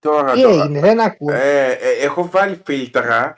[0.00, 0.62] Τώρα, Τι τώρα.
[0.62, 1.32] έγινε, δεν ακούω.
[1.34, 3.34] Ε, ε, έχω βάλει φίλτρα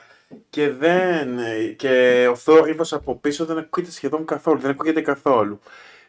[0.51, 1.39] και δεν.
[1.39, 4.59] ε, και ο θόρυβος από πίσω δεν ακούγεται σχεδόν καθόλου.
[4.61, 5.61] Δεν ακούγεται καθόλου.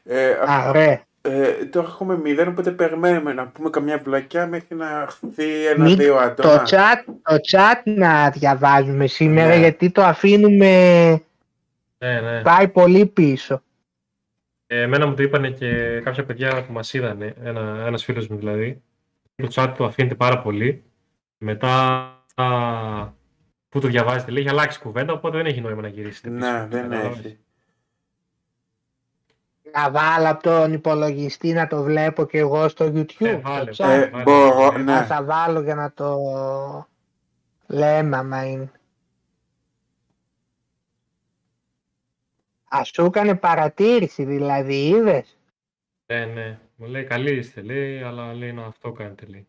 [0.04, 1.02] Ε, Α, ωραία.
[1.22, 6.14] ε, τώρα έχουμε μηδέν, οπότε περιμένουμε να πούμε καμιά βλακιά μέχρι να χθεί Μην- ένα-δύο
[6.14, 6.64] Το άτομα.
[6.66, 9.56] chat, το chat να διαβάζουμε σήμερα Ναι.
[9.58, 11.10] γιατί το αφήνουμε
[11.98, 12.42] Ναι, ναι.
[12.42, 13.62] πάει πολύ πίσω.
[14.68, 18.38] Ε, εμένα μου το είπανε και κάποια παιδιά που μας είδανε, ένα, ένας φίλος μου
[18.38, 18.82] δηλαδή.
[19.42, 20.84] Το chat του αφήνεται πάρα πολύ.
[21.38, 21.72] Μετά
[22.36, 22.46] α,
[23.70, 26.30] που το διαβάζετε λέει, έχει αλλάξει κουβέντα, οπότε δεν έχει νόημα να γυρίσετε.
[26.30, 26.52] πίσω.
[26.52, 27.20] Ναι, δεν Καταλάβες.
[27.26, 27.38] έχει.
[29.74, 33.26] Να βάλω από τον υπολογιστή να το βλέπω και εγώ στο YouTube.
[33.26, 33.76] Ε, το βάλε, chat.
[33.86, 34.24] βάλε, Ε, βάλε.
[34.24, 34.94] μπορώ, Ε, ναι.
[34.94, 36.18] Α, θα βάλω για να το
[37.68, 38.72] λέμε άμα είναι.
[42.70, 45.38] Α, σου έκανε παρατήρηση δηλαδή, είδες;
[46.06, 46.60] Ναι, ναι.
[46.80, 49.48] Μου λέει καλή είστε, λέει, αλλά λέει να αυτό κάνετε, λέει.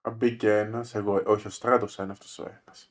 [0.00, 2.88] Α, Μπήκε ένας, εγώ, όχι ο Στράτος είναι αυτός ο ένας.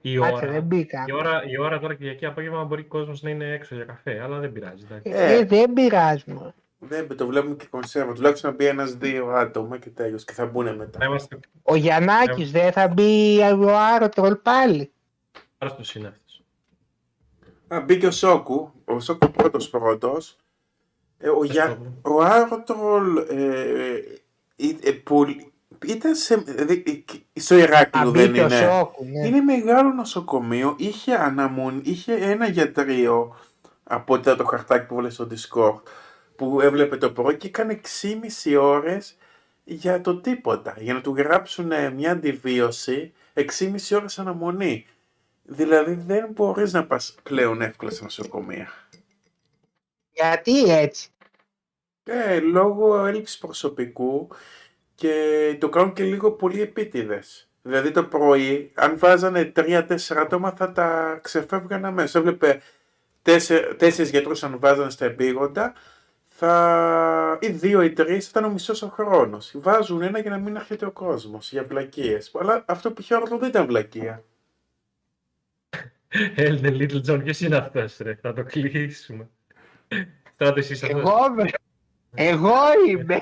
[0.00, 1.04] Η Κάτσε, ώρα, δεν μπήκα.
[1.06, 4.20] η ώρα, η ώρα τώρα Κυριακή απόγευμα μπορεί ο κόσμος να είναι έξω για καφέ,
[4.20, 4.84] αλλά δεν πειράζει.
[4.84, 5.10] εντάξει.
[5.10, 5.34] Ε.
[5.38, 6.54] Ε, δεν πειράζει μου.
[6.78, 8.12] Δεν το βλέπουμε και κονσέρβα.
[8.12, 11.04] Τουλάχιστον να μπει ένας-δύο άτομα και τέλος και θα μπουν Να μετά.
[11.04, 14.92] είμαστε Ο Γιαννάκης δεν θα μπει ο Άρωτρολ πάλι.
[15.58, 16.42] Άρρωστος είναι αυτός.
[17.68, 18.72] Α, μπήκε ο Σόκου.
[18.84, 20.36] Ο Σόκου πρώτος πρώτος.
[21.18, 21.62] Ε, ο, Για...
[21.62, 21.92] Ευχαριστώ.
[22.02, 24.02] ο Άρωτρολ ε,
[24.56, 25.26] ε, ε, που
[25.86, 28.56] ήταν σε, δηλαδή, ε, στο Α, Ηράκλειο δεν μπήκε ο είναι.
[28.56, 29.26] Σόκου, ναι.
[29.26, 33.36] Είναι μεγάλο νοσοκομείο, είχε αναμονή, είχε ένα γιατρείο
[33.84, 35.80] από ό,τι ήταν το χαρτάκι που βόλε στο Discord
[36.36, 37.80] που έβλεπε το πρωί και έκανε
[38.44, 39.16] 6,5 ώρες
[39.64, 43.44] για το τίποτα, για να του γράψουν ε, μια αντιβίωση 6,5
[43.92, 44.86] ώρες αναμονή.
[45.50, 48.68] Δηλαδή δεν μπορείς να πας πλέον εύκολα σε νοσοκομεία.
[50.10, 51.10] Γιατί έτσι;
[52.04, 54.28] Ε, λόγω έλλειψης προσωπικού
[54.94, 57.48] και το κάνουν και λίγο πολύ επίτηδες.
[57.62, 62.14] Δηλαδή το πρωί, αν βάζανε τρία-τέσσερα άτομα θα τα ξεφεύγαν αμέσως.
[62.14, 62.62] Έβλεπε
[63.22, 65.72] τέσσερ, τέσσερις γιατρούς αν βάζανε στα επίγοντα,
[66.26, 67.38] θα...
[67.40, 69.52] ή δύο ή τρεις θα ήταν ο μισός ο χρόνος.
[69.54, 72.34] Βάζουν ένα για να μην έρχεται ο κόσμος, για βλακίες.
[72.40, 74.22] Αλλά αυτό που είχε όρο δεν ήταν βλακεία.
[76.34, 79.28] Έλνε Little John, ποιος είναι αυτός ρε, θα το κλείσουμε.
[80.32, 81.00] Στράτο εσείς αυτός.
[81.00, 81.50] Εγώ, είμαι.
[82.14, 82.56] εγώ
[82.88, 83.20] είμαι.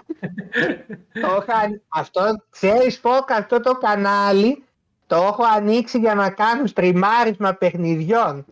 [1.12, 1.80] το είχα...
[1.88, 4.64] Αυτό, ξέρεις Φώκα, αυτό το κανάλι
[5.06, 8.44] το έχω ανοίξει για να κάνω στριμάρισμα παιχνιδιών.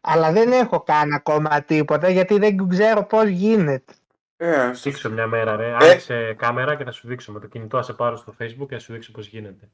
[0.00, 3.92] Αλλά δεν έχω κάνει ακόμα τίποτα γιατί δεν ξέρω πώς γίνεται.
[4.36, 5.74] Ε, Θα σου δείξω μια μέρα ρε, Ε.
[5.80, 8.74] άνοιξε κάμερα και θα σου δείξω με το κινητό, θα σε πάρω στο facebook και
[8.74, 9.68] θα σου δείξω πώς γίνεται.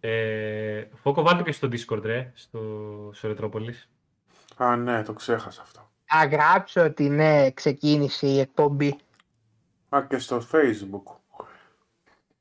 [0.00, 2.60] Ε, Φόκο βάλτε και στο discord ρε, στο,
[3.14, 3.90] στο Ρετρόπολης.
[4.56, 5.90] Α, ναι, το ξέχασα αυτό.
[6.04, 8.98] Θα γράψω ότι ναι, ξεκίνησε η εκπομπή.
[9.88, 11.14] Α, και στο facebook.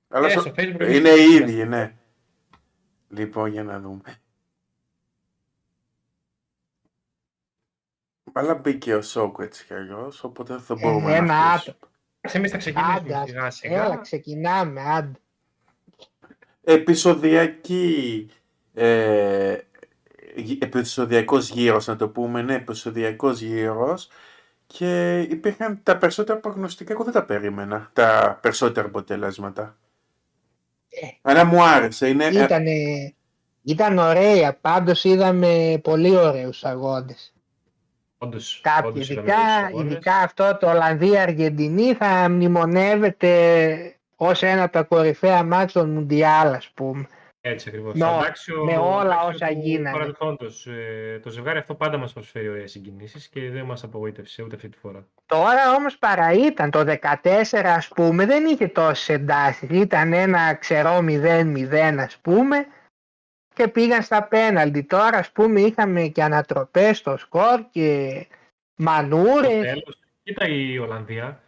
[0.07, 1.95] Αλλά Ε, στο- στο facebook Είναι οι ίδιοι, ναι.
[3.09, 4.01] Λοιπόν, για να δούμε.
[8.33, 11.77] Αλλά μπήκε ο Σόκου έτσι κι αλλιώς, οπότε δεν θα Ε, μπορούμε ένα να αρχίσουμε.
[12.21, 13.83] Εμείς θα ξεκινήσουμε Άντε, σιγά σιγά.
[13.85, 15.19] Έλα, ξεκινάμε, άντε.
[16.71, 18.27] Επισοδιακή,
[18.73, 19.57] ε,
[20.35, 24.09] γυ- επεισοδιακός γύρος να το πούμε, ναι, επεισοδιακός γύρος
[24.67, 29.77] και υπήρχαν τα περισσότερα προγνωστικά, εγώ δεν τα περίμενα, τα περισσότερα αποτελέσματα.
[30.89, 31.07] Ε.
[31.21, 32.25] Αλλά μου άρεσε, είναι...
[32.25, 32.71] ε, Ήτανε,
[33.63, 37.33] ήταν ωραία, πάντως είδαμε πολύ ωραίους αγώνες.
[38.17, 39.91] Όντως, Κάποιοι, όντως είδαμε ειδικά, ωραίους αγώνες.
[39.91, 46.69] ειδικά αυτό το Ολλανδία-Αργεντινή θα μνημονεύεται ως ένα από τα κορυφαία μάτς των Μουντιάλ, ας
[46.73, 47.07] πούμε.
[47.41, 47.95] Έτσι ακριβώς.
[47.95, 49.97] Με- Αντάξιο- με όλα αντάξιο όσα του γίνανε.
[49.97, 50.67] παρελθόντος.
[50.67, 54.69] Ε, το ζευγάρι αυτό πάντα μας προσφέρει ωραίες συγκινήσεις και δεν μας απογοήτευσε ούτε αυτή
[54.69, 55.07] τη φορά.
[55.25, 59.69] Τώρα όμως παρά ήταν, το 14 ας πούμε δεν είχε τόσες εντάσεις.
[59.71, 62.65] Ήταν ένα ξερό 0-0 ας πούμε
[63.53, 64.83] και πήγαν στα πέναλτι.
[64.83, 69.61] Τώρα ας πούμε είχαμε και ανατροπές στο σκορ και Στο μανούρες.
[69.65, 71.39] τέλος, κοίτα η Ολλανδία.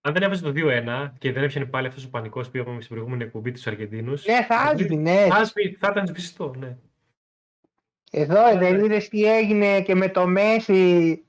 [0.00, 2.88] Αν δεν έβαζε το 2-1 και δεν έπιανε πάλι αυτός ο πανικός που είπαμε στην
[2.94, 5.26] προηγούμενη εκπομπή τους Αργεντίνους, Ναι, θα άσβηνε.
[5.30, 6.76] θα, σβη- θα ήταν σβηστό, ναι.
[8.10, 11.22] Εδώ δεν είδες τι έγινε και με το Μέση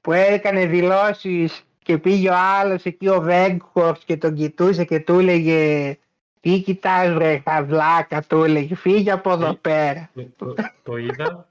[0.00, 5.18] που έκανε δηλώσεις και πήγε ο άλλος εκεί ο Βέγκχορς και τον κοιτούσε και του
[5.18, 5.96] έλεγε
[6.40, 9.58] τι κοιτάς βρε χαβλάκα του έλεγε φύγε από εδώ Ε.
[9.60, 10.10] πέρα.
[10.14, 11.48] Το, το, το είδα.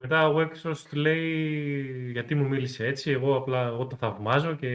[0.00, 4.70] Μετά ο Έξος του λέει γιατί μου μίλησε έτσι, εγώ απλά εγώ το θαυμάζω και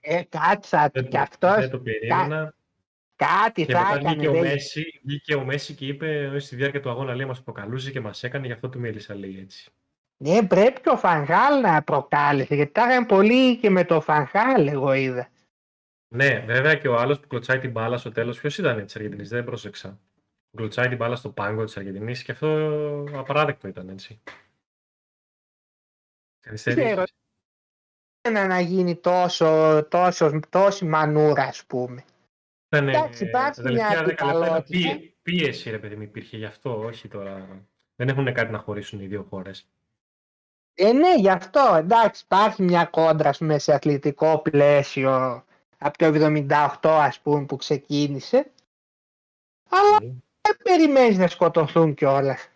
[0.00, 2.54] Ε, κάτσα δεν και το, αυτός δεν το περίμενα.
[3.16, 4.08] κάτι Και θα μετά έκανε.
[4.14, 7.26] βγήκε ο, δεν- Μέση, βγήκε ο Μέση και είπε ότι στη διάρκεια του αγώνα λέει,
[7.26, 9.70] μας προκαλούσε και μας έκανε, γι' αυτό του μίλησα λέει έτσι.
[10.16, 14.66] Ναι, πρέπει και ο Φανχάλ να προκάλεσε, γιατί τα είχαν πολύ και με το Φανχάλ,
[14.66, 15.28] εγώ είδα.
[16.08, 19.28] Ναι, βέβαια και ο άλλος που κλωτσάει την μπάλα στο τέλος, ποιος ήταν της Αργεντινής,
[19.28, 19.98] δεν πρόσεξα.
[20.50, 22.48] Που κλωτσάει την μπάλα στο πάγκο της Αργεντινής και αυτό
[23.12, 24.20] απαράδεκτο ήταν έτσι.
[26.54, 27.04] Ξέρω.
[28.20, 32.04] Δεν να γίνει τόσο, τόσο, τόση μανούρα, ας πούμε.
[32.68, 34.98] Ήταν, Εντάξει, υπάρχει μια αντικαλότητα.
[35.22, 37.64] Πίεση, ρε παιδί μου, υπήρχε γι' αυτό, όχι τώρα.
[37.96, 39.68] Δεν έχουν κάτι να χωρίσουν οι δύο χώρες.
[40.74, 41.74] Ε, ναι, γι' αυτό.
[41.76, 45.44] Εντάξει, υπάρχει μια κόντρα πούμε, σε αθλητικό πλαίσιο
[45.78, 48.50] από το 78 ας πούμε που ξεκίνησε.
[49.68, 50.14] Αλλά mm.
[50.40, 52.48] δεν περιμένεις να σκοτωθούν κιόλας.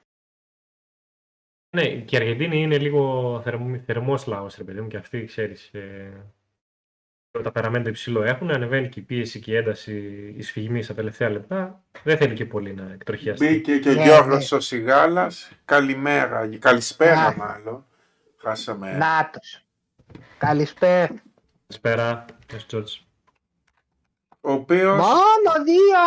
[1.71, 5.69] Ναι, και η Αργεντίνη είναι λίγο θερμό, θερμός λαός, ρε παιδί μου, και αυτοί, ξέρεις,
[5.73, 6.13] ε,
[7.43, 9.95] τα περαμέντα υψηλό έχουν, ανεβαίνει και η πίεση και η ένταση
[10.37, 11.83] η σφιγμή στα τελευταία λεπτά.
[12.05, 13.47] Δεν θέλει και πολύ να εκτροχιαστεί.
[13.47, 14.57] Μπήκε και ο ναι, Γιώργος ναι.
[14.57, 15.51] ο Σιγάλας.
[15.65, 17.85] Καλημέρα, καλησπέρα μάλλον.
[18.37, 18.93] Χάσαμε.
[18.93, 19.65] Νάτος.
[20.39, 21.15] Καλησπέρα.
[21.67, 22.25] Καλησπέρα,
[22.67, 22.93] Τζόρτζ.
[24.41, 24.97] Ο οποίος...
[24.97, 25.99] Μόνο δύο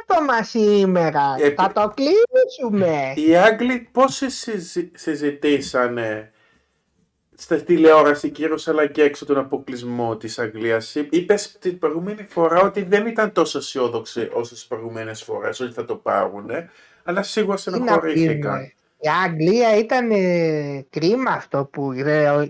[0.00, 1.36] άτομα σήμερα.
[1.38, 3.12] Ε, Θα το κλείσουμε.
[3.14, 4.22] Οι Άγγλοι πώς
[4.94, 6.32] συζητήσανε
[7.36, 10.94] στα τηλεόραση κύριο αλλά και έξω τον αποκλεισμό της Αγγλίας.
[10.94, 15.84] Είπες την προηγούμενη φορά ότι δεν ήταν τόσο αισιόδοξοι όσο τις προηγούμενες φορές ότι θα
[15.84, 16.50] το πάρουν,
[17.04, 18.72] αλλά σίγουρα στενοχωρήθηκαν.
[19.04, 21.92] Η Αγγλία ήταν ε, κρίμα αυτό που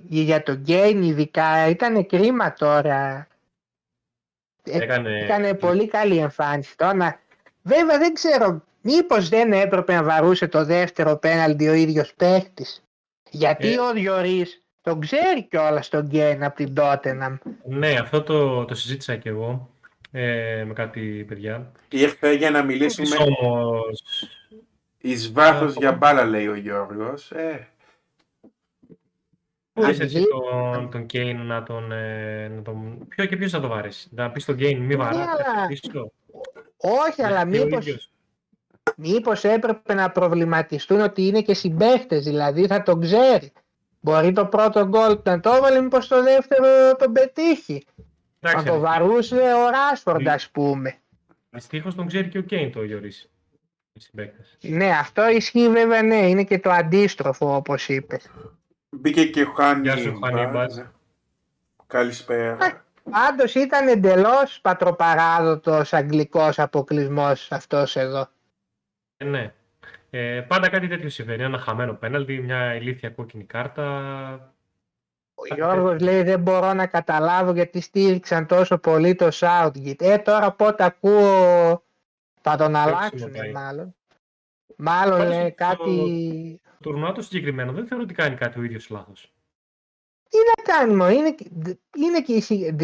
[0.08, 3.26] για τον Γκέιν ειδικά ήταν κρίμα τώρα.
[4.64, 6.76] Ε, Έκανε, Έκανε πολύ καλή εμφάνιση.
[6.76, 7.20] Τώρα,
[7.62, 12.84] βέβαια δεν ξέρω, μήπως δεν έπρεπε να βαρούσε το δεύτερο πέναλτι ο ίδιος παίχτης;
[13.30, 13.80] Γιατί ε.
[13.80, 17.36] ο Διορής τον ξέρει κιόλας τον Γκέιν από την Τότεναμ.
[17.64, 19.70] Ναι, αυτό το, το συζήτησα κι εγώ
[20.10, 21.72] ε, με κάτι παιδιά.
[21.88, 23.16] Ήρθε για να μιλήσουμε.
[23.18, 24.02] Όμως...
[24.98, 27.30] Εις βάθος για μπάλα λέει ο Γιώργος.
[27.30, 27.68] Ε.
[29.72, 33.08] Πού είσαι εσύ τον, τον Κέιν να τον, ε, να τον...
[33.08, 35.26] Ποιο και ποιος θα το βάρεις; Να πεις τον Κέιν μη βαρά.
[36.76, 38.10] Όχι, αλλά μήπως...
[38.96, 43.52] Μήπως έπρεπε να προβληματιστούν ότι είναι και συμπαίχτες, δηλαδή θα τον ξέρει.
[44.00, 47.84] Μπορεί το πρώτο γκολ να το έβαλε, μήπως το δεύτερο τον πετύχει.
[48.40, 50.94] Θα το βαρούσε ο Ράσφορντ, ας πούμε.
[51.50, 53.30] Δυστυχώς τον ξέρει και ο Κέιν το Γιωρίς.
[54.60, 56.28] Ναι, αυτό ισχύει βέβαια, ναι.
[56.28, 58.30] Είναι και το αντίστροφο, όπως είπες.
[58.96, 59.80] Μπήκε και ο Χάνι.
[59.80, 60.90] Γεια σου, Χάνι
[61.86, 62.56] Καλησπέρα.
[63.10, 68.28] Πάντως ήταν εντελώς πατροπαράδοτος αγγλικός αποκλεισμός αυτός εδώ.
[69.16, 69.52] Ε, ναι.
[70.10, 71.42] Ε, πάντα κάτι τέτοιο συμβαίνει.
[71.42, 74.54] Ένα χαμένο πέναλτι, μια ηλίθια κόκκινη κάρτα.
[75.34, 80.00] Ο Γιώργος λέει δεν μπορώ να καταλάβω γιατί στήριξαν τόσο πολύ το Southgate.
[80.02, 81.82] Ε, τώρα πότε ακούω
[82.40, 83.94] θα τον αλλάξουν μάλλον.
[84.76, 86.60] Μάλλον λέει κάτι...
[86.82, 89.32] Το τουρνουά το συγκεκριμένο δεν θεωρώ ότι κάνει κάτι ο ίδιος λάθος.
[90.28, 91.34] Τι να κάνει μόνο, είναι,
[91.96, 92.20] είναι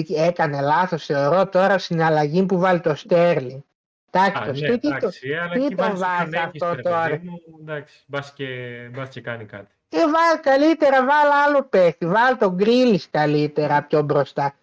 [0.03, 3.61] και έκανε λάθος θεωρώ τώρα στην αλλαγή που βάλει το Στέρλινγκ.
[4.11, 7.23] Εντάξει, ναι, τι, εντάξει, το, τι τον βάζει αυτό τώρα;
[7.61, 8.47] εντάξει, μπας και,
[8.93, 9.75] μπας και κάνει κάτι.
[9.89, 14.55] Ε, βάλ καλύτερα, βάλ άλλο παίχτη, βάλ τον Γκρίλης καλύτερα πιο μπροστά.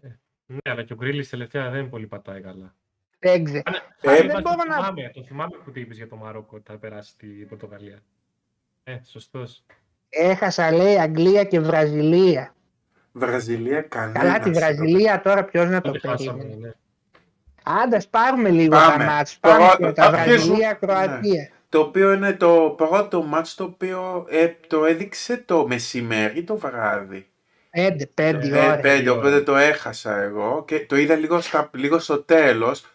[0.00, 0.08] Ε,
[0.46, 2.74] ναι, αλλά και ο Γκρίλης τελευταία δεν πολύ πατάει καλά.
[3.18, 3.62] Δεν ξέρω.
[4.00, 4.74] Ε, δεν μπορώ να...
[4.76, 8.02] θυμάμαι, το θυμάμαι που είπες για το Μαρόκο ότι θα περάσει την Πορτογαλία.
[8.88, 9.64] Ε, σωστός.
[10.08, 12.54] Έχασα λέει Αγγλία και Βραζιλία.
[13.12, 14.22] Βραζιλία κανένας.
[14.22, 16.54] Καλά τη Βραζιλία τώρα ποιος να το περίμενε.
[16.54, 16.70] Ναι.
[17.62, 19.04] Άντε, πάρουμε λίγο Πάμε.
[19.04, 19.38] τα μάτς.
[19.38, 21.40] Πάμε Πρώτο, τα Βραζιλία-Κροατία.
[21.40, 21.50] Ναι.
[21.68, 27.26] Το οποίο είναι το πρώτο μάτς το οποίο ε, το έδειξε το μεσημέρι το βράδυ.
[27.76, 28.80] Πέντε, πέντε ε, ώρες.
[28.80, 32.86] Πέντε, οπότε το έχασα εγώ και το είδα λίγο, στα, λίγο στο τέλος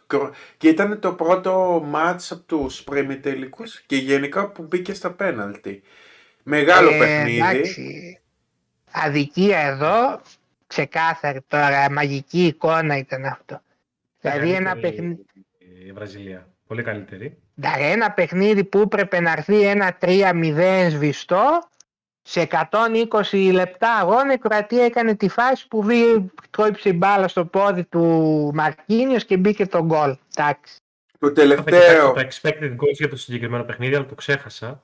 [0.57, 5.81] και ήταν το πρώτο μάτς από τους πρεμιτελικούς και γενικά που μπήκε στα πέναλτι.
[6.43, 7.37] Μεγάλο ε, παιχνίδι.
[7.37, 8.19] Εντάξει.
[8.91, 10.21] Αδικία εδώ,
[10.67, 13.61] ξεκάθαρη τώρα, μαγική εικόνα ήταν αυτό.
[14.21, 15.25] Δηλαδή ένα παιχνίδι.
[15.87, 16.47] Η Βραζιλία.
[16.67, 17.37] Πολύ καλύτερη.
[17.79, 21.69] Ένα παιχνίδι που έπρεπε να έρθει ένα 3-0 σβηστό.
[22.21, 22.47] Σε
[23.31, 25.85] 120 λεπτά αγώνα η Κροατία έκανε τη φάση που
[26.49, 28.01] τρόιψε η μπάλα στο πόδι του
[28.53, 30.15] Μαρκίνιος και μπήκε το γκολ.
[30.35, 30.75] Εντάξει.
[31.19, 32.11] Το τελευταίο.
[32.11, 34.83] Τα expected goals για το συγκεκριμένο παιχνίδι, αλλά το ξέχασα.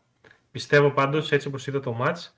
[0.52, 2.38] Πιστεύω πάντως έτσι όπως είδα το match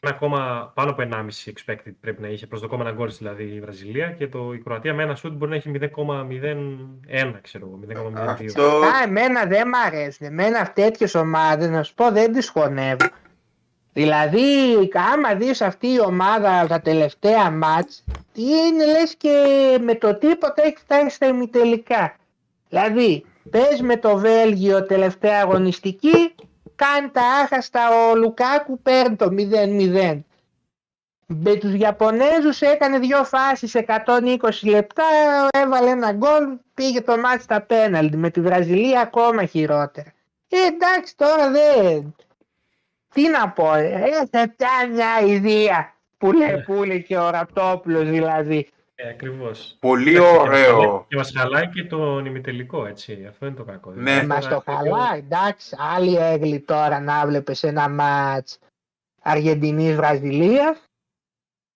[0.00, 4.28] ένα ακόμα πάνω από 1,5 expected πρέπει να είχε προσδοκόμενα γκολ δηλαδή η Βραζιλία και
[4.28, 8.16] το, η Κροατία με ένα σουτ μπορεί να έχει 0,01 ξέρω εγώ, 0,02.
[8.16, 8.62] Αυτό...
[8.62, 10.26] Α, εμένα δεν μ' αρέσουν.
[10.26, 13.06] Εμένα τέτοιες ομάδες να σου πω δεν τις χωνεύω.
[13.92, 19.44] Δηλαδή, άμα δεις αυτή η ομάδα τα τελευταία μάτς, τι είναι λες και
[19.80, 22.16] με το τίποτα έχει φτάσει στα ημιτελικά.
[22.68, 26.34] Δηλαδή, πες με το Βέλγιο τελευταία αγωνιστική,
[26.74, 30.20] κάνει τα άχαστα ο Λουκάκου παίρνει το 0-0.
[31.26, 35.04] Με τους Ιαπωνέζους έκανε δύο φάσεις 120 λεπτά,
[35.50, 38.16] έβαλε ένα γκολ, πήγε το μάτι στα πέναλτι.
[38.16, 40.12] Με τη Βραζιλία ακόμα χειρότερα.
[40.48, 42.14] Ε, εντάξει τώρα δεν...
[43.14, 44.54] Τι να πω, ε, έχετε
[44.92, 48.68] μια ιδέα που λέει, που λέει και ο Ραπτόπουλος δηλαδή.
[48.94, 49.76] Ε, ακριβώς.
[49.80, 50.74] Πολύ Και μας ωραίο.
[50.80, 53.26] χαλάει- Και μας χαλάει και το ημιτελικό, έτσι.
[53.28, 53.90] Αυτό είναι το κακό.
[53.90, 54.02] Ναι.
[54.02, 58.58] Δηλαδή, Μας το τώρα- χαλάει, εντάξει, άλλη έγκλη τώρα να βλέπεις ένα μάτς
[59.22, 60.78] Αργεντινής-Βραζιλίας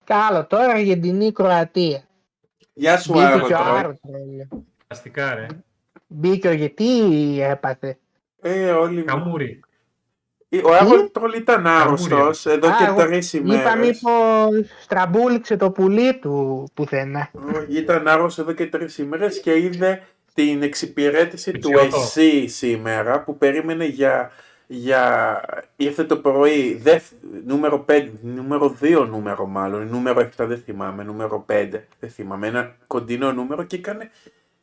[0.04, 2.02] και άλλο τώρα Αργεντινή-Κροατία.
[2.72, 3.74] Γεια σου, Μπήκε και ο Άρωτρο.
[3.74, 4.46] Άρτρολ.
[4.86, 5.46] Αστικά, ρε.
[6.06, 6.86] Μπήκε ο γιατί
[7.42, 7.98] έπαθε;
[8.40, 9.02] Ε, όλοι...
[9.02, 9.60] Καμούρι.
[10.64, 13.74] Ο Άρωτρολ ήταν άρρωστος εδώ Α, και εγώ τρεις Είπα ημέρες.
[13.78, 17.30] μήπως στραμπούληξε το πουλί του πουθενά.
[17.54, 20.02] Όχι, Ήταν άρρωστος εδώ και τρεις ημέρες και είδε
[20.34, 22.00] την εξυπηρέτηση του Πιτσιότο.
[22.00, 24.30] ΕΣΥ σήμερα που περίμενε για,
[24.66, 25.40] για
[25.76, 27.02] ήρθε το πρωί δευ,
[27.46, 31.68] νούμερο 5, νούμερο 2 νούμερο μάλλον, νούμερο 7 δεν θυμάμαι, νούμερο 5
[32.00, 34.10] δεν θυμάμαι, ένα κοντινό νούμερο και έκανε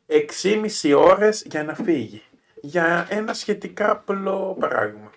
[0.06, 2.22] 6,5 ώρες για να φύγει.
[2.64, 5.10] Για ένα σχετικά απλό πράγμα.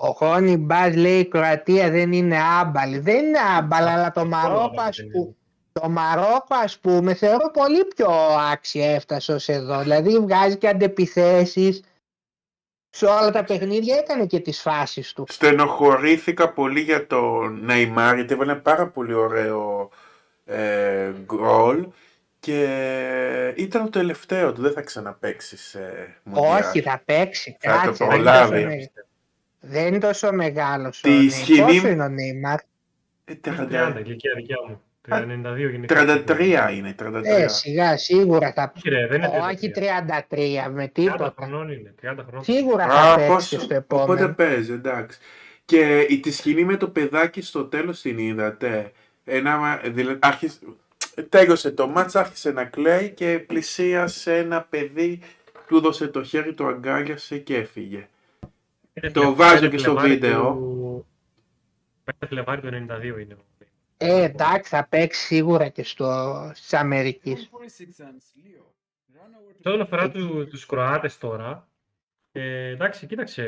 [0.00, 2.98] Ο Χόνι Μπάζ λέει η Κροατία δεν είναι άμπαλη.
[2.98, 5.36] Δεν είναι άμπαλα, αλλά το Μαρόκο άμπαλη ας δεν πούμε, είναι.
[5.72, 8.10] το Μαρόκο ας πούμε θεωρώ πολύ πιο
[8.52, 9.80] άξια έφτασε ως εδώ.
[9.80, 11.82] Δηλαδή βγάζει και αντεπιθέσεις.
[12.90, 15.24] Σε όλα τα παιχνίδια έκανε και τις φάσεις του.
[15.28, 19.90] Στενοχωρήθηκα πολύ για το Νεϊμάρ γιατί έβαλε ένα πάρα πολύ ωραίο
[20.44, 21.86] ε, γκολ
[22.40, 25.80] και ήταν το τελευταίο του, δεν θα ξαναπαίξει σε
[26.22, 26.62] Μουντιάλ.
[26.62, 27.56] Όχι, θα παίξει.
[27.60, 28.90] Θα το Κάτσε, δεν, είναι προλάβει.
[29.60, 31.30] Τόσο με- δεν είναι τόσο μεγάλος Τη ο Νέιμαρ.
[31.32, 32.58] σκηνή- Πόσο είναι ο Νέιμαρ;
[33.24, 34.82] Ε, 30, 30, ηλικία δικιά μου.
[35.08, 35.94] Το Α, 92 γενικά.
[35.94, 37.42] 33 είναι, 33.
[37.42, 40.04] Ε, σιγά, σίγουρα θα Όχι, ρε, δεν είναι Όχι 33.
[40.04, 41.34] 33 με 30 τίποτα.
[41.36, 41.94] χρονών είναι.
[42.00, 42.44] 30 χρονών.
[42.44, 44.12] Σίγουρα θα Α, παίξει πόσο, στο επόμενο.
[44.12, 45.18] οπότε παίζει, εντάξει.
[45.64, 48.92] Και η, τη σκηνή με το παιδάκι στο τέλος την είδατε.
[49.24, 50.58] Ένα, δηλαδή, άρχισε,
[51.28, 55.20] τέλειωσε το μάτς, άρχισε να κλαίει και πλησίασε ένα παιδί,
[55.66, 58.08] του έδωσε το χέρι, το αγκάλιασε και έφυγε.
[59.02, 60.42] Είναι το Φλε- βάζω είναι και στο Φλεβάρι βίντεο.
[60.52, 61.06] του-
[62.04, 63.36] 5 Φλεβάρι του 92 είναι.
[63.96, 67.50] Ε, εντάξει, θα παίξει σίγουρα και στο, της Αμερικής.
[69.60, 71.68] Σε όσον αφορά του, τους Κροάτες τώρα,
[72.32, 73.42] ε, εντάξει, κοίταξε,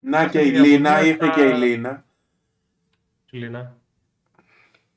[0.00, 2.04] Να και η Αυτή η Λίνα, Ιαπωνία ήρθε στα- και η Λίνα.
[3.30, 3.76] Λίνα.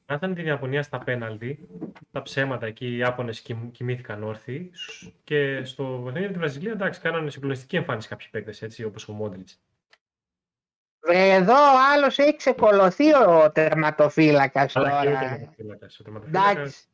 [0.10, 1.68] Μάθανε την Ιαπωνία στα πέναλτι,
[2.12, 6.72] τα ψέματα εκεί οι Ιάπωνες κοιμ- κοιμήθηκαν όρθιοι Σ- και στο παιχνίδι με τη Βραζιλία,
[6.72, 9.60] εντάξει, κάνανε συγκλονιστική εμφάνιση κάποιοι παίκτες, έτσι, όπως ο Μόντριτς.
[11.00, 15.20] Βρε, εδώ ο άλλος έχει ξεκολωθεί ο τερματοφύλακας Αλλά και ο τώρα.
[15.20, 16.00] τερματοφύλακας.
[16.00, 16.86] Ο τερματοφύλακας Εντάξει.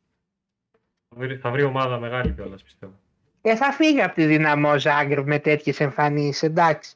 [1.09, 2.93] θα βρει- θα βρει ομάδα μεγάλη κιόλας, πιστεύω.
[3.41, 6.95] Και θα φύγει από τη δυναμό Ζάγκρεπ με τέτοιες εμφανίσεις, εντάξει.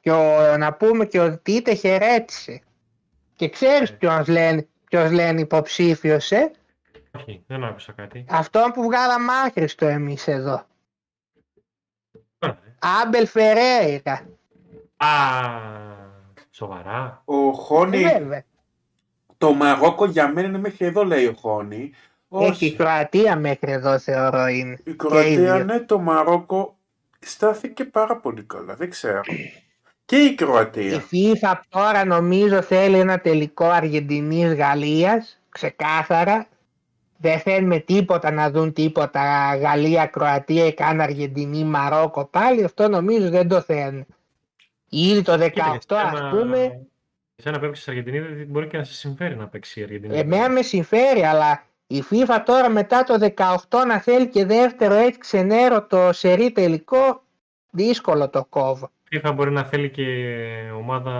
[0.00, 2.62] Και ο, να πούμε και ο Τίτε χαιρέτησε.
[3.34, 3.94] Και ξέρεις Ε.
[3.94, 6.50] ποιος λένε, ποιος λένε υποψήφιος, ε;
[7.18, 8.24] Όχι, δεν άκουσα κάτι.
[8.28, 10.66] Αυτόν που βγάλαμε άχρηστο εμείς εδώ.
[12.38, 12.74] Τώρα, ε.
[13.02, 14.26] Άμπελ Φερέιρα.
[14.96, 15.08] Α,
[16.50, 17.22] σοβαρά.
[17.24, 18.44] Ο Ε, Χόνι, βέβαια.
[19.38, 21.90] το Μαρόκο για μένα είναι μέχρι εδώ λέει ο Χόνι.
[22.32, 24.72] Έχει η Όχι, Κροατία μέχρι εδώ θεωρώ είναι.
[24.72, 25.64] η και οι Κροατία, δύο.
[25.64, 26.78] ναι, το Μαρόκο
[27.18, 29.20] στάθηκε πάρα πολύ καλά, δεν ξέρω.
[30.10, 31.02] Και η Η Κροατία.
[31.12, 36.46] FIFA τώρα νομίζω θέλει ένα τελικό Αργεντινής Γαλλίας, ξεκάθαρα.
[37.16, 42.64] Δεν θέλουμε τίποτα να δουν τίποτα Γαλλία, Κροατία ή καν Αργεντινή, Μαρόκο πάλι.
[42.64, 44.06] Αυτό νομίζω δεν το θέλουν.
[44.88, 46.80] Ήδη το 18 Κοίτα, ας εσένα- πούμε,
[47.36, 50.18] Εσένα που έπαιξες Αργεντινή, δεν μπορεί και να σε συμφέρει να παίξει η Αργεντινή.
[50.18, 55.18] εμένα με συμφέρει, αλλά η FIFA τώρα μετά το 18 να θέλει και δεύτερο έτσι
[55.18, 57.22] ξενέρωτο σερί τελικό,
[57.70, 58.90] δύσκολο το κόβω.
[59.12, 60.06] Η FIFA μπορεί να θέλει και
[60.76, 61.12] ομάδα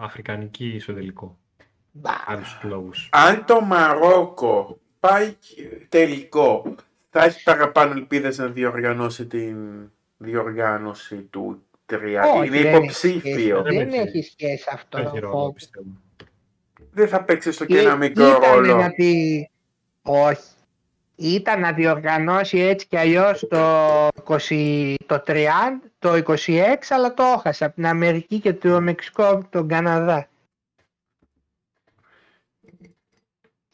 [0.00, 1.38] αφρικανική στο τελικό.
[1.92, 3.08] Μπα, Άλλους λόγους.
[3.12, 5.34] Αν το Μαρόκο πάει
[5.88, 6.74] τελικό,
[7.10, 9.56] θα έχει παραπάνω ελπίδες να διοργανώσει την
[10.16, 11.96] διοργάνωση του 3.
[12.34, 13.20] όχι, Είναι δεν έχει υποψήφιο.
[13.20, 14.14] σχέση, Δεν Δεν έχεις.
[14.14, 14.98] έχει σχέση αυτό.
[14.98, 15.52] Δεν έχει ρόλο, Φόβο.
[15.52, 15.86] πιστεύω.
[16.92, 18.76] Δεν θα παίξει στο και Ή- ένα μικρό ήταν ρόλο.
[18.76, 19.44] να τη...
[20.02, 20.42] Όχι.
[21.16, 25.46] Ήταν να διοργανώσει έτσι κι αλλιώς το, 20, το 30,
[25.98, 30.26] το 26, αλλά το έχασε από την Αμερική και το Μεξικό από τον Καναδά.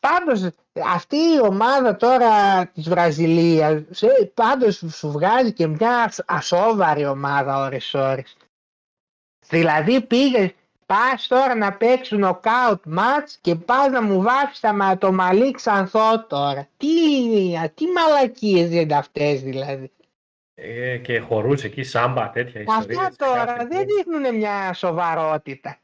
[0.01, 0.49] Πάντως
[0.87, 7.57] αυτή η ομάδα τώρα της Βραζιλίας σε- πάντως σου βγάζει και μια ασ- ασόβαρη ομάδα
[7.59, 8.37] ώρες ώρες.
[9.49, 10.55] Δηλαδή πήγε,
[10.89, 15.51] πας τώρα να παίξει νοκάουτ μάτς και πας να μου βάφεις τα, μα- το μαλλί
[15.51, 16.69] ξανθό τώρα.
[16.77, 16.87] Τι,
[17.75, 19.93] τι μαλακίες είναι αυτές δηλαδή.
[20.55, 23.01] Ε, και χορούσε εκεί, σάμπα, τέτοια ιστορία.
[23.01, 25.79] Αυτά τώρα δεν δείχνουν μια σοβαρότητα.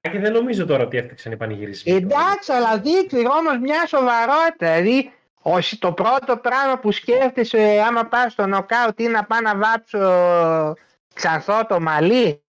[0.00, 1.92] Και δεν νομίζω τώρα ότι έφτιαξαν οι πανηγυρισμοί.
[1.92, 4.80] Εντάξει, αλλά δείχνει όμως μια σοβαρότητα.
[4.80, 5.12] Δηλαδή,
[5.42, 10.74] όχι το πρώτο πράγμα που σκέφτεσαι άμα πας στο νοκάουτ είναι να πάω να βάψω
[11.14, 12.42] ξανθό το μαλλί.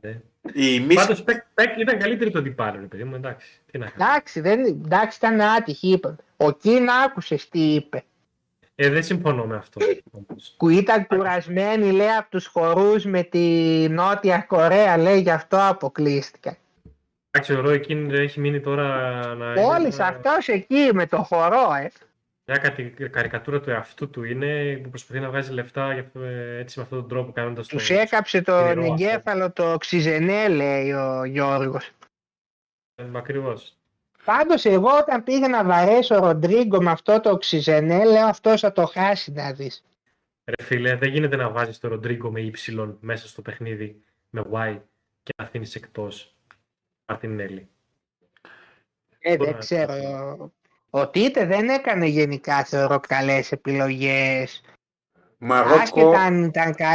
[0.00, 0.20] Ναι.
[0.52, 0.94] Η μη...
[0.94, 3.46] Πάντως πεκ, πεκ ήταν καλύτερη το αντιπάλο, ρε παιδί μου, εντάξει.
[3.70, 4.10] Τι να κάνω.
[4.10, 6.16] Εντάξει, δεν, εντάξει ήταν άτυχη, είπε.
[6.36, 8.04] Ο Κίν άκουσε τι είπε.
[8.74, 9.80] Ε, δεν συμφωνώ με αυτό.
[10.10, 10.54] όμως.
[10.58, 13.38] Που ήταν κουρασμένη, λέει, από τους χορούς με τη
[13.90, 16.56] Νότια Κορέα, λέει, γι' αυτό αποκλείστηκαν.
[17.30, 18.86] Εντάξει, ο Ρόι Κίν έχει μείνει τώρα
[19.34, 21.90] να είναι Όλης ένα- αυτός εκεί με το χορό, ε.
[22.50, 26.58] Μια κατη- καρικατούρα του εαυτού του είναι που προσπαθεί να βγάζει λεφτά για αυτό- ε,
[26.58, 27.76] έτσι με αυτόν τον τρόπο κάνοντας το...
[27.76, 28.92] Τους έκαψε τον σκληρό αυτό.
[29.04, 31.90] εγκέφαλο το ξυζενέ, λέει ο Γιώργος.
[32.94, 33.76] Ε, Ακριβώς.
[34.24, 38.72] Πάντως εγώ όταν πήγα να βαρέσω ο Ροντρίγκο με αυτό το ξυζενέ, λέω αυτός θα
[38.72, 39.84] το χάσει να δεις.
[40.44, 44.78] Ρε φίλε, δεν γίνεται να βάζεις το Ροντρίγκο με Y μέσα στο παιχνίδι με Y
[45.22, 46.34] και να αφήνεις εκτός
[47.06, 47.68] Μαρτινέλη.
[49.18, 50.52] Ε, Τώρα, δεν ξέρω.
[50.90, 54.62] Ο Τίτε δεν έκανε γενικά θεωρώ καλές επιλογές.
[55.38, 56.86] Μαρόκο, Άσχετα αν ήταν κα...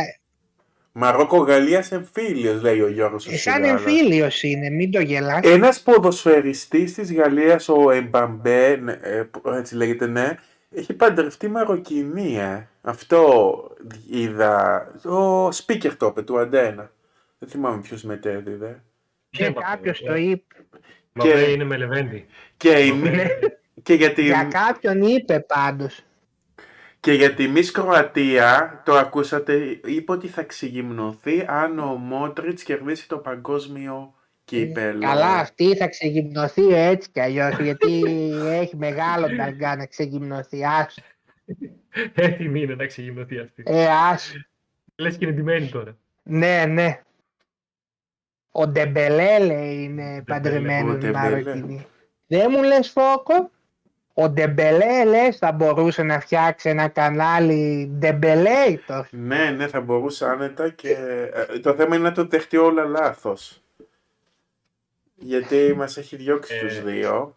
[0.92, 3.28] Μαρόκο Γαλλίας εμφύλιος, λέει ο Γιώργος.
[3.28, 3.82] ο Ε, σαν Σιγάλας.
[3.82, 5.40] εμφύλιος είναι, μην το γελάς.
[5.44, 10.36] Ένας ποδοσφαιριστής της Γαλλίας, ο Εμπαμπέ, ναι, ε, που- έτσι λέγεται, ναι,
[10.76, 12.68] έχει παντρευτεί Μαροκινή, ε.
[12.82, 13.54] Αυτό
[14.10, 14.82] είδα.
[15.06, 16.92] Ο speaker το είπε, του Αντένα.
[17.40, 18.84] Δεν θυμάμαι ποιος μετέδιδε.
[19.30, 20.56] Και κάποιος το είπε.
[21.14, 22.26] Μα Και- δεν είναι με Λεβέντη.
[22.58, 23.26] Και, η, Ναι.
[23.84, 26.04] Και, για τη, Για κάποιον είπε πάντως.
[27.00, 33.08] και για τη Miss Κροατία, το ακούσατε, είπε ότι θα ξεγυμνωθεί αν ο Μότριτς κερδίσει
[33.08, 34.14] το παγκόσμιο
[34.46, 35.00] κύπελο.
[35.00, 38.04] Καλά, αυτή θα ξεγυμνωθεί έτσι κι αλλιώς, γιατί
[38.62, 40.66] έχει μεγάλο ταγκά να ξεγυμνωθεί.
[40.66, 41.02] Άσο.
[42.14, 43.64] Έτοιμη είναι να ξεγυμνωθεί αυτή.
[43.66, 44.34] Ε, άσο.
[44.96, 45.98] Λες και είναι ντυμένη τώρα.
[46.24, 47.02] Ναι, ναι.
[48.52, 51.20] Ο Ντεμπελέ λέει είναι παντρεμένο ο με Ντεμπελέ.
[51.20, 51.86] Μαροκινή.
[52.28, 53.52] Δεν μου λες Φόκο.
[54.18, 60.70] Ο Ντεμπελέ λες θα μπορούσε να φτιάξει ένα κανάλι Ντεμπελέιτος; Ναι, ναι, θα μπορούσε άνετα
[60.70, 60.90] και
[61.54, 63.62] ε, το θέμα είναι να το δεχτεί όλα λάθος.
[65.16, 67.36] Γιατί μας έχει διώξει Ε, τους δύο.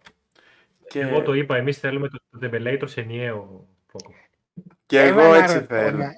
[0.88, 4.12] Και, Εγώ το είπα, εμείς θέλουμε το Debelator σε ενιαίο φόκο.
[4.86, 5.96] και Έλα εγώ να έτσι ρω- θέλω.
[5.98, 6.12] Να,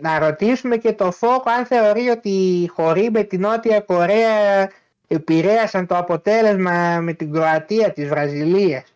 [0.00, 4.70] να ρωτήσουμε και το Φόκο αν θεωρεί ότι οι χωροί με την Νότια Κορέα
[5.08, 8.89] επηρέασαν το αποτέλεσμα με την Κροατία της Βραζιλίας.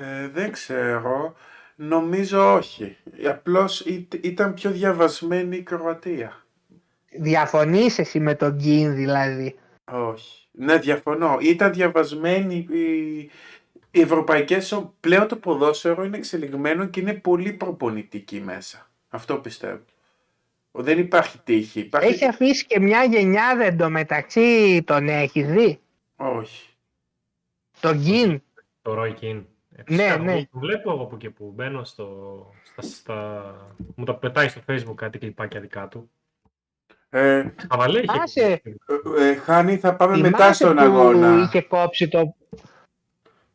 [0.00, 1.34] Ε, δεν ξέρω.
[1.76, 2.96] Νομίζω όχι.
[3.28, 6.44] Απλώς ή- ήταν πιο διαβασμένη η Κροατία.
[7.18, 10.46] Διαφωνείς εσύ με τον Κιν δηλαδή; Όχι.
[10.50, 11.38] Ναι, διαφωνώ.
[11.40, 13.30] Ήταν διαβασμένη η...
[13.90, 18.90] Οι ευρωπαϊκές, ο- πλέον το ποδόσφαιρο είναι εξελιγμένο και είναι πολύ προπονητική μέσα.
[19.08, 19.80] Αυτό πιστεύω.
[20.70, 21.80] Δεν υπάρχει τύχη.
[21.80, 22.08] Υπάρχει...
[22.08, 25.80] Έχει αφήσει και μια γενιά δεν το μεταξύ τον έχεις δει;
[26.16, 26.68] Όχι.
[27.80, 28.42] Τον Γκιν.
[28.82, 29.14] Το Roy
[29.76, 29.82] Keane.
[29.86, 30.32] Ε, Ναι, φυσικά, ναι.
[30.32, 32.08] εγώ Το βλέπω εγώ που και που μπαίνω στο,
[32.62, 33.54] στα, στα...
[33.94, 36.10] Μου τα πετάει στο facebook κάτι κλιπάκια δικά του.
[37.10, 38.18] Ε, Χαβαλέ είχε.
[38.22, 38.62] Άσε.
[39.18, 41.42] ε, ε, Χάνη, θα πάμε μετά Θυμάσαι στον που αγώνα.
[41.42, 42.34] είχε κόψει το...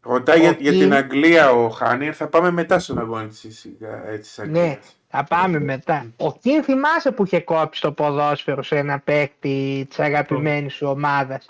[0.02, 0.80] Ρωτάει για, ο για Κιν.
[0.80, 3.66] την Αγγλία ο Χάνη, θα πάμε μετά στον αγώνα της,
[4.12, 4.68] ε, της Αγγλίας.
[4.68, 6.14] Ναι, θα πάμε μετά.
[6.18, 11.46] Ο Κιν θυμάσαι που είχε κόψει το ποδόσφαιρο σε ένα παίκτη της αγαπημένης σου ομάδας;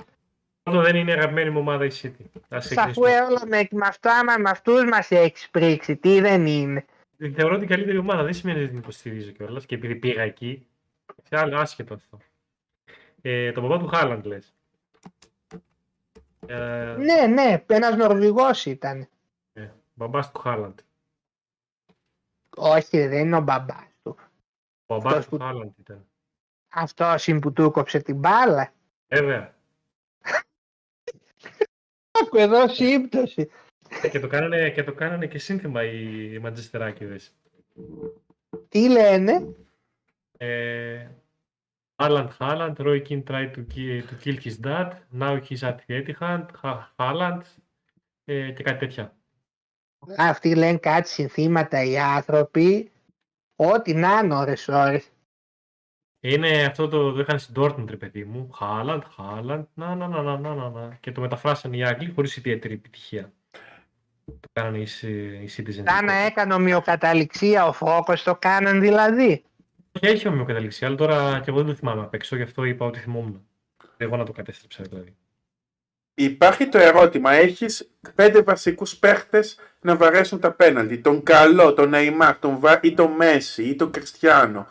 [0.70, 2.26] Αυτό δεν είναι η αγαπημένη μου ομάδα η City.
[2.50, 3.22] Ας Αφού ξεκινήσουμε.
[3.22, 6.86] όλα με, με, αυτά, μα- με αυτούς μας έχεις πρίξει, τι δεν είναι.
[7.36, 8.24] Θεωρώ την καλύτερη ομάδα.
[8.24, 10.68] Δεν σημαίνει ότι την υποστηρίζω κιόλας και επειδή πήγα εκεί.
[11.24, 12.18] Σε άλλο άσχετο αυτό.
[13.22, 14.54] Ε, το παπά του Χάλαντ λες.
[16.48, 19.08] Ε, Ναι, ναι, ένας Νορβηγός ήταν.
[19.54, 20.80] ε, μπαμπάς του Χάλαντ.
[22.56, 24.18] Όχι, δεν είναι ο μπαμπάς του.
[24.86, 26.06] Ο μπαμπάς Αυτός του που- Χάλαντ ήταν.
[26.70, 28.72] Αυτός είναι που του κόψε την μπάλα.
[29.08, 29.54] Βέβαια.
[32.24, 33.50] Άκου εδώ σύμπτωση.
[34.02, 37.34] Ε, και, το κάνανε, και το κάνανε και σύνθημα οι Μαντζεστεράκηδες.
[38.70, 39.56] Τι λένε;
[40.38, 41.08] Ε,
[41.96, 46.04] Haaland, Haaland, Roy Keane tried to kill, to kill his dad, now he's at the
[46.04, 47.42] Etihad, Ha- Haaland
[48.26, 49.14] ε, και κάτι τέτοια.
[50.18, 52.92] Αυτοί λένε κάτι συνθήματα οι άνθρωποι.
[53.56, 55.10] Ό,τι να είναι ώρες ώρες.
[56.20, 58.50] Είναι αυτό το, το είχαν στην Dortmund, ρε παιδί μου.
[58.60, 60.98] Haaland, Haaland, να, να, να, να, να, να, να.
[61.00, 63.32] Και το μεταφράσανε οι Άγγλοι χωρίς ιδιαίτερη επιτυχία.
[64.26, 65.84] Το κάνανε οι, Ci- οι Citizens.
[65.86, 69.44] Σαν να έκανε ομοιοκαταληξία ο Φόκος το κάναν δηλαδή.
[69.92, 72.86] Και έχει ομοιοκαταλήξη, αλλά τώρα και εγώ δεν το θυμάμαι απ' έξω, γι' αυτό είπα
[72.86, 73.46] ότι θυμόμουν.
[73.98, 75.16] Εγώ να το κατέστρεψα δηλαδή.
[76.14, 80.98] Υπάρχει το ερώτημα, έχεις πέντε βασικούς παίχτες να βαρέσουν τα πέναλτι.
[80.98, 82.80] Τον καλό, τον Νεϊμάρ, τον Βα...
[82.82, 84.68] ή τον Μέση ή τον Κριστιανό.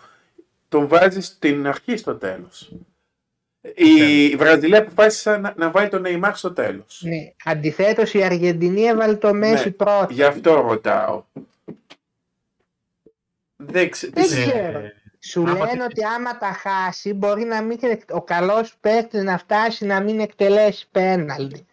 [0.69, 2.73] Τον βάζεις στην αρχή στο τέλος.
[3.75, 7.01] Η Βραζιλία αποφάσισε να, να βάλει τον Νεϊμάρ στο τέλος.
[7.05, 7.33] Ναι.
[7.45, 10.07] Αντιθέτως η Αργεντινή έβαλε το Μέση Ναι, πρώτο.
[10.11, 11.25] Γι' αυτό ρωτάω.
[13.57, 14.09] Δεν, ξε...
[14.13, 14.79] Δεν τις- ξέρω.
[14.79, 18.77] Ε, Σου άμα λένε τι- ότι άμα τα χάσει μπορεί να μην, εκ- ο καλός
[18.81, 21.67] παίκτης να φτάσει να μην εκτελέσει πέναλτι.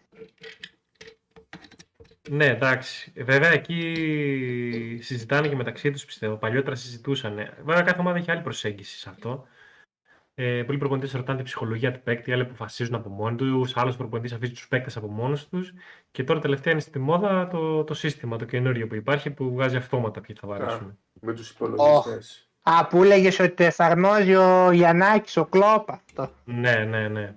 [2.30, 3.12] Ναι, εντάξει.
[3.16, 6.36] Βέβαια εκεί συζητάνε και μεταξύ τους πιστεύω.
[6.36, 7.34] Παλιότερα συζητούσαν.
[7.64, 9.46] Βέβαια κάθε ομάδα έχει άλλη προσέγγιση σε αυτό.
[10.38, 14.32] Ε, πολλοί προπονητές ρωτάνε την ψυχολογία του παίκτη, άλλοι αποφασίζουν από μόνοι τους, άλλος προπονητής
[14.32, 15.72] αφήσει τους παίκτες από μόνους τους.
[16.10, 19.76] Και τώρα τελευταία είναι στη μόδα το, το σύστημα, το καινούριο που υπάρχει, που βγάζει
[19.76, 20.98] αυτόματα ποιοι θα βαρέσουν.
[21.20, 22.48] με τους υπολογιστές.
[22.62, 26.30] Α, που έλεγε ότι το εφαρμόζει ο Γιαννάκης, ο Κλόπ αυτό.
[26.44, 27.34] Ναι, ναι, ναι.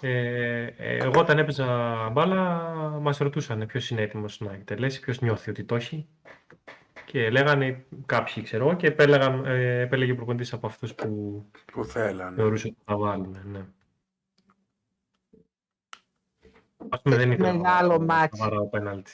[0.00, 1.66] Ε, ε, εγώ όταν έπαιζα
[2.12, 2.58] μπάλα,
[3.00, 6.08] μας ρωτούσαν ποιος είναι έτοιμος να εκτελέσει, ποιος νιώθει ότι το έχει.
[7.04, 11.84] Και λέγανε κάποιοι, ξέρω εγώ, και επέλεγαν, ε, επέλεγε ο προπονητής από αυτούς που Που
[11.84, 12.36] θέλανε.
[12.36, 13.36] θεωρούσε ότι θα βάλουν.
[13.44, 13.64] Ναι.
[16.88, 19.12] Ας πούμε, δεν ήθελα Μεγάλο να μάτς; βαράω πέναλτι.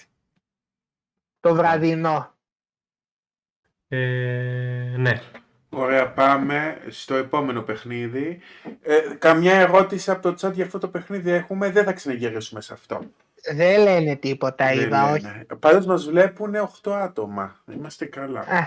[1.41, 2.35] Το βραδινό.
[3.89, 5.21] Ε, ναι.
[5.79, 8.39] Ωραία, πάμε στο επόμενο παιχνίδι.
[8.83, 12.73] Ε, καμιά ερώτηση από το chat για αυτό το παιχνίδι έχουμε, δεν θα ξαναγυρίσουμε σε
[12.73, 13.01] αυτό.
[13.55, 15.23] Δεν λένε τίποτα, Δεν είδα, όχι.
[15.23, 15.47] λένε.
[15.59, 17.57] Πάντως μας βλέπουν 8 άτομα.
[17.73, 18.41] Είμαστε καλά.
[18.41, 18.67] Α,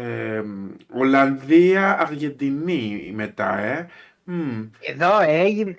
[0.00, 0.42] Ε,
[0.92, 3.88] Ολλανδία, Αργεντινή μετά, ε.
[4.24, 4.62] Μμ.
[4.80, 5.76] εδώ έγινε.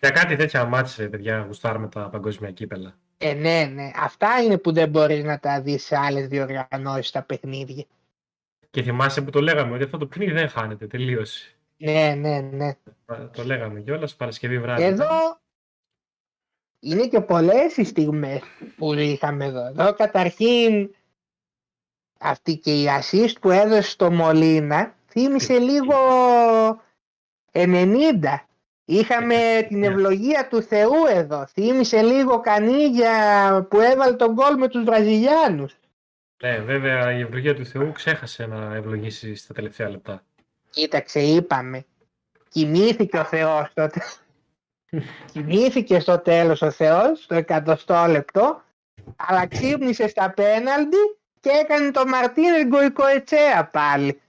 [0.00, 2.94] Για κάτι τέτοια μάτς, ρε παιδιά, γουστάρουμε τα παγκόσμια κύπελα.
[3.18, 3.90] Ε, ναι, ναι.
[4.02, 7.84] Αυτά είναι που δεν μπορείς να τα δεις σε άλλες διοργανώσεις τα παιχνίδια.
[8.74, 11.54] Και θυμάσαι που το λέγαμε, ότι αυτό το παιχνίδι δεν χάνεται, τελείωσε.
[11.76, 12.76] Ναι, ναι, ναι.
[13.32, 14.82] Το λέγαμε κιόλας, Παρασκευή βράδυ.
[14.82, 15.40] Εδώ
[16.80, 18.40] είναι και πολλές οι στιγμές
[18.76, 19.66] που είχαμε εδώ.
[19.66, 20.94] Εδώ καταρχήν
[22.18, 25.94] αυτή και η assist που έδωσε στο Μολίνα θύμισε λίγο
[27.52, 28.46] 90.
[28.84, 31.46] Είχαμε την ευλογία του Θεού εδώ.
[31.46, 35.76] Θύμισε λίγο Κανίγια που έβαλε τον γκολ με τους Βραζιλιάνους.
[36.42, 40.22] Ναι, βέβαια η ευλογία του Θεού ξέχασε να ευλογήσει στα τελευταία λεπτά.
[40.70, 41.84] Κοίταξε, είπαμε.
[42.48, 44.00] Κοιμήθηκε ο Θεός τότε.
[45.32, 48.62] Κοιμήθηκε στο τέλος ο Θεός, στο εκατοστό λεπτό,
[49.16, 50.96] αλλά ξύπνησε στα πέναλτι
[51.40, 54.20] και έκανε το Μαρτίνε Γκοϊκοετσέα πάλι.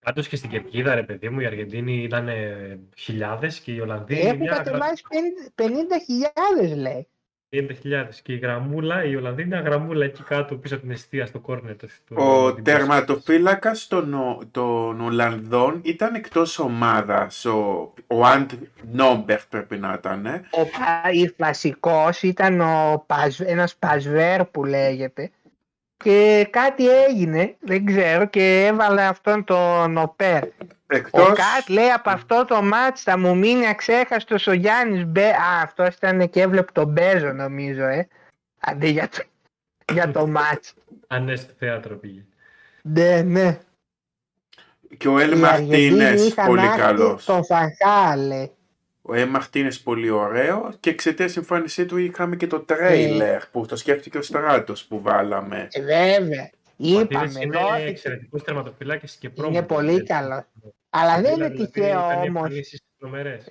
[0.00, 2.28] Πάντως και στην κερκίδα, ρε παιδί μου, οι Αργεντίνοι ήταν
[2.96, 5.02] χιλιάδες και οι Ολλανδοί Έχουν μια γρα- κατεβάσει
[5.54, 7.08] 50.000 λέει.
[7.50, 8.20] 50.000.
[8.22, 11.76] Και η γραμμούλα, οι Ολλανδοί μια γραμμούλα εκεί κάτω πίσω από την αιστεία στο κόρνερ.
[11.76, 17.44] Το, το- Ο την τερματοφύλακας των, Ο- των Ολλανδών ήταν εκτός ομάδας.
[17.44, 18.50] Ο, ο Αντ
[18.92, 20.26] Νόμπερ πρέπει να ήταν.
[20.26, 20.42] ε.
[20.50, 25.30] Ο πα- βασικός ήταν ο Παζ, ένας Παζβέρ που λέγεται
[26.04, 30.44] και κάτι έγινε, δεν ξέρω, και έβαλε αυτόν τον Οπέρ.
[30.44, 31.26] Ο Εκτός...
[31.26, 35.28] Κατ λέει από αυτό το μάτς θα μου μείνει αξέχαστος ο Γιάννης Μπέ...
[35.28, 38.08] Α, αυτός ήταν και έβλεπε τον Μπέζο νομίζω, ε.
[38.60, 39.22] Αντί για το,
[39.92, 40.74] για το μάτς.
[41.06, 42.24] Α, ναι, στο θέατρο πήγε.
[42.82, 43.58] Ναι, ναι.
[44.96, 47.24] Και ο Ελ Οι Αργεντίνοι Μαρτίνες, είχαν πολύ άχτη καλός.
[47.24, 48.48] Τον Φανχάλε.
[49.10, 53.76] Ο Ελ Μαρτίνες πολύ ωραίο και εξαιτίας εμφάνισή του είχαμε και το τρέιλερ που το
[53.76, 55.68] σκέφτηκε ο Στράτος που βάλαμε.
[55.70, 56.50] Ε, βέβαια.
[56.52, 57.74] Ο Είπαμε Μαρτίνες είναι εδώ.
[57.74, 59.56] εξαιρετικός τερματοφυλάκης και πρόμο.
[59.56, 60.44] Είναι πολύ καλό.
[60.90, 62.42] Αλλά δεν είναι Δηλαδή, τυχαίο κάνει όμως.
[62.42, 63.48] εμφανίσεις τρομερές.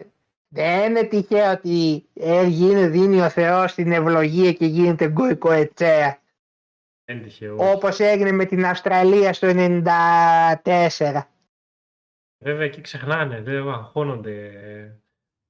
[0.48, 6.20] Δεν είναι τυχαίο ότι ε, γίνει, δίνει ο Θεός την ευλογία και γίνεται γκοϊκοετσέα.
[7.06, 7.56] Δεν είναι τυχαίο.
[7.72, 11.22] Όπως έγινε με την Αυστραλία στο 94.
[12.38, 14.52] Βέβαια εκεί ξεχνάνε, δεν αγχώνονται.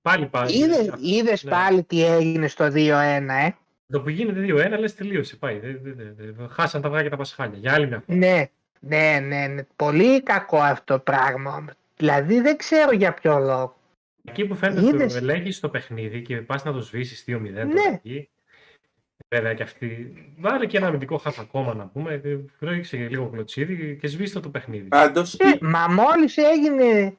[0.08, 0.58] Πάλι πάλι.
[0.58, 1.52] Είδες, είδες Ναι.
[1.52, 3.56] πάλι τι έγινε στο 2-1, ε;
[3.91, 5.36] Το που γίνεται 2-1 λες τελείωσε.
[5.36, 5.60] Πάει.
[5.60, 7.58] Δεν- δεν- δεν- δεν- Χάσαν τα αυγά και τα πασχάλια.
[7.58, 8.17] Για άλλη μια φορά.
[8.17, 8.46] Ναι,
[8.80, 9.62] ναι, ναι, ναι.
[9.76, 11.54] Πολύ κακό αυτό το πράγμα.
[11.56, 11.72] όμως.
[11.98, 13.76] Δηλαδή δεν ξέρω για ποιο λόγο.
[14.30, 14.93] Εκεί που φαίνεται Είδες.
[15.02, 17.74] ότι το ελέγχεις το παιχνίδι και πας να το σβήσεις 2-0 Ναι.
[17.74, 18.30] τώρα εκεί.
[19.30, 20.13] Βέβαια και αυτή.
[20.39, 22.22] Βάλε και ένα αμυντικό χαφ ακόμα να πούμε.
[22.60, 24.88] Ρίξε λίγο κλωτσίδι και σβήστε το παιχνίδι.
[24.88, 27.17] Πάντως, Ε, μα μόλις έγινε...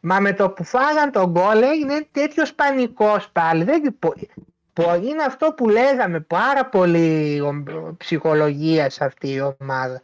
[0.00, 3.64] Μα με το που φάγαν τον γκολ έγινε τέτοιος πανικός πάλι.
[3.64, 3.98] Δεν...
[3.98, 4.14] πο-
[4.72, 10.02] πο- Είναι αυτό που λέγαμε, πάρα πολύ ο- ψυχολογία σε αυτή η ομάδα.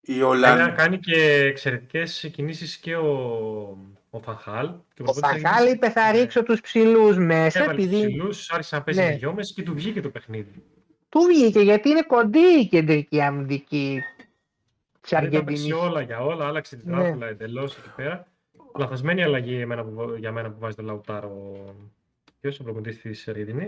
[0.00, 0.68] η Βέβαια, Ολλανδία...
[0.68, 3.08] κάνει και εξαιρετικές κινήσεις και ο,
[4.10, 4.66] ο Φανχάλ.
[4.94, 8.50] Και Ο προπονητής Φαχάλ έγινε- είπε θα ρίξω τους ψηλούς μέσα Έβαλε τους επειδή ψηλούς,
[8.50, 9.06] άρχισε να παίζει Ναι.
[9.06, 10.62] με δυόμιση και του βγήκε το παιχνίδι.
[11.08, 14.00] του βγήκε γιατί είναι κοντή η κεντρική αμυντική
[15.00, 15.72] της Δεν τα παίξει Αργεντινής.
[15.72, 17.02] όλα για όλα, άλλαξε την Ναι.
[17.02, 18.26] τράπουλα εντελώς εκεί πέρα.
[18.78, 21.54] Λαθασμένη αλλαγή εμένα που, για μένα που βάζει το Λαουτάρο.
[22.40, 23.66] Ποιος ο προπονητής της Αργεντινή.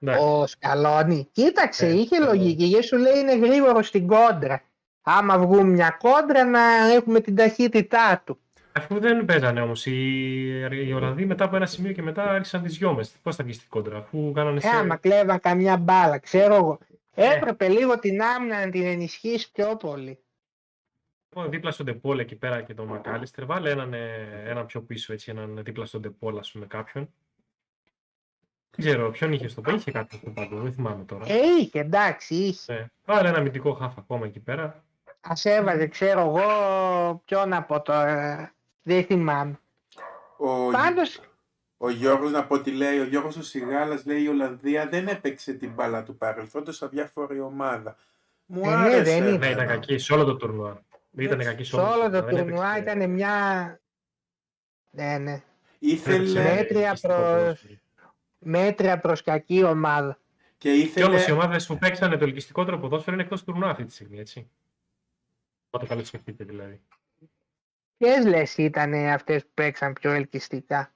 [0.00, 0.24] Εντάξει.
[0.24, 1.28] Ο Σκαλόνι.
[1.32, 2.24] Κοίταξε, Ε, είχε ε.
[2.24, 2.64] λογική.
[2.64, 4.62] Γιατί σου λέει είναι γρήγορο στην κόντρα.
[5.02, 8.38] Άμα βγούμε μια κόντρα να έχουμε την ταχύτητά του.
[8.72, 9.86] Αφού δεν παίζανε όμως.
[9.86, 13.12] Οι, οι Ολλανδοί μετά από ένα σημείο και μετά άρχισαν τις γιόμες.
[13.22, 14.68] Πώς θα βγεις στην κόντρα, αφού κάνανε Ε, σε.
[14.68, 16.78] άμα κλέβαν καμιά μπάλα, ξέρω εγώ.
[17.14, 20.18] Έπρεπε λίγο την άμυνα να την ενισχύσει πιο πολύ.
[21.36, 25.12] Λοιπόν, δίπλα στον Ντεπόλ εκεί πέρα και τον Μακάλιστερ, βάλε έναν, ε, έναν πιο πίσω,
[25.12, 27.08] έτσι, έναν δίπλα στον Ντεπόλ, ας πούμε, κάποιον.
[28.76, 31.24] Δεν ξέρω, ποιον είχε στο πάγκο, είχε κάποιον στο πάγκο, δεν θυμάμαι τώρα.
[31.28, 32.72] Ε, είχε, εντάξει, είχε.
[32.72, 32.86] Ναι.
[33.04, 34.84] Βάλε ένα αμυντικό χάφ ακόμα εκεί πέρα.
[35.20, 38.52] Α έβαζε, ξέρω εγώ, ποιον από τώρα.
[38.82, 39.58] Δεν θυμάμαι.
[40.36, 41.20] Ο, Πάντως,
[41.76, 45.52] ο Γιώργος, να πω τι λέει, ο Γιώργος ο Σιγάλας λέει η Ολλανδία δεν έπαιξε
[45.52, 47.96] την μπάλα του παρελθόντος σαν διάφορη ομάδα.
[48.46, 49.02] Μου Ε, ναι, άρεσε.
[49.02, 49.50] δεν Ναι, εμένα.
[49.50, 50.82] ήταν κακή σε όλο το τουρνουά.
[51.16, 53.80] Ήταν κακή σε σε όλο το δεν τουρνουά έπαιξε- ήταν μια.
[54.90, 55.18] Ναι, ναι.
[55.18, 55.42] δεν έπαιξε
[55.78, 57.78] Ήθελε Μέτρια ελκυστικό προς- ποδόσφαιρο.
[58.38, 60.18] Μέτρια προς κακή ομάδα.
[60.58, 61.06] και Και ήθελε...
[61.06, 64.50] όμως οι ομάδες που παίξανε το ελκυστικότερο ποδόσφαιρο είναι εκτός τουρνουά αυτή τη στιγμή, έτσι.
[65.70, 66.80] Όταν καλώ σκεφτείτε δηλαδή.
[67.96, 70.94] Ποιες λες ήταν αυτές που παίξαν πιο ελκυστικά;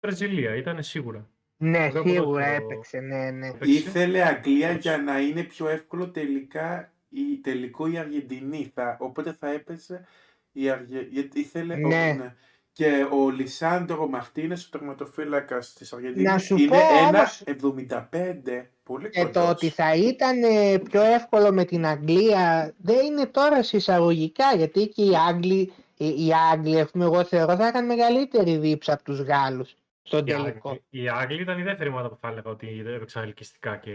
[0.00, 1.28] Βραζιλία ήταν σίγουρα.
[1.56, 2.64] Ναι, Ωραίο σίγουρα ποδόσφαιρο.
[2.64, 3.46] έπαιξε, ναι, ναι.
[3.46, 3.70] Έπαιξε.
[3.70, 8.70] Ήθελε Αγγλία για να είναι πιο εύκολο τελικά η, τελικό η Αργεντινή.
[8.74, 10.06] Θα, οπότε θα έπαιζε
[10.52, 11.06] η Αργε...
[11.10, 12.34] γιατί ήθελε ο- Ναι.
[12.72, 18.70] Και ο Λισάνδρο Μαρτίνες, ο τερματοφύλακας της Αργεντινής, Να σου είναι πω όμως- 1,75.
[18.82, 19.50] Πολύ Και το κοντός.
[19.50, 25.02] ότι θα ήταν ε, πιο εύκολο με την Αγγλία δεν είναι τώρα συσσαγωγικά γιατί και
[25.04, 29.20] οι Άγγλοι, ε, οι Άγγλοι ας πούμε, εγώ θεωρώ θα είχαν μεγαλύτερη δίψα από τους
[29.20, 30.68] Γάλλους στον Οι τελικό.
[30.68, 33.92] Άγγλοι- Οι Άγγλοι ήταν η δεύτερη ομάδα που θα έλεγα ότι έπαιξαν ελκυστικά και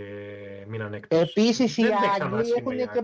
[0.67, 1.15] μείναν εκτό.
[1.17, 1.83] Επίσης οι
[2.21, 3.03] Άγγλοι έχουν και...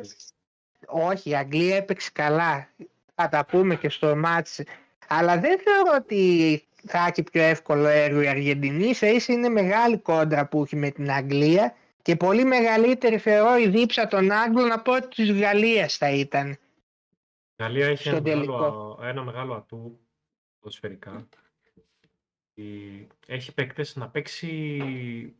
[0.86, 2.70] Όχι, η Αγγλία έπαιξε καλά.
[3.16, 4.62] Θα τα πούμε και στο μάτς.
[5.08, 8.94] Αλλά δεν θεωρώ ότι θα έχει πιο εύκολο έργο η Αργεντινή.
[8.94, 13.68] Σε ίσα είναι μεγάλη κόντρα που έχει με την Αγγλία και πολύ μεγαλύτερη θεωρώ η
[13.68, 16.50] δίψα των Άγγλων από ό,τι της Γαλλίας θα ήταν.
[16.50, 19.00] Η Γαλλία είχε στο ένα μεγάλο, τελικό.
[19.02, 20.00] ένα μεγάλο ατού
[20.60, 21.28] ποδοσφαιρικά.
[22.60, 24.82] Η- Έχει παίκτες να παίξει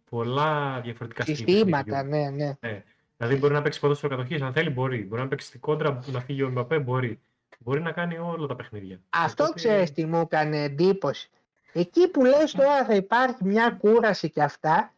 [0.10, 2.20] πολλά διαφορετικά στυλ Συστήματα, παιχνιδιού.
[2.40, 2.84] ναι, ναι.
[3.18, 5.04] Δηλαδή μπορεί να παίξει ποδόσφαιρο κατοχής, αν θέλει μπορεί.
[5.04, 7.20] Μπορεί να παίξει στην κόντρα, να φύγει ο Μπαπέ, μπορεί.
[7.60, 9.00] Μπορεί να κάνει όλα τα παιχνίδια.
[9.10, 11.30] Αυτό Οπότε- ξέρεις τι μου έκανε εντύπωση.
[11.74, 14.94] Εκεί που λες τώρα θα υπάρχει μια κούραση και αυτά,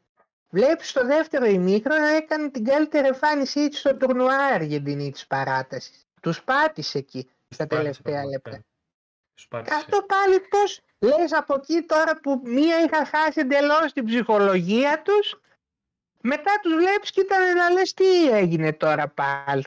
[0.50, 6.08] βλέπεις στο δεύτερο ημίχρονο έκανε την καλύτερη εμφάνισή της στο τουρνουά η Αργεντινή της παράτασης.
[6.22, 8.50] Τους πάτησε εκεί στα Πάτησε τελευταία πραγματικά.
[8.52, 8.66] λεπτά.
[9.40, 9.76] Τους πάτησε.
[9.76, 15.42] Αυτό πάλι πώς λες από εκεί τώρα που μία είχα χάσει εντελώ την ψυχολογία τους,
[16.22, 19.64] μετά τους βλέπεις και ήταν να λες τι έγινε τώρα πάλι.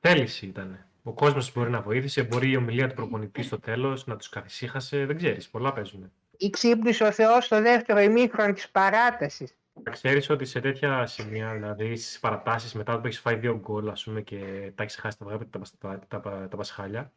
[0.00, 0.86] Θέληση ήταν.
[1.02, 5.06] Ο κόσμο μπορεί να βοήθησε, μπορεί η ομιλία του προπονητή στο τέλο να του καθησύχασε.
[5.06, 6.12] Δεν ξέρει, πολλά παίζουν.
[6.36, 9.56] Ή ξύπνησε ο Θεός στο δεύτερο ημίχρονο της παράτασης.
[9.90, 13.96] Ξέρει ότι σε τέτοια σημεία, δηλαδή στι παρατάσει μετά που έχει φάει δύο γκολ, α
[14.04, 17.12] πούμε, και τα έχει χάσει τα, τα, τα, τα, τα, τα πασχάλια,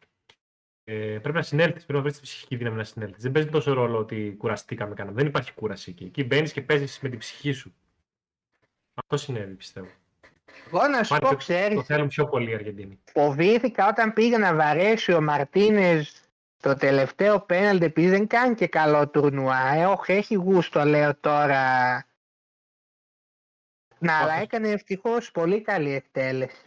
[0.88, 1.84] ε, πρέπει να συνέλθεις.
[1.84, 3.22] Πρέπει να βρεις τη ψυχική δύναμη να συνέλθεις.
[3.22, 5.16] Δεν παίζει τόσο ρόλο ότι κουραστήκαμε κανένα.
[5.16, 6.04] Δεν υπάρχει κούραση εκεί.
[6.04, 7.74] Εκεί μπαίνεις και παίζεις με την ψυχή σου.
[8.94, 9.88] Αυτό συνέβη, πιστεύω.
[10.66, 12.98] Εγώ να σου Πάλι πω, το- ξέρεις, Το θέλουν πιο πολύ οι Αργεντίνοι.
[13.04, 16.20] φοβήθηκα όταν πήγε να βαρέσει ο Μαρτίνες
[16.60, 19.72] το τελευταίο πέναλτι επειδή δεν κάνει και καλό τουρνουά.
[19.74, 21.94] Ε, όχι, έχει γούστο λέω τώρα.
[23.98, 24.42] Να, αλλά Όχι.
[24.42, 26.64] έκανε ευτυχώς πολύ καλή εκτέλεση.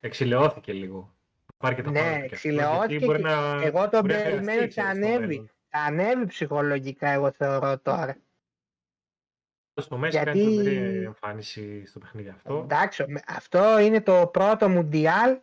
[0.00, 1.16] Εξηλαιώθηκε λίγο.
[1.58, 4.00] Πάρει και τα Ναι, πάνω του κι αυτό, εξηλαιώθηκε γιατί μπορεί και να- εγώ τον
[4.00, 5.26] μπορεί να περιμένω χρειαστεί, και ξέρεις, στο ανέβει.
[5.26, 5.50] μέλλον.
[5.68, 8.16] Θα ανέβει ψυχολογικά εγώ θεωρώ τώρα.
[9.80, 12.60] Στο Μέση Γιατί- κάνει τρομερή εμφάνιση στο παιχνίδι αυτό.
[12.64, 15.38] Εντάξει, με- αυτό είναι το πρώτο Μουντιάλ.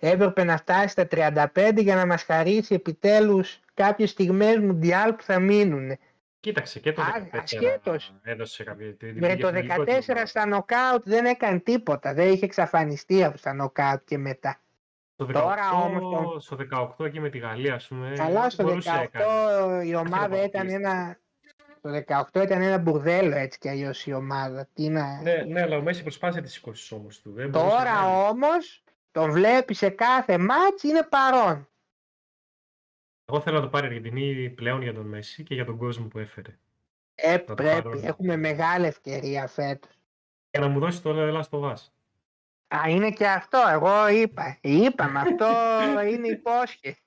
[0.00, 5.38] Έπρεπε να φτάσει στα 35 για να μας χαρίσει επιτέλους κάποιες στιγμές Μουντιάλ που θα
[5.40, 5.98] μείνουν.
[6.40, 8.14] Κοίταξε και το Α, 14 ασχέτως.
[8.22, 8.94] έδωσε κάποια...
[8.94, 10.30] την Με πήγε το στο τελικό 14 της.
[10.30, 12.14] στα νοκάουτ δεν έκανε τίποτα.
[12.14, 14.60] Δεν είχε εξαφανιστεί από στα νοκάουτ και μετά.
[15.20, 18.62] Στο 18, Τώρα όμως το- στο 18 εκεί με τη Γαλλία, ας πούμε, Καλά στο
[18.62, 19.88] Ε, μπορούσε 18 να κάνει.
[19.88, 20.74] η ομάδα να ήταν αποκλείσει.
[20.74, 21.18] ένα...
[21.80, 24.68] Το 18 ήταν ένα μπουρδέλο έτσι κι αλλιώς η ομάδα.
[24.74, 25.20] Τι να...
[25.22, 27.32] Ναι, ναι, αλλά ο Μέση προσπάθησε τις 20 όμως τους.
[27.34, 28.28] Δεν μπορούσε να Τώρα κάνει.
[28.28, 31.68] όμως τον βλέπει σε κάθε μάτς είναι παρόν.
[33.24, 36.06] Εγώ θέλω να το πάρει η Αργεντινή πλέον για τον Μέση και για τον κόσμο
[36.06, 36.58] που έφερε.
[37.14, 37.82] Ε, το πρέπει.
[37.82, 38.04] παρόν.
[38.04, 39.90] Έχουμε μεγάλη ευκαιρία φέτος.
[40.50, 41.92] Για να μου δώσεις το Λελά στο Βάς.
[42.68, 43.58] Α, είναι και αυτό.
[43.70, 44.58] Εγώ είπα.
[44.60, 45.20] Είπαμε.
[45.20, 45.46] αυτό
[46.10, 47.02] είναι υπόσχεση.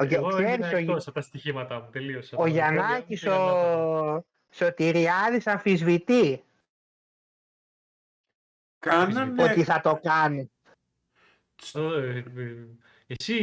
[0.00, 2.36] Ο- Εγώ ξέρεις, ήμουν ο- εκτός από τα στοιχήματά μου, τελείωσα.
[2.36, 3.72] Ο Το Γιαννάκης, πόδι μου πήγα να
[4.14, 6.42] ο Σωτηριάδης αμφισβητεί
[8.78, 10.50] Κάνανε, ότι θα το κάνει.
[11.72, 12.54] το- ε, ε,
[13.06, 13.34] Εσύ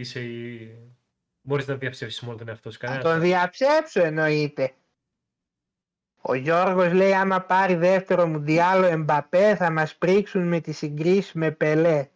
[0.00, 0.70] είσαι η...
[1.42, 2.78] Μπορείς να διαψεύσεις μόνο τον εαυτό σου.
[2.78, 3.02] Θα Κανένα.
[3.10, 4.74] τον διαψεύσω εννοείται.
[6.28, 11.50] Ο Γιώργος λέει άμα πάρει δεύτερο μουντιάλο Εμπαπέ θα μας πρίξουν με τη συγκρίση με
[11.50, 12.06] Πελέ.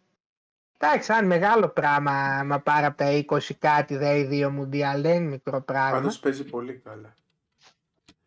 [0.77, 5.29] Εντάξει, σαν μεγάλο πράγμα άμα πάρει από τα 20 κάτι δε δύο μουντιάλ, δεν είναι
[5.29, 5.91] μικρό πράγμα.
[5.91, 7.13] Πάντως παίζει πολύ καλά.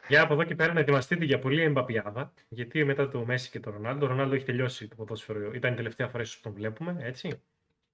[0.09, 2.33] Για από εδώ και πέρα να ετοιμαστείτε για πολύ εμπαπιάδα.
[2.49, 5.53] Γιατί μετά το Μέση και το Ρονάλντο, ο Ρονάλντο έχει τελειώσει το ποδόσφαιρο.
[5.55, 7.43] Ήταν η τελευταία φορά που τον βλέπουμε, έτσι.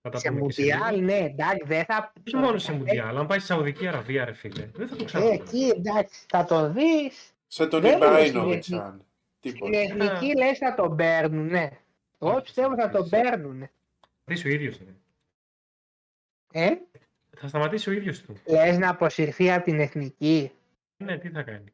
[0.03, 0.77] Θα τα Σε πούμε και σε λίγο.
[0.79, 2.13] μουντιάλ, ναι, εντάξει, δεν θα...
[2.27, 4.67] Όχι μόνο σε Μουντιάλ, αν πάει στη Σαουδική Αραβία, ρε φίλε.
[4.75, 5.31] Δεν θα το Ε, ξαναδεί.
[5.33, 7.35] εκεί, εντάξει, θα το δεις.
[7.53, 9.05] Σαν τον Δεν είναι Ιμπραήνοβιτς, συνηθι- αν.
[9.39, 9.79] Στην Τίποτα.
[9.79, 11.69] εθνική λες θα τον παίρνουν, ναι.
[12.19, 13.31] Εγώ Όχι, πιστεύω θα τον σταματήσει.
[13.31, 13.69] παίρνουν.
[14.25, 14.81] σταματήσει ο ίδιος.
[16.53, 16.71] Ε,
[17.37, 18.37] Θα σταματήσει ο ίδιος του.
[18.47, 20.53] λες να αποσυρθεί από την εθνική.
[20.97, 21.73] Ναι, τι θα κάνει.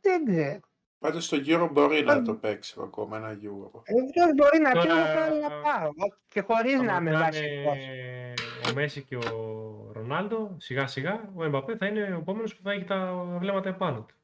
[0.00, 0.60] Δεν ξέρω.
[0.98, 3.70] Πάντως στο γύρο μπορεί να το παίξει ακόμα ένα γύρο.
[3.84, 5.90] Ε, ποιος μπορεί να πει Τώρα- εγώ θέλω να πάω.
[6.28, 7.78] Και χωρίς Θα να είμαι βοηθάνε βασικός.
[8.70, 12.72] Ο Μέση και ο Ρονάλντο, σιγά σιγά, ο Εμπαπέ θα είναι ο επόμενος που θα
[12.72, 14.14] έχει τα βλέμματα επάνω του.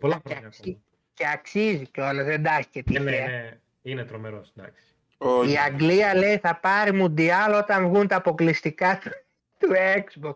[0.00, 0.82] Πολλά Και χρόνια αξι- ακόμα.
[1.14, 3.26] Και αξίζει κιόλας, δεν τα έχει και Ε, ναι, τυχαία.
[3.26, 4.82] ναι, είναι τρομερός, εντάξει.
[5.18, 5.44] Ο...
[5.44, 9.10] Η Αγγλία λέει θα πάρει μουντιάλ όταν βγουν τα αποκλειστικά του,
[9.58, 10.32] του Xbox.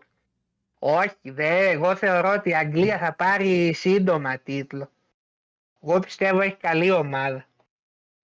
[0.79, 4.91] Όχι, δε, εγώ θεωρώ ότι η Αγγλία θα πάρει σύντομα τίτλο.
[5.83, 7.45] Εγώ πιστεύω έχει καλή ομάδα.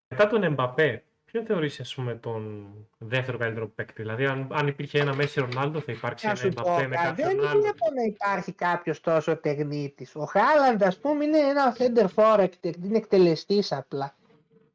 [0.07, 4.99] Μετά τον Εμπαπέ, ποιον θεωρείς ας πούμε τον δεύτερο καλύτερο παίκτη; Δηλαδή, αν, αν υπήρχε
[4.99, 7.59] ένα Μέση Ρονάλντο, θα υπάρξει Να ένα σου πω, Εμπαπέ με κα- δεν κάποιον άλλο.
[7.61, 10.15] βλέπω να υπάρχει κάποιος τόσο τεχνίτης.
[10.15, 14.15] Ο Χάλαντ, ας πούμε, είναι ένα center for, εκτε- είναι εκτελεστής απλά.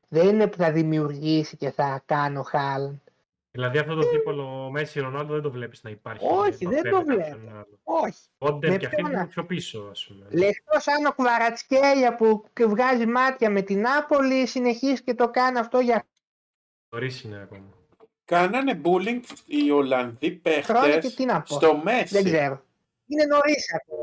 [0.09, 2.97] Δεν είναι που θα δημιουργήσει και θα κάνει ο Χάλαντ.
[3.55, 6.27] Δηλαδή, αυτό το δίπολο Μέση Ρονάλντο δεν το βλέπεις να υπάρχει.
[6.31, 7.57] Όχι, Εμπαπέ δεν το με κάποιον βλέπω.
[7.57, 7.79] άλλο.
[7.83, 8.21] Όχι.
[8.39, 10.27] Όντεν Με και αυτή ποιον είναι να- πιο πίσω, ας πούμε.
[10.31, 15.59] Λεχτό σαν ο Κβαρατσκέλια που και βγάζει μάτια με την Νάπολη, συνεχίζει και το κάνει
[15.59, 16.05] αυτό για
[16.95, 17.65] Νωρίς είναι ακόμα.
[18.25, 21.55] Κάνανε bullying οι Ολλανδοί χρόνια και παίχτες τι να πω.
[21.55, 22.15] στο Μέση.
[22.15, 22.63] Δεν ξέρω.
[23.07, 24.03] Είναι νωρίς ακόμα.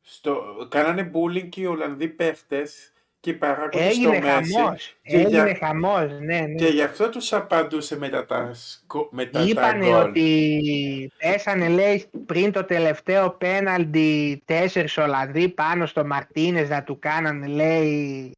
[0.00, 0.42] Στο...
[0.70, 4.52] Κάνανε bullying και οι Ολλανδοί παίχτες και οι παράγοντες στο Έγινε Μέση.
[4.54, 4.96] χαμός.
[5.02, 6.54] και Έγινε για- χαμός, ναι, ναι.
[6.54, 9.08] Και γι' αυτό τους απαντούσε μετά τα, σκο...
[9.12, 10.08] μετά τα Είπανε γκολ.
[10.08, 17.46] ότι πέσανε λέει πριν το τελευταίο πέναλτι τέσσερις Ολλανδοί πάνω στο Μαρτίνες να του κάνανε
[17.46, 18.32] λέει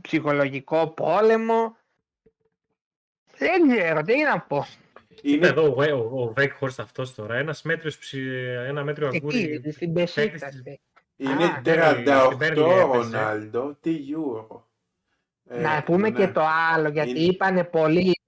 [0.00, 1.76] ψυχολογικό πόλεμο.
[3.38, 4.66] Δεν ξέρω, τι να πω.
[5.22, 5.46] Είναι Είναι...
[5.46, 8.26] εδώ ο, ο, ο Βέκχορστ αυτός τώρα, ένας μέτριος, ψι-
[8.66, 9.42] ένα μέτριο αγκούρι.
[9.42, 10.40] Εκεί, στην Πεσίκτας.
[10.40, 10.78] παίκτης της-
[11.16, 13.16] Είναι Α, ναι, 38 στην Burnley ο έπαιζε.
[13.16, 14.60] Ρονάλντο, τι Euro.
[15.48, 16.16] Ε, Να πούμε ναι.
[16.18, 16.42] και το
[16.74, 18.20] άλλο, γιατί Είναι- είπανε πολύ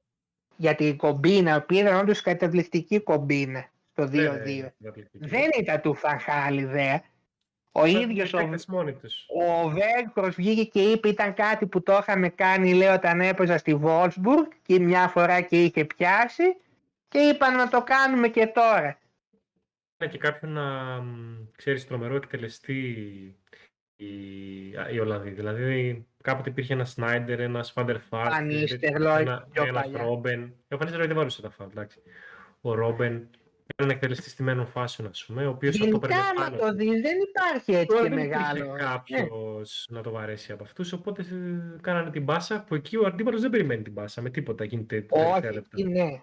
[0.56, 4.12] για την κομπίνα, η οποία ήταν όντως καταβληστική κομπίνα στο 2-2.
[4.12, 4.20] Ναι,
[4.62, 5.26] ναι, καταπληκτική.
[5.28, 6.98] Δεν ήταν του Φανχάλη δε.
[7.80, 9.26] Ο Ήταν ίδιος ο, παίκτες μόνοι τους.
[9.28, 13.74] Ο Βέγκρος βγήκε και είπε ήταν κάτι που το είχαμε κάνει λέει όταν έπαιζα στη
[13.74, 16.56] Βόλσμπουργκ και μια φορά και είχε πιάσει
[17.08, 18.98] και είπαν να το κάνουμε και τώρα.
[19.98, 20.64] Είναι και κάποιον να
[21.56, 22.96] ξέρεις τρομερό εκτελεστή
[23.96, 24.06] η,
[24.76, 25.30] α, η Ολλανδοί.
[25.30, 30.02] Δηλαδή κάποτε υπήρχε ένας Σνάιντερ, ένας Φάντερ Φάρτ, Van Nistelrooy ένα πιο ένας παλιά.
[30.02, 30.54] Ρόμπεν.
[30.68, 32.02] Ο Φανίστερ δεν βαρούσε τα φάουλ, εντάξει.
[32.60, 33.28] Ο Ρόμπεν,
[33.80, 36.56] έναν εκτελεστή στημένων φάσεων, ας πούμε, ο οποίος αυτό Γενικά παίρνει άμα πάνω.
[36.56, 36.74] το του.
[36.76, 38.72] δεις δεν υπάρχει έτσι Τώρα και δεν υπήρχε μεγάλο.
[38.72, 38.78] Ναι.
[38.78, 43.40] κάποιος να το βαρέσει από αυτούς, οπότε ε, κάνανε την μπάσα που εκεί ο αντίπαλος
[43.40, 45.76] δεν περιμένει την μπάσα με τίποτα γίνεται τα τελευταία Όχι, λεπτά.
[45.78, 46.22] εκεί ναι.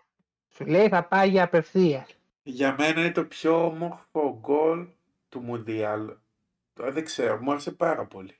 [0.55, 2.07] Σου λέει θα πάει για απευθεία.
[2.43, 4.87] Για μένα είναι το πιο όμορφο γκολ
[5.29, 6.15] του Μουντιάλ.
[6.73, 8.37] Τώρα δεν ξέρω, μου άρεσε πάρα πολύ.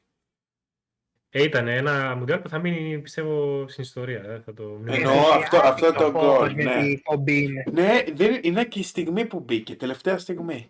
[1.38, 4.24] Ε, ήταν ένα μουντιάλ που θα μείνει, πιστεύω, στην ιστορία.
[4.24, 5.44] Ε, θα το Εννοώ μνημονεύσουμε.
[5.44, 6.82] αυτό- αυτό το Φόβος γκολ, με ναι.
[6.82, 7.64] τη κομπίνα.
[7.72, 10.68] Ναι, δεν, είναι και η στιγμή που μπήκε, τελευταία στιγμή.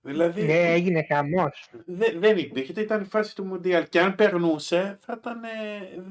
[0.00, 1.68] Δηλαδή Ναι, έγινε χαμός.
[1.86, 3.88] δε- δεν υπήρχε, ήταν η φάση του Μουντιάλ.
[3.88, 5.48] Και αν περνούσε, θα ήταν, ε,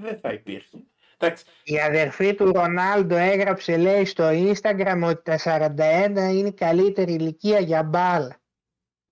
[0.01, 0.77] δεν θα υπήρχε.
[1.17, 7.13] Εντάξει, Η αδερφή του Ρονάλντο έγραψε λέει στο Instagram ότι τα 41 είναι η καλύτερη
[7.13, 8.41] ηλικία για μπάλα.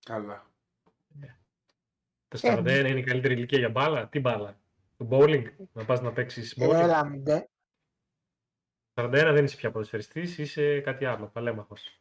[0.04, 0.50] καλά.
[2.40, 4.60] Τα 41 είναι η καλύτερη ηλικία για μπάλα; Τι μπάλα;
[4.96, 5.44] Το bowling.
[5.72, 7.48] Να πας να παίξεις bowling; Έλα μου ντε.
[8.94, 11.26] 41 δεν είσαι πια ποδοσφαιριστής, είσαι κάτι άλλο.
[11.26, 11.96] Παλέμαχος.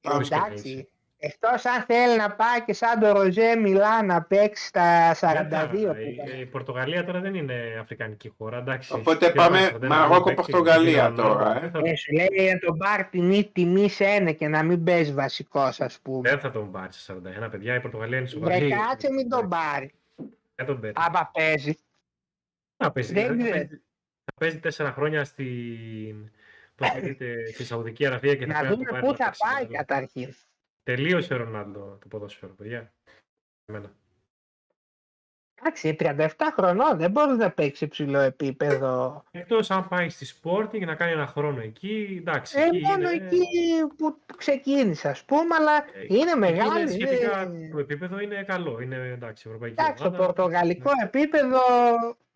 [0.00, 0.88] Α, Βρίσκεται Εντάξει.
[1.24, 1.38] Έτσι.
[1.42, 5.58] Εκτός αν θέλει να πάει και σαν το Ροζέ Μιλά να παίξει στα 42 Δεν
[5.58, 6.40] θα- που η, ήταν.
[6.40, 8.56] η Πορτογαλία τώρα δεν είναι αφρικανική χώρα.
[8.58, 8.92] Εντάξει.
[8.94, 11.60] Οπότε Τι πάμε θα παίξει, Μαρόκο, δεν θα παίξει, Πορτογαλία δεν θα- τώρα, ε.
[11.60, 14.84] Δεν θα, Ε, σου λέει να τον πάρει τιμή, τιμής σε ένα και να μην
[14.84, 16.28] παίζει βασικός ας πούμε.
[16.30, 17.74] δεν θα τον πάρει σε 41 παιδιά.
[17.74, 18.68] Η Πορτογαλία είναι Βρε σοβαρή.
[18.88, 19.92] κάτσε μην τον πάρει.
[20.54, 20.94] Δεν τον παίρνει.
[21.06, 21.76] Άμα παίζει.
[22.76, 23.58] Θα παίζει, δεν δηλαδή, θα ξέρω.
[23.66, 23.82] παίζει-
[24.24, 26.30] θα παίζει τέσσερα χρόνια στην,
[26.76, 29.24] πώς λέγεται, στη Σαουδική Αραβία και θα Να πρέπει δούμε το πάρει πού να θα
[29.24, 29.74] παίξει πάει άλλο.
[29.76, 30.34] καταρχήν.
[30.88, 32.92] Τελείωσε ο Ρονάλντο το ποδόσφαιρο, παιδιά.
[33.64, 33.92] Εμένα.
[35.60, 36.26] Εντάξει, 37
[36.56, 39.24] χρονών δεν μπορεί να παίξει ψηλό επίπεδο.
[39.30, 42.16] Εκτός αν πάει στη Sporting να κάνει ένα χρόνο εκεί.
[42.20, 43.44] Εντάξει, Ε, εκεί μόνο είναι, εκεί
[43.96, 46.80] που ξεκίνησε, ας πούμε, αλλά ε, είναι εκεί μεγάλη.
[46.80, 48.80] Είναι σχετικά είναι- το επίπεδο είναι καλό.
[48.80, 50.24] Είναι εντάξει, ευρωπαϊκή Εντάξει, το ομάδα.
[50.24, 51.58] πορτογαλικό επίπεδο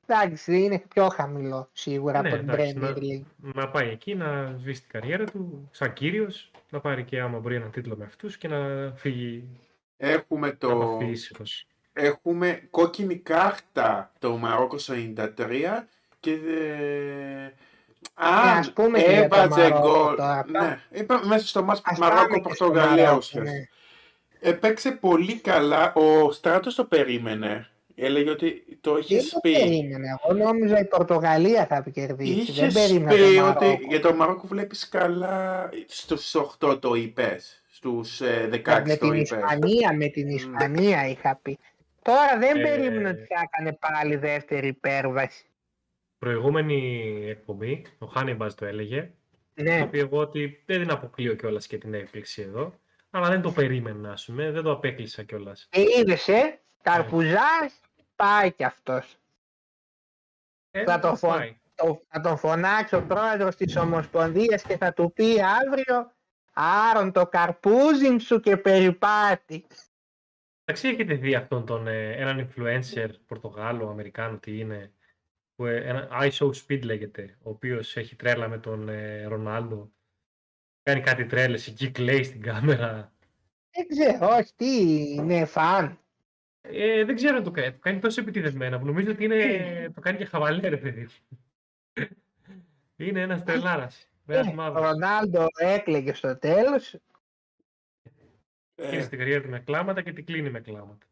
[0.06, 3.54] εντάξει, είναι πιο χαμηλό σίγουρα Ναι, από την εντάξει, Premier να- League.
[3.54, 7.54] Να πάει εκεί να σβήσει την καριέρα του σαν κύριος, να πάρει και άμα μπορεί
[7.54, 9.48] ένα τίτλο με αυτούς και να φύγει
[9.96, 10.76] Έχουμε να το...
[10.78, 11.66] παθεί ήσυχος.
[11.92, 15.26] Έχουμε κόκκινη κάρτα το Μαρόκο στο 93
[16.20, 17.52] και ε,
[18.14, 20.16] ας αν πούμε και για το έβαζε Μαρόκο γκολ.
[20.16, 20.44] τώρα.
[20.48, 23.40] Ναι, είπα, μέσα στο μάτς Ας πάμε Μαρόκο-Πορτογαλία και στο ουσιαστικά.
[23.40, 23.68] Μαρόκο, ναι.
[24.40, 25.92] Έπαιξε πολύ καλά.
[25.94, 27.68] Ο Στράτος το περίμενε.
[28.00, 29.52] Έλεγε ότι το Δεν είχε το πει.
[29.52, 30.06] περίμενε.
[30.24, 32.32] Εγώ νόμιζα η Πορτογαλία θα κερδίσει.
[32.32, 33.86] Είχες Δεν περίμενα πει το ότι Μαρόκο.
[33.88, 37.62] για το Μαρόκο βλέπεις καλά στους 8 το είπες.
[37.70, 39.30] Στους ε, 16 με το την είπες.
[39.30, 40.34] Ισπανία, με την Μμ.
[40.34, 41.58] Ισπανία είχα πει.
[42.02, 45.44] Τώρα δεν Ε, περίμενα ότι θα έκανε πάλι δεύτερη υπέρβαση.
[46.18, 49.10] Προηγούμενη εκπομπή, ο Χάνιμπας το έλεγε.
[49.54, 52.74] Το Ναι, οποίο εγώ ότι δεν την αποκλείω κιόλας και την έκπληξη εδώ.
[53.10, 54.50] Αλλά δεν το περίμενα, ας πούμε.
[54.50, 55.66] Δεν το απέκλεισα κιόλας.
[55.70, 57.80] και είδες, ε, Καρπουζάς
[58.18, 59.16] πάει κι αυτός.
[60.70, 61.56] Ε, Θα το φω- πάει.
[61.74, 66.12] Το- Θα τον φωνάξει ο πρόεδρος της Ομοσπονδίας και θα του πει αύριο
[66.60, 69.66] Άρον το καρπούζιν σου και περιπάτη.
[70.64, 74.92] Εντάξει, έχετε δει αυτόν τον ε, έναν influencer Πορτογάλο, Αμερικάνο, τι είναι.
[75.54, 79.90] Που, ε, ένα ISO Speed λέγεται, ο οποίος έχει τρέλα με τον ε, Ρονάλντο.
[80.82, 83.12] Κάνει κάτι τρέλες, εκεί κλαίει στην κάμερα.
[83.70, 85.98] Δεν ξέρω, όχι, τι είναι φαν.
[86.70, 87.72] Ε, δεν ξέρω αν το κάνει.
[87.72, 91.08] Το κάνει τόσο επιτυχημένα που νομίζω ότι είναι, το κάνει και χαβαλέ, ρε παιδί.
[91.94, 92.06] μου.
[92.96, 94.08] είναι ένας τρελάρας.
[94.26, 94.82] Ε, Ένας Ο μαύρος.
[94.82, 96.94] Ρονάλντο έκλαιγε στο τέλος.
[98.74, 101.06] Ε, Κλείνει την καριέρα του με κλάματα και την κλείνει με κλάματα.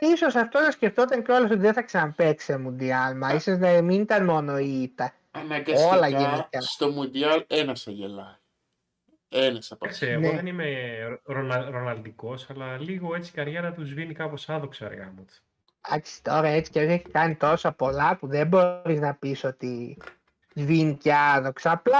[0.00, 4.00] Ίσως αυτό να σκεφτόταν κιόλας ότι δεν θα ξαναπαίξει σε Μουντιάλ, μα ίσως να μην
[4.00, 5.14] ήταν μόνο η ήττα.
[5.30, 6.60] Αναγκαστικά όλα γενικά.
[6.60, 8.34] στο Μουντιάλ ένας σε γελάει.
[9.28, 10.22] Ένας από Εντάξει, αυτούς.
[10.22, 10.36] εγώ Ναι.
[10.36, 10.74] δεν είμαι
[11.24, 15.24] ρονα, ροναλντικός, αλλά λίγο έτσι η καριέρα του σβήνει κάπως άδοξα αργά μου.
[15.88, 19.96] Εντάξει, τώρα έτσι και έχει κάνει τόσα πολλά που δεν μπορείς να πεις ότι
[20.54, 21.70] σβήνει και άδοξα.
[21.70, 21.98] Απλά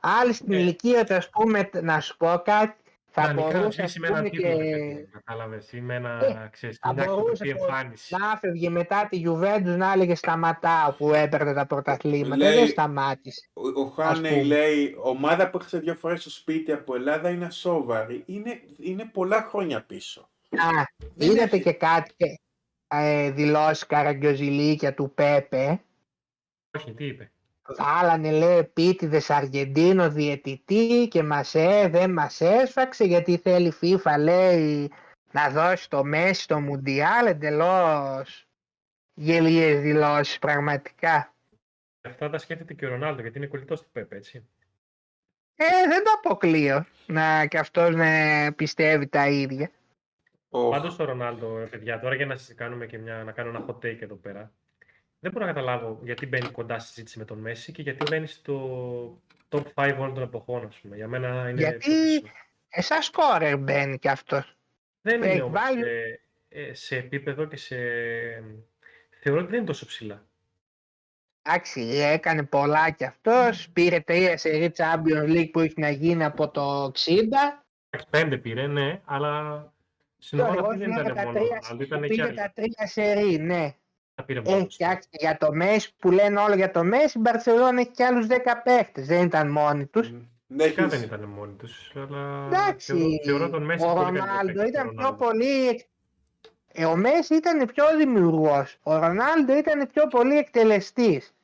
[0.00, 0.56] άλλοι στην Ε.
[0.56, 2.74] ηλικία του, ας πούμε, να σου πω κάτι,
[3.12, 5.72] θα Ιδανικά να μπορούσε, ας σβήσει με ένα πούμε, τίτλο, και ρε παιδί μου, κατάλαβες,
[5.72, 8.16] ή με ένα, Ε, ξέρεις, θα μια μπορούσε εκπληκτική το- εμφάνιση.
[8.18, 12.36] να φεύγε μετά τη Juventus να έλεγε σταματάω που έπαιρνε τα πρωταθλήματα.
[12.36, 13.48] Λέει- Δεν σταμάτησε.
[13.52, 14.42] Ο, ο Χάνεϊ πούμε.
[14.44, 18.22] λέει, ομάδα που έχασε δύο φορές στο σπίτι από Ελλάδα είναι ασόβαρη.
[18.26, 20.20] Είναι, είναι πολλά χρόνια πίσω.
[20.50, 20.84] Α,
[21.14, 22.40] Δεν είδατε έχει- και κάτι
[22.88, 25.80] ε, δηλώσεις καραγκιοζηλίκια του Πέπε;
[26.78, 27.30] Όχι, τι είπε;
[27.78, 34.14] Βάλανε λέει επίτηδες Αργεντίνο διαιτητή και μας ε, δεν μας έσφαξε γιατί θέλει η FIFA
[34.18, 34.90] λέει
[35.32, 38.48] να δώσει το Μέση στο Μουντιάλ εντελώς
[39.14, 41.34] γελίες δηλώσεις πραγματικά.
[42.02, 44.48] Αυτά τα σκέφτεται και ο Ρονάλντο, γιατί είναι κολλητός του Πέπε, έτσι.
[45.56, 48.06] Ε, δεν το αποκλείω να και αυτός να
[48.56, 49.70] πιστεύει τα ίδια.
[50.48, 53.48] Ο, Πάντως ο Ρονάλντο, ρε παιδιά, τώρα για να σας κάνουμε και μια, να κάνω
[53.48, 54.52] ένα hot take εδώ πέρα.
[55.20, 58.26] Δεν μπορώ να καταλάβω γιατί μπαίνει κοντά στη συζήτηση με τον Μέση και γιατί μπαίνει
[58.26, 60.96] στο top 5 όλων των εποχών, ας πούμε.
[60.96, 62.32] Για μένα είναι Γιατί- πιο πίσω.
[62.68, 64.56] Ε, σαν σκόρερ μπαίνει και αυτός.
[65.00, 67.76] Δεν έχει είναι όμως βάλει- σε, ε, σε επίπεδο και σε...
[69.20, 70.24] Θεωρώ ότι δεν είναι τόσο ψηλά.
[71.42, 73.70] Εντάξει, έκανε πολλά κι αυτός.
[73.72, 77.62] Πήρε τρία σε Champions League που έχει να γίνει από το 60.
[77.90, 79.64] Εντάξει, Πέντε πήρε, ναι, αλλά
[80.18, 82.08] στην Και ο ομάδα εγώ αυτή δεν ήταν τα μόνο ο τρία, Ρονάλντο, ήταν και
[82.08, 82.34] πήρε άλλοι.
[82.36, 83.74] τα τρία σερί, ναι.
[84.20, 84.70] Τα πήρε Έχει μόνος του.
[84.74, 87.18] φτιάξει για το Μέση που λένε όλο για το Μέση.
[87.18, 89.06] Η Μπαρσελόνα έχει και άλλους 10 παίχτες.
[89.06, 90.10] Δεν ήταν μόνοι τους.
[90.46, 94.04] Ναι, Φυσικά έχεις- δεν ήταν μόνοι τους, αλλά Εντάξει, θεωρώ, θεωρώ τον Μέσι ο πολύ
[94.04, 95.24] καλύτερο Ρονάλντο παίκτη ήταν από τον πιο Ρονάλντο.
[95.24, 95.86] πολύ...
[96.72, 98.76] Ε, ο Μέσι ήταν πιο δημιουργός.
[98.82, 101.34] Ο Ρονάλντο ήταν πιο πολύ εκτελεστής.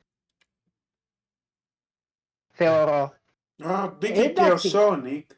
[2.51, 3.13] Θεωρώ.
[3.63, 4.67] Α, μπήκε και ο Εντάξει.
[4.69, 5.29] Σόνικ.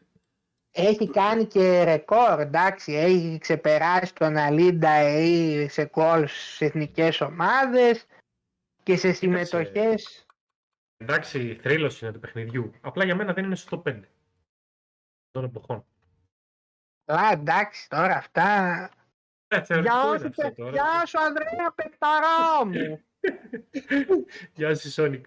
[0.81, 8.05] Έχει κάνει και ρεκόρ, εντάξει, έχει ξεπεράσει τον Αλί Νταεΐ σε γκολ στις εθνικές ομάδες
[8.83, 10.25] και σε συμμετοχές.
[10.97, 12.71] Εντάξει, θρύλος είναι του παιχνιδιού.
[12.81, 13.99] Απλά για μένα δεν είναι στο top 5
[15.31, 15.85] των εποχών.
[17.05, 18.45] Α, εντάξει, τώρα αυτά.
[19.47, 20.71] Ε, θεωρητικό Γεια είναι σου, αυτό παι- τώρα.
[20.71, 23.03] γεια σου Ανδρέα Πεκταρά μου.
[24.55, 25.25] Γεια σου, Σόνικ.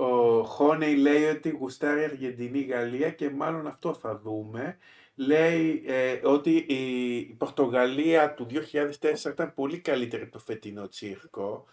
[0.00, 4.78] Ο Χόνεϊ λέει ότι γουστάρει Αργεντινή Γαλλία και μάλλον αυτό θα δούμε.
[5.14, 11.64] Λέει ε, ότι η, η Πορτογαλία του 2004 ήταν πολύ καλύτερη από το φετινό τσίρκο.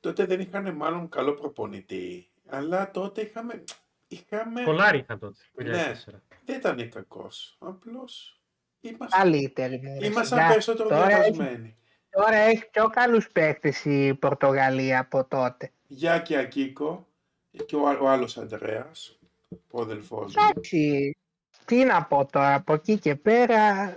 [0.00, 2.30] Τότε δεν είχαν μάλλον καλό προπονητή.
[2.48, 3.64] Αλλά τότε είχαμε...
[4.08, 4.62] είχαμε...
[4.62, 5.92] Κολάρι είχαν τότε, το Ναι.
[6.06, 6.12] 2004.
[6.44, 7.56] Δεν ήταν κακός.
[7.58, 8.40] Απλώς
[8.80, 9.96] ήμασταν, Καλύτερη μου.
[10.00, 10.50] ρε, ήμασταν σιγά.
[10.50, 11.76] περισσότερο τώρα διαβασμένοι.
[12.10, 15.70] τώρα έχει πιο καλούς παίχτες η Πορτογαλία από τότε.
[15.86, 17.08] Γιάκη Ακίκο
[17.66, 19.18] και ο, ο άλλος Αντρέας,
[19.70, 20.42] ο αδελφός μου.
[20.50, 21.16] Εντάξει,
[21.64, 23.94] τι να πω τώρα, από εκεί και πέρα.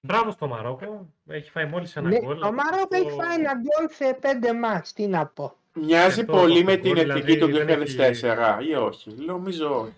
[0.00, 1.06] Μπράβο στο Μαρόκο.
[1.28, 2.38] Έχει φάει μόλις ένα Ναι, γκολ.
[2.38, 5.56] το Μαρόκο Αυτό- έχει φάει ένα γκολ σε πέντε μάτς, τι να πω.
[5.72, 9.10] Μοιάζει Αυτό πολύ το με γκολ, την δηλαδή, εθνική του δεν 2004 ή όχι.
[9.26, 9.92] Νομίζω όχι.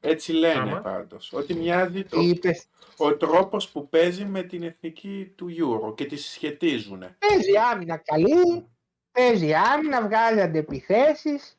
[0.00, 0.80] Έτσι λένε Άμα.
[0.80, 1.32] πάντως.
[1.32, 2.66] Ότι μοιάζει το, Τι είπες,
[2.96, 6.98] ο τρόπος που παίζει με την εθνική του Euro και τη συσχετίζουν.
[7.18, 8.66] παίζει άμυνα καλή,
[9.12, 11.56] παίζει άμυνα, βγάζει αντεπιθέσεις.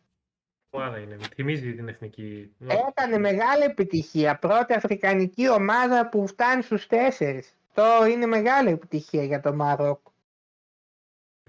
[0.76, 1.18] Ομάδα είναι.
[1.34, 2.54] Θυμίζει την εθνική.
[2.90, 4.40] Έκανε μεγάλη επιτυχία.
[4.40, 7.58] Πρώτη αφρικανική ομάδα που φτάνει στους τέσσερις.
[7.74, 10.14] Το είναι μεγάλη επιτυχία για το Μαρόκο.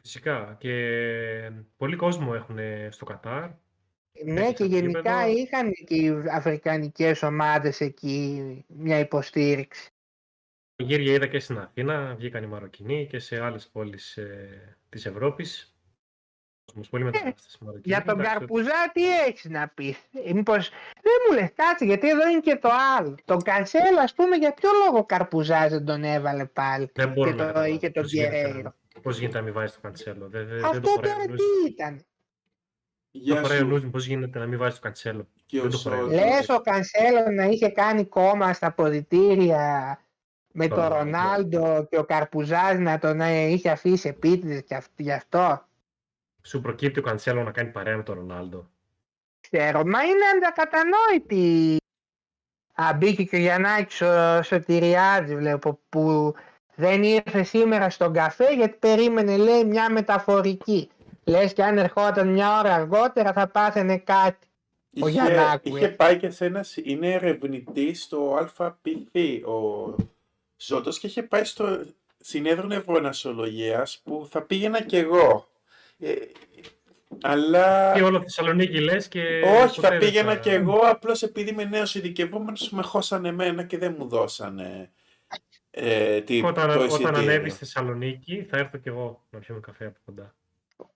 [0.02, 0.56] Φυσικά.
[0.58, 2.58] Και πολλοί κόσμο έχουν
[2.88, 3.50] στο Κατάρ.
[4.24, 5.38] Ναι Έτσι, και στο γενικά γήπεδο.
[5.38, 9.90] είχαν και οι αφρικανικές ομάδες εκεί μια υποστήριξη.
[10.76, 15.73] Γύρια είδα και στην Αθήνα, βγήκαν οι Μαροκινοί και σε άλλες πόλεις ε, της Ευρώπης.
[16.66, 17.94] Κόσμος, πολύ μετανάστες Μαροκινοί.
[17.94, 19.96] Ε, Για τον Εντάξει, Καρπουζά τι έχεις να πεις;
[20.26, 20.70] Ε, Μήπως
[21.02, 23.14] δεν μου λες κάτσε γιατί εδώ είναι και το άλλο.
[23.24, 26.90] Τον Κανσέλο ας πούμε για ποιο λόγο ο Καρπουζάς δεν τον έβαλε πάλι.
[26.94, 28.62] Δεν μπορώ και να το καταλάβω είχε τον πώς γίνεται Γκερέιρο.
[28.62, 30.28] να- Πώς γίνεται να μην βάζεις το Καντσέλο.
[30.28, 31.36] Δεν, δεν, δεν Αυτό το χωράει τώρα ο νους.
[31.40, 32.04] τι ήταν; Δεν
[33.10, 35.28] Γεια το χωράει ο νους σου μου πώς γίνεται να μην βάζεις το Καντσέλο.
[35.46, 36.00] και ο δεν το χωράει.
[36.00, 36.20] Σόντρος.
[36.20, 39.98] Λες ο Κανσέλο να είχε κάνει κόμμα στα ποδητήρια
[40.52, 41.58] με Το τον Ρονάλντο.
[41.58, 45.66] Ρονάλντο και ο Καρπουζάς να τον ε, είχε αφήσει επίτηδες και αυ- γι' αυτό;
[46.46, 48.68] Σου προκύπτει ο Καντσέλο να κάνει παρέα με τον Ρονάλντο.
[49.40, 51.76] Ξέρω, μα είναι αντακατανόητη.
[52.74, 56.34] Α, μπήκε και ο Γιαννάκης ο Σωτηριάδης βλέπω που
[56.74, 60.88] δεν ήρθε σήμερα στον καφέ γιατί περίμενε λέει μια μεταφορική.
[61.24, 64.46] Λες και αν ερχόταν μια ώρα αργότερα θα πάθαινε κάτι.
[65.00, 65.88] Ο Είχε, Γιαννάκου, είχε ε.
[65.88, 68.86] πάει και σε ένας, συ- είναι ερευνητή στο ΑΠΠ
[69.46, 69.94] ο
[70.56, 71.80] Ζώτος και είχε πάει στο
[72.20, 75.48] συνέδριο νευρονασολογίας που θα πήγαινα κι εγώ.
[76.04, 76.14] Ε,
[77.22, 77.92] αλλά...
[77.94, 79.40] Και όλο Θεσσαλονίκη λες και...
[79.62, 83.28] Όχι, ποτέ θα δεν πήγαινα θα- κι εγώ, απλώς επειδή είμαι νέος ειδικευόμενος με χώσανε
[83.28, 84.90] εμένα και δεν μου δώσανε
[85.70, 87.18] ε, τι, Όταν, το όταν εισιτήριο.
[87.18, 90.34] ανέβεις στη Θεσσαλονίκη θα έρθω κι εγώ να πιούμε καφέ από κοντά.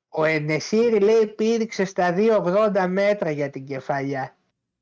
[0.08, 4.36] Ο Ενεσίρη λέει πήδηξε στα 2,80 μέτρα για την κεφαλιά.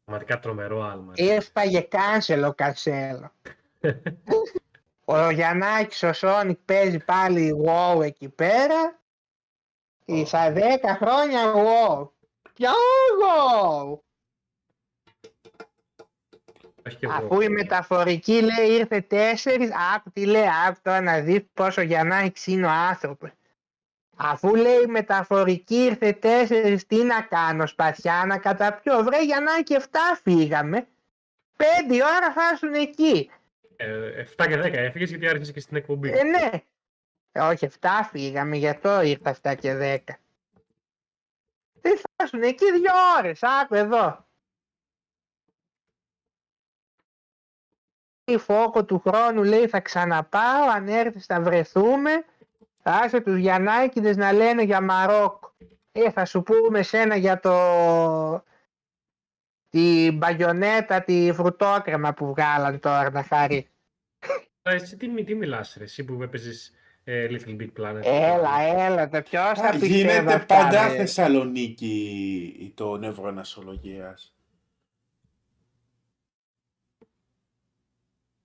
[0.04, 1.12] Πραγματικά τρομερό άλμα.
[1.16, 3.32] Έφαγε κάνσελο Κανσέλο.
[5.08, 9.00] Ο Γιαννάκης ο Σόνικ παίζει πάλι wow εκεί πέρα.
[10.06, 10.24] Ω.
[10.24, 10.58] Στα 10
[11.00, 12.08] χρόνια wow.
[12.54, 12.70] Ποιο
[13.22, 13.98] wow.
[16.86, 17.14] Όχι κι εγώ.
[17.14, 22.46] Αφού η μεταφορική λέει ήρθε τέσσερις, άκου τι λέει, άκου τώρα να δεις πόσο Γιαννάκης
[22.46, 23.30] είναι ο άνθρωπος.
[24.16, 29.02] Αφού λέει η μεταφορική ήρθε τέσσερις, τι να κάνω σπαθιά, να καταπιώ.
[29.02, 29.82] Βρε Γιαννάκη 7
[30.22, 30.86] φύγαμε,
[31.56, 31.62] 5
[32.16, 33.30] ώρα θα ήσουν εκεί.
[33.76, 36.10] Ε, 7 και 10 έφυγες γιατί άρχισες και στην εκπομπή.
[36.10, 36.50] Ε, ναι.
[37.36, 39.98] Ε, όχι, 7 φύγαμε, γι' αυτό ήρθα 7 και 10.
[41.80, 44.26] Δεν θα ήσουν εκεί δύο ώρες, άκου εδώ.
[48.24, 52.24] Η φόκο του χρόνου λέει θα ξαναπάω, αν έρθεις θα βρεθούμε.
[52.82, 55.54] Άσε τους Γιαννάκηδες να λένε για Μαρόκο.
[55.92, 58.44] Ε, θα σου πούμε σένα για το...
[59.68, 63.70] Την μπαγιονέτα, τη φρουτόκρεμα που βγάλαν τώρα να χαρεί.
[64.62, 66.72] Α, Εσύ τι, μι- τι μιλάς ρε, εσύ που έπαιζες
[67.08, 68.00] ε, Little Big Planet.
[68.02, 70.96] Έλα, έλα, το ποιος θα Α, πιστεύει Γίνεται αυτά, πάντα ρε.
[70.96, 74.34] Θεσσαλονίκη το νευρονασολογίας.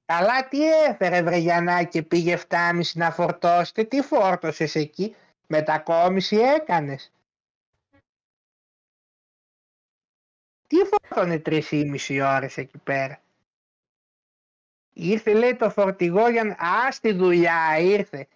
[0.06, 3.84] Καλά τι έφερε βρε Γιαννάκη και πήγε 7,5 να φορτώσετε.
[3.84, 5.16] Τι φόρτωσες εκεί.
[5.48, 7.12] Μετακόμιση έκανες.
[10.68, 13.22] Τι φόρτωνε 3,5 ώρες εκεί πέρα;
[14.94, 16.54] Ήρθε λέει το φορτηγό για να...
[16.54, 18.28] Α, στη δουλειά ήρθε.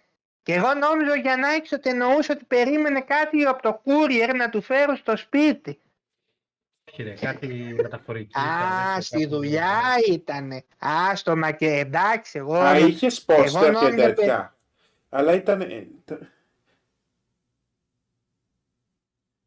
[0.46, 4.60] Και εγώ νόμιζα ο Γιαννάκης ότι εννοούσε ότι περίμενε κάτι από το courier να του
[4.62, 5.78] φέρω στο σπίτι.
[6.90, 8.38] Όχι ρε, κάτι μεταφορική.
[8.38, 8.42] Α,
[8.90, 9.80] ήταν, στη κάπου- δουλειά
[10.10, 10.64] ήτανε.
[10.86, 12.54] Α, στο μα και εντάξει, εγώ...
[12.54, 14.56] Α, είχες πόστα και νόμιζα τέτοια.
[15.08, 15.60] Αλλά ήταν...
[15.60, 16.18] ε, τα-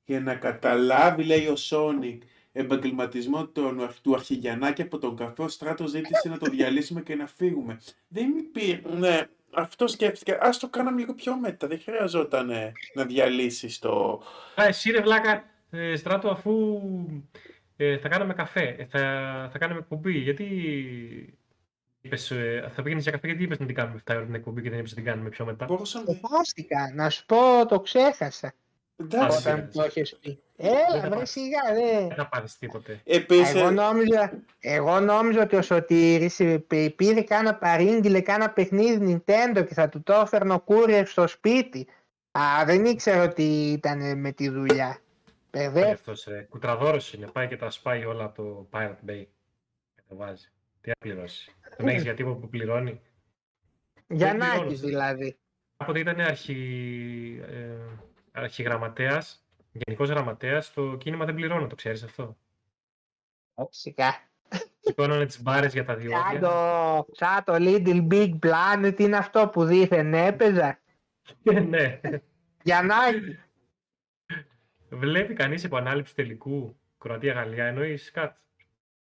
[0.05, 5.89] Για να καταλάβει, λέει ο Σόνικ, επαγγελματισμό του, του Αρχιγιαννάκη από τον καφέ, ο Στράτος
[5.89, 7.79] ζήτησε να το διαλύσουμε και να φύγουμε.
[8.07, 8.81] Δεν υπήρχε.
[9.55, 10.33] Ναι, αυτό σκέφτηκε.
[10.33, 11.67] Α το κάναμε λίγο πιο μετά.
[11.67, 14.21] Δεν χρειαζόταν ε, να διαλύσεις το.
[14.55, 16.81] Α, εσύ ρε βλάκα, ε, στράτο, αφού
[17.77, 18.99] ε, θα κάναμε καφέ, ε, θα,
[19.51, 20.45] θα κάναμε εκπομπή, γιατί
[22.01, 24.61] είπες, ε, θα πήγαινες για καφέ, γιατί είπες να την κάνουμε 7 ώρα την εκπομπή
[24.61, 26.19] και δεν είπες να την κάνουμε πιο μετά; Μπορούσαμε.
[26.21, 28.53] Φοβάστηκα, να σου πω το ξέχασα.
[28.99, 29.37] Εντάξει.
[29.37, 30.39] Όταν το έχεις πει.
[30.57, 31.29] Έλα, θα βρε πας.
[31.29, 31.99] σιγά, δε.
[32.07, 33.01] Δεν θα πάρεις τίποτε.
[33.03, 39.23] Επίσης, Εγώ νόμιζα, εγώ νόμιζα ότι ο Σωτήρης ε, πη- πήρε κάνα παρήγγειλε κάνα παιχνίδι
[39.25, 41.87] Nintendo και θα του το έφερνε ο courier στο σπίτι.
[42.31, 44.97] Α, δεν ήξερα ότι ήταν με τη δουλειά.
[45.51, 46.41] Ε, Παιδε, αυτός, ρε.
[46.41, 47.27] Κουτραδόρος είναι.
[47.27, 49.25] Πάει και τα σπάει όλα από το Pirate Bay.
[49.95, 50.47] Και τα βάζει.
[50.81, 51.51] Τι να πληρώσει.
[51.77, 53.01] Τον έχεις για τίποτα που πληρώνει;
[54.07, 54.79] Γιαννάκης πληρώνεις.
[54.79, 55.37] δηλαδή.
[55.77, 56.55] Κάποτε ήταν αρχι...
[57.49, 57.65] ε,
[58.39, 62.37] αρχιγραμματέας, γενικός γραμματέας, στο κίνημα δεν πληρώνω, το ξέρεις αυτό;
[63.69, 64.13] Φυσικά.
[64.79, 66.39] Σηκώνανε τις μπάρες για τα Σαν διόδια.
[66.39, 70.79] το, σαν το Little Big Planet είναι αυτό που δήθεν έπαιζα.
[71.67, 71.99] ναι.
[72.63, 73.39] Γιαννάκη.
[74.89, 78.39] Βλέπει κανείς επανάληψη τελικού Κροατία-Γαλλία, εννοείς κάτι.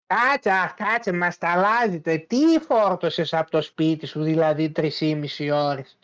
[0.07, 2.01] Κάτσε, αχ, κάτσε, μας τα αλλάζει.
[2.01, 2.19] το.
[2.27, 5.99] Τι φόρτωσες από το σπίτι σου, δηλαδή 3,5 ώρες;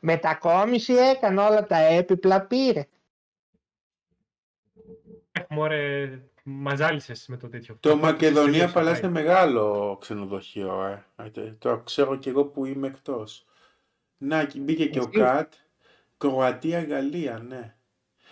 [0.00, 2.86] Μετακόμιση έκανε όλα τα έπιπλα πήρε.
[5.32, 7.76] Έχουμε ωραία, μαζάλισες με το τέτοιο.
[7.80, 9.22] το Τελείωσε, Μακεδονία Παλάς είναι πάει.
[9.24, 11.04] μεγάλο ξενοδοχείο, ε.
[11.16, 13.46] Ε, Το ξέρω κι εγώ που είμαι εκτός.
[14.18, 15.52] Να, και μπήκε και ο Εσύ; Κατ.
[16.18, 17.76] Κροατία-Γαλλία, ναι.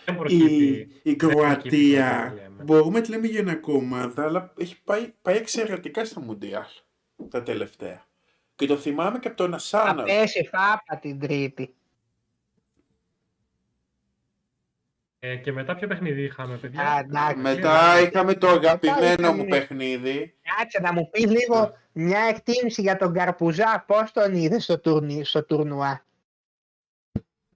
[0.05, 1.01] Δεν Η, προκύπτει.
[1.03, 2.63] η δεν προκύπτει Κροατία, το λέμε.
[2.63, 6.65] μπορούμε να τη λέμε γενικό ομάδα, αλλά έχει πάει, πάει εξαιρετικά στα Μουντιάλ
[7.29, 8.06] τα τελευταία.
[8.57, 10.03] Και το θυμάμαι και από τον Θα Ασάνα.
[10.03, 11.73] πέσει φάπα την τρίτη.
[15.19, 17.37] Ε, και μετά ποιο παιχνίδι είχαμε, παιδιά; Α, εντάξει.
[17.37, 20.35] Μετά είχαμε το αγαπημένο μου είχαμε- παιχνίδι.
[20.57, 23.83] Κάτσε να μου πεις λίγο μια εκτίμηση για τον Καρπουζά.
[23.87, 26.05] Πώς τον είδες στο, τουρνι, στο τουρνουά;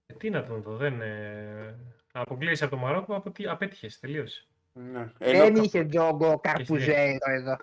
[0.06, 1.00] Ε, Τι να τον δω, δεν.
[1.00, 1.74] Ε...
[2.12, 4.46] Αποκλείεσαι από το Μαρόκο, από τι απέτυχες, τελείωσε.
[4.72, 5.12] Ναι.
[5.18, 7.56] Δεν Ενώ, είχε τζόγκο Καρπουζέιρο εδώ.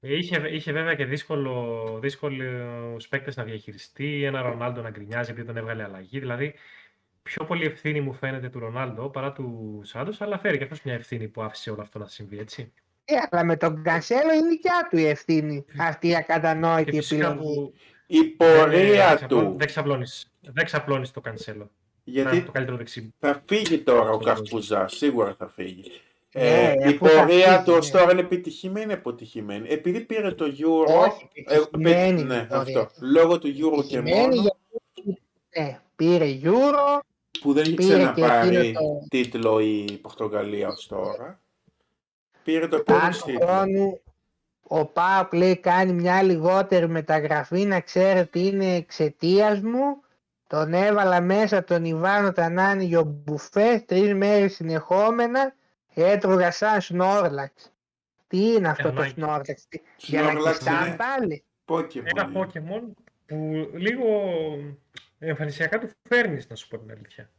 [0.00, 5.46] Ε, Είχε, είχε βέβαια και δύσκολο, δύσκολους παίκτες να διαχειριστεί, ένα Ρονάλντο να γκρινιάζει επειδή
[5.46, 6.18] τον έβγαλε αλλαγή.
[6.18, 6.54] Δηλαδή,
[7.22, 10.94] πιο πολύ ευθύνη μου φαίνεται του Ρονάλντο παρά του Σάντος, αλλά φέρει και αυτός μια
[10.94, 12.72] ευθύνη που άφησε όλο αυτό να συμβεί, έτσι.
[13.04, 15.64] Ε, αλλά με τον Κανσέλο είναι δικιά του η ευθύνη.
[15.78, 17.54] Αυτή η Και ακατανόητη φυσικά επιλογή.
[17.54, 17.74] που
[18.06, 19.54] η δεν, πορεία ε, ξαπλώ- του.
[19.58, 21.70] δεν ξαπλώνεις, δεν ξαπλώνεις το Κανσέλο.
[22.04, 23.14] Να, Γιατί το καλύτερο δεξί.
[23.18, 24.34] θα φύγει τώρα ο Στον κόσμο.
[24.34, 25.90] Καρπουζά, σίγουρα θα φύγει.
[26.36, 27.98] Ναι, Ε, η αφού θα πορεία φύγει, τους ως ναι.
[27.98, 31.06] τώρα είναι επιτυχημένη ή αποτυχημένη; Επειδή πήρε το Euro.
[31.06, 32.86] Όχι, ε, επιτυχημένη ναι, η πορεία αυτό.
[32.86, 33.10] τους.
[33.10, 34.56] Λόγω του Euro και Επιτυχημένη μόνο,
[34.94, 35.22] γιατί
[35.58, 36.98] ναι, πήρε Euro,
[37.40, 41.40] που δεν έχει πήρε και ξαναπάρει εκείνο το- τίτλο η Πορτογαλία ως τώρα.
[42.44, 43.46] Πήρε το πρώτο αν του τίτλο.
[43.46, 44.00] χρόνου
[44.68, 50.00] ο Πάοκ λέει κάνει μια λιγότερη μεταγραφή να ξέρετε είναι εξαιτίας μου.
[50.48, 55.54] Τον έβαλα μέσα τον Ιβάνο Τανάνη ο Μπουφέ τρεις μέρες συνεχόμενα
[56.02, 57.72] έτρωγα σαν Σνόρλαξ.
[58.26, 59.10] Τι είναι αυτό το Ανάγκη.
[59.12, 61.44] Σνόρλαξ, τι- για να Snorlax κοιτάνε είναι πάλι.
[61.64, 62.02] Pokemon.
[62.04, 62.32] Ένα είναι.
[62.52, 62.82] Pokemon
[63.26, 64.06] που λίγο
[65.18, 67.30] εμφανισιακά του φέρνεις, να σου πω την αλήθεια.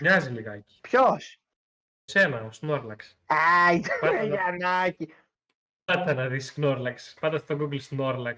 [0.00, 0.78] Μοιάζει λιγάκι.
[0.80, 1.40] Ποιος;
[2.04, 2.96] Σένα, ο Snorlax.
[3.26, 5.14] Άι, Πάτα να- Γιαννάκη.
[5.84, 6.96] Πάτα να δεις Snorlax.
[7.20, 8.36] Πάτα στο Google Snorlax.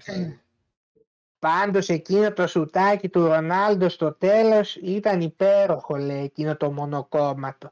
[1.39, 7.71] Πάντως εκείνο το σουτάκι του Ρονάλντο στο τέλος ήταν υπέροχο λέει εκείνο το μονοκόμματο.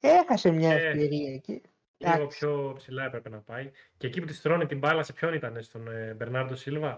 [0.00, 1.62] Έχασε μια Ε, ευκαιρία εκεί.
[1.98, 2.38] Λίγο Εντάξει.
[2.38, 3.70] πιο ψηλά έπρεπε να πάει.
[3.96, 6.94] Και εκεί που της τρώνε την μπάλα, σε ποιον ήταν, στον ε, Μπερνάρντο Σίλβα;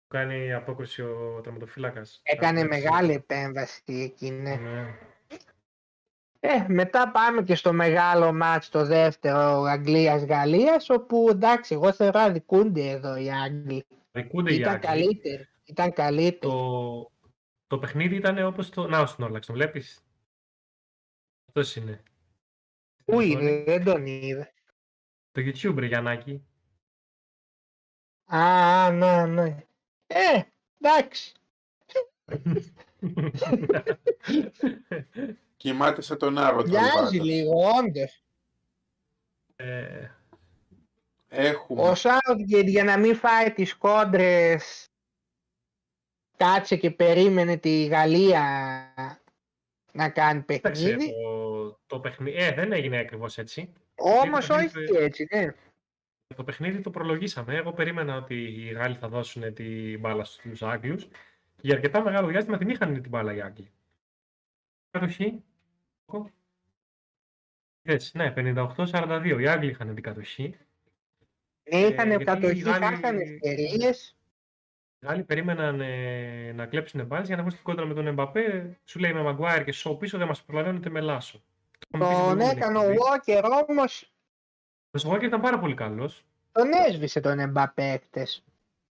[0.00, 2.20] Που κάνει απόκριση ο τερματοφύλακας.
[2.22, 2.84] Έκανε Κάτι έτσι.
[2.88, 4.54] μεγάλη επέμβαση εκεί, ναι.
[4.54, 4.94] Ναι.
[6.40, 12.88] Ε, μετά πάμε και στο μεγάλο μάτς το δεύτερο Αγγλίας-Γαλλίας όπου εντάξει εγώ θεωρώ αδικούνται
[12.90, 13.86] εδώ οι Άγγλοι.
[14.12, 14.86] Δικούνται οι Ήταν Άγγλοι.
[14.86, 15.48] καλύτεροι.
[15.64, 16.38] Ήταν καλύτεροι.
[16.52, 17.10] Το,
[17.66, 18.86] το παιχνίδι ήταν όπως το...
[18.86, 20.04] Να, ο Snorlax, τον βλέπεις;
[21.46, 22.02] Αυτός είναι.
[23.04, 24.52] Πού είναι, δεν τον είδα.
[25.32, 26.44] Το YouTube, ρε Γιαννάκη.
[28.24, 29.64] Α, ναι, ναι.
[30.06, 30.42] Ε,
[30.80, 31.32] εντάξει.
[35.56, 36.62] Κοιμάται σαν τον Άρο.
[36.66, 38.22] Μοιάζει λίγο, όντως.
[39.56, 40.08] ε,
[41.32, 41.82] Έχουμε.
[41.82, 44.88] Ο Southgate για να μην φάει τις κόντρες
[46.36, 48.40] κάτσε και περίμενε τη Γαλλία
[49.92, 51.12] να κάνει κοίταξε, παιχνίδι.
[51.22, 52.36] το, το παιχνίδι...
[52.36, 53.72] Ε, δεν έγινε ακριβώς έτσι.
[53.94, 55.54] Όμως το όχι παιχνίδι- έτσι, ναι.
[56.36, 57.54] Το παιχνίδι το προλογίσαμε.
[57.54, 61.08] Εγώ περίμενα ότι οι Γάλλοι θα δώσουν την μπάλα στους Άγγλους.
[61.60, 63.70] Για αρκετά μεγάλο διάστημα την είχαν την μπάλα οι Άγγλοι.
[64.90, 65.44] Κατοχή.
[67.82, 69.36] Έτσι, ναι, 58-42.
[69.40, 70.56] Οι Άγγλοι είχαν την κατοχή.
[71.70, 74.16] Ναι, είχαν γιατί κατοχής, οι θα Γάλλοι- είχαν ευκαιρίες.
[75.02, 78.78] Οι Γάλλοι περίμεναν ε, να κλέψουν μπάλες για να βγουν στην κόντρα με τον Εμπαπέ.
[78.84, 81.42] Σου λέει με Μαγκουάιρ και Σο πίσω δεν μας προλαβαίνετε με Λάσο.
[81.88, 82.98] Το είχαμε πει στην Τον προηγούμενη έκανε ο εκπομπή.
[83.50, 84.12] Walker όμως
[84.90, 86.24] Ο Σογόκερ ήταν πάρα πολύ καλός.
[86.52, 88.44] τον έσβησε τον Εμπαπέ χτες.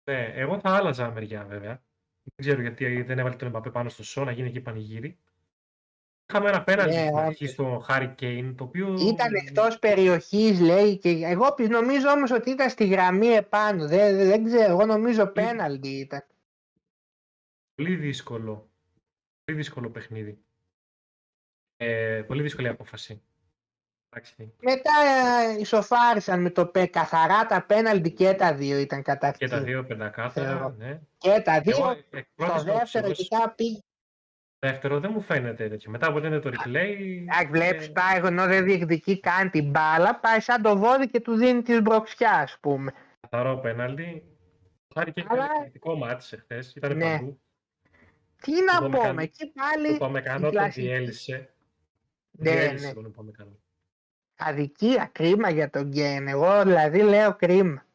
[0.03, 1.81] Ναι, εγώ θα άλλαζα μεριά βέβαια.
[2.23, 5.17] Δεν ξέρω γιατί δεν έβαλε τον Εμπαπέ πάνω στο σο να γίνει εκεί πανηγύρι.
[6.29, 7.53] Είχαμε ένα πέναλτι Ναι, στην αρχή όντως.
[7.53, 8.95] στο Χάρι Κέιν, το οποίο.
[8.99, 10.97] Ήταν εκτός περιοχής, λέει.
[10.97, 13.87] Και εγώ πι- νομίζω όμως ότι ήταν στη γραμμή επάνω.
[13.87, 14.71] Δεν, δεν, δεν ξέρω.
[14.71, 16.25] Εγώ νομίζω πέναλτι ήταν.
[17.75, 18.69] Πολύ δύσκολο.
[19.43, 20.39] Πολύ δύσκολο παιχνίδι.
[21.77, 23.21] Ε, πολύ δύσκολη απόφαση.
[24.09, 24.53] Εντάξει.
[24.61, 24.91] Μετά
[25.55, 29.49] ε, ισοφάρισαν με το πε, καθαρά τα πέναλτι και τα δύο ήταν Και καταρχήν.
[29.49, 30.47] τα δύο πεντακάθαρα.
[30.47, 30.69] Ξέρω.
[30.77, 30.99] Ναι.
[31.17, 31.75] Και τα δύο.
[31.77, 33.79] Εγώ, εκ Το πρώτης δεύτερο όψεως, κοιτά πήγε.
[34.59, 35.91] Δεύτερο δεν μου φαίνεται τέτοιο.
[35.91, 36.95] Μετά από είναι το replay.
[37.21, 41.19] Εντάξει, βλέπεις ε, πάει ενώ δεν διεκδικεί καν την μπάλα, πάει σαν το βόδι και
[41.19, 42.91] του δίνει τη μπροξιά, ας πούμε.
[43.29, 44.23] Καθαρό πέναλτι.
[44.87, 46.73] Το Χάρη Κέιν Αλλά- ήταν εκπληκτικό μάτι εχθές.
[46.75, 47.17] Ήταν Ναι.
[47.17, 47.39] παντού.
[48.41, 50.81] Τι Το να Παμεκανό- πούμε, εκεί Το πάλι Παμεκανό τον κλασική.
[50.87, 51.49] διέλυσε.
[52.31, 52.93] Ναι, Διέλυσε ναι.
[52.93, 53.57] τον Παμεκανό.
[54.37, 56.27] αδικία, κρίμα για τον Γκέν.
[56.27, 57.85] Εγώ δηλαδή λέω κρίμα.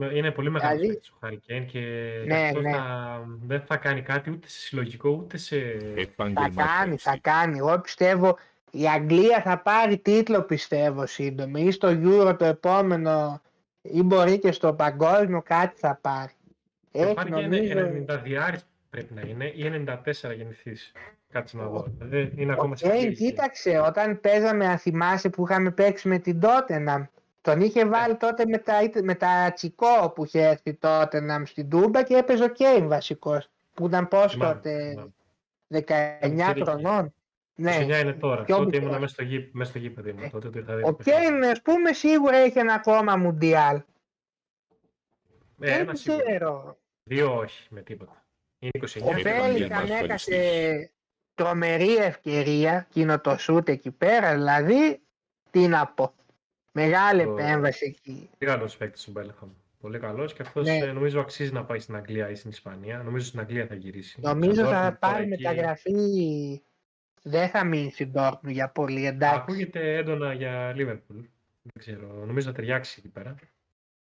[0.00, 1.78] Είναι πολύ μεγάλος Δηλαδή- παίκτης ο Χάρη Κέιν και
[2.26, 2.72] Ναι, αυτός ναι.
[2.72, 5.56] θα- δεν θα κάνει κάτι ούτε σε συλλογικό ούτε σε.
[5.94, 6.64] Θα Επάγγελμα.
[6.66, 7.58] κάνει, θα κάνει.
[7.58, 8.38] Εγώ πιστεύω
[8.70, 13.40] η Αγγλία θα πάρει τίτλο πιστεύω σύντομα ή στο Euro το επόμενο
[13.82, 16.32] ή μπορεί και στο παγκόσμιο κάτι θα πάρει.
[16.92, 17.62] Ο Έχει Χάρη Κέιν νομίζω...
[17.62, 18.54] είναι 90
[18.90, 20.92] πρέπει να είναι ή 94 γεννηθείς.
[21.32, 21.86] Κάτσε να δω.
[21.98, 23.28] Δεν είναι ακόμα σε Οκ, ηλικία.
[23.28, 27.04] κοίταξε, όταν παίζαμε, αν θυμάσαι που είχαμε παίξει με την Τότεναμ,
[27.42, 31.68] τον είχε βάλει τότε με τα, με τα τσικό που είχε έρθει η Τότεναμ στην
[31.70, 33.48] Τούμπα και έπαιζε ο Κέιν βασικός.
[33.74, 35.12] Που ήταν πώς Θυμάμαι, τότε, θυμάμαι.
[35.68, 37.14] 19 Ήταν χρονών.
[37.54, 38.42] Ναι, 29 είναι τώρα.
[38.44, 38.86] Πιο Τότε μικρό.
[38.88, 40.08] ήμουν μέσα στο γη, μέσα στο γήπεδο.
[40.08, 40.22] ήμουν.
[40.22, 40.82] Ε, Τότε το είχα δει.
[40.82, 41.20] ο το παιχνίδι.
[41.20, 43.76] Κέιν ας πούμε σίγουρα έχει ένα ακόμα Μουντιάλ.
[43.76, 43.82] Ε,
[45.58, 46.22] Δεν ένα σίγουρα.
[46.24, 46.78] ξέρω.
[47.02, 48.24] Δύο όχι με τίποτα.
[48.58, 49.06] Είναι 29.
[49.06, 50.26] Ο Έχει και- επαγγελματίας Μπέλιγχαμ ασφαλιστής.
[50.36, 50.90] έχασε
[51.34, 55.00] τρομερή ευκαιρία, εκείνο το σούτ εκεί πέρα, δηλαδή,
[55.50, 56.12] τι να πω.
[56.72, 58.30] Μεγάλη Το- επέμβαση εκεί.
[58.38, 59.48] Πολύ καλός παίκτης ο Μπέλεχαμ.
[59.80, 60.78] Πολύ καλός και αυτός Ναι.
[60.92, 62.98] νομίζω αξίζει να πάει στην Αγγλία ή στην Ισπανία.
[63.02, 64.20] Νομίζω στην Αγγλία θα γυρίσει.
[64.20, 66.62] Νομίζω Στην θα Dortmund πάρει τώρα εκεί- μεταγραφή.
[67.22, 69.38] Δεν θα μείνει στην Dortmund για πολύ, εντάξει.
[69.40, 71.16] Ακούγεται έντονα για Λίβερπουλ.
[71.62, 72.06] Δεν ξέρω.
[72.06, 73.34] Νομίζω θα ταιριάξει εκεί πέρα.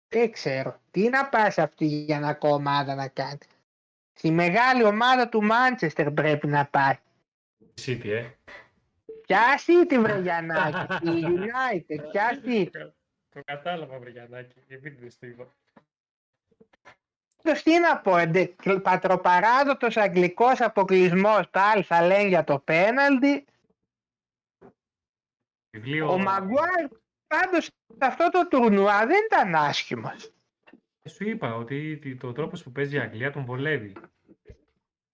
[0.08, 0.80] Δεν ξέρω.
[0.90, 3.38] Τι να πάει σε αυτή για ακόμα ομάδα να κάνει.
[4.12, 6.94] Στη μεγάλη ομάδα του Μάντσεστερ πρέπει να πάει.
[7.86, 8.24] City, ε.
[9.28, 12.68] Ποια City βρε Γιαννάκη, η United, ποια City.
[13.28, 14.62] Το κατάλαβα, Βρυγιανάκη.
[14.68, 15.54] Επειδή το είπα.
[17.42, 23.44] Πάντως τι να πω, εντε, πατροπαράδοτος αγγλικός αποκλεισμός, πάλι θα λένε για το πέναλτι.
[25.70, 26.12] Βιβλίο...
[26.12, 26.88] Ο Μαγκουάρ
[27.26, 30.32] πάντως σε αυτό το τουρνουά δεν ήταν άσχημος.
[31.08, 33.96] Σου είπα ότι το τρόπος που παίζει η Αγγλία τον βολεύει.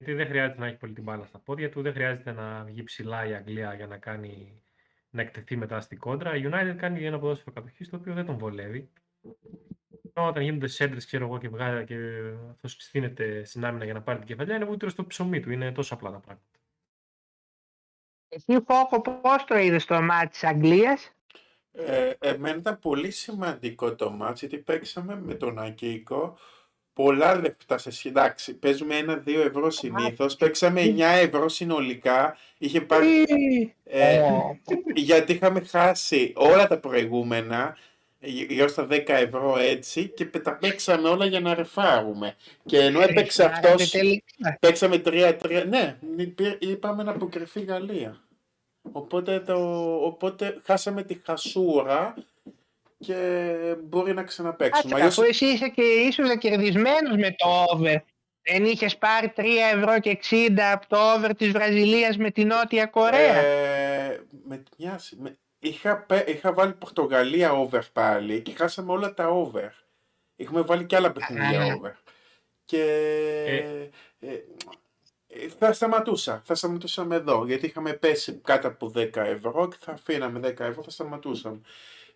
[0.05, 2.83] Γιατί δεν χρειάζεται να έχει πολύ την μπάλα στα πόδια του, δεν χρειάζεται να βγει
[2.83, 4.63] ψηλά η Αγγλία για να κάνει
[5.11, 6.37] να εκτεθεί μετά στην κόντρα.
[6.37, 8.91] Η United κάνει ένα ποδόσφαιρο κατοχής το οποίο δεν τον βολεύει.
[10.13, 11.97] Ενώ όταν γίνονται σέντρες, ξέρω εγώ, και, βγάζει, και
[12.51, 15.51] αυτός στείνεται στην άμυνα για να πάρει την κεφαλιά, είναι βούτυρο στο ψωμί του.
[15.51, 16.59] Είναι τόσο απλά τα πράγματα.
[18.29, 21.13] Εσύ Φόκο πώς το είδες το μάτι της Αγγλίας;
[21.73, 26.39] Ε, εμένα ήταν πολύ σημαντικό το μάτς γιατί παίξαμε με τον Αγκίκο
[26.95, 28.55] πολλά λεφτά σε συντάξει.
[28.55, 30.37] Παίζουμε ένα-δύο ευρώ συνήθως.
[30.37, 32.37] Παίξαμε 9 ευρώ συνολικά.
[32.59, 33.25] Είχε πάρει.
[33.85, 34.59] Ε, Ω,
[34.95, 37.77] γιατί είχαμε χάσει όλα τα προηγούμενα
[38.21, 42.35] γυ- γύρω στα 10 ευρώ έτσι και πε- τα παίξαμε όλα για να ρεφάρουμε.
[42.65, 44.57] Και ενώ έπαιξε ρισκάρατε αυτός, τελικά.
[44.61, 48.19] παίξαμε 3-3, ναι, υπήρ- είπαμε να αποκριθεί η Γαλλία.
[48.93, 49.57] Οπότε, το,
[50.05, 52.15] οπότε χάσαμε τη χασούρα
[53.07, 54.83] και μπορεί να ξαναπαίξουμε.
[54.83, 57.97] Κάτσε, Αλλιώς- αφού εσύ είσαι και ήσουν κερδισμένος με το over.
[58.43, 59.45] Δεν είχες πάρει 3
[59.75, 64.99] ευρώ και 60 από το over της Βραζιλίας με την Νότια Κορέα; Ε, με μια,
[64.99, 69.71] συ- με, είχα, πέ- είχα βάλει Πορτογαλία over πάλι και χάσαμε όλα τα over.
[70.37, 71.75] Είχαμε βάλει και άλλα παιχνίδια Α.
[71.77, 71.93] over.
[72.65, 72.83] Και
[74.21, 76.43] ε, ε, θα σταματούσα.
[76.45, 77.45] Θα σταματούσαμε εδώ.
[77.47, 81.61] Γιατί είχαμε πέσει κάτω από 10 ευρώ και θα αφήναμε 10 ευρώ, θα σταματούσαμε.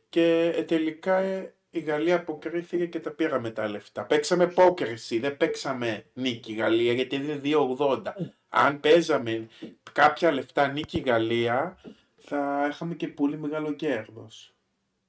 [0.08, 4.04] Και ε, τελικά ε, η Γαλλία αποκρίθηκε και τα πήραμε τα λεφτά.
[4.04, 8.02] Παίξαμε πόκριση, δεν παίξαμε νίκη Γαλλία γιατί είναι 2,80.
[8.48, 9.48] Αν παίζαμε
[9.92, 11.78] κάποια λεφτά νίκη Γαλλία,
[12.18, 14.52] θα είχαμε και πολύ μεγάλο κέρδος.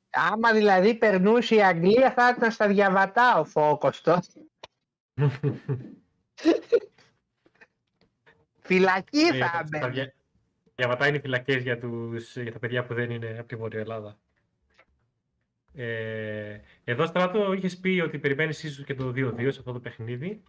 [0.10, 4.28] Άμα δηλαδή περνούσε η Αγγλία θα ήταν στα διαβατά ο Φόκος τότε.
[8.62, 9.88] Φυλακή Ε, θα τα- τα έμπαινε.
[9.92, 10.14] δια-
[10.76, 14.18] Διαβατά είναι φυλακές για, τους- για τα παιδιά που δεν είναι από τη Βόρεια Ελλάδα.
[15.82, 20.44] Ε, εδώ στράτο είχες πει ότι περιμένεις ίσω και το 2-2 σε αυτό το παιχνίδι.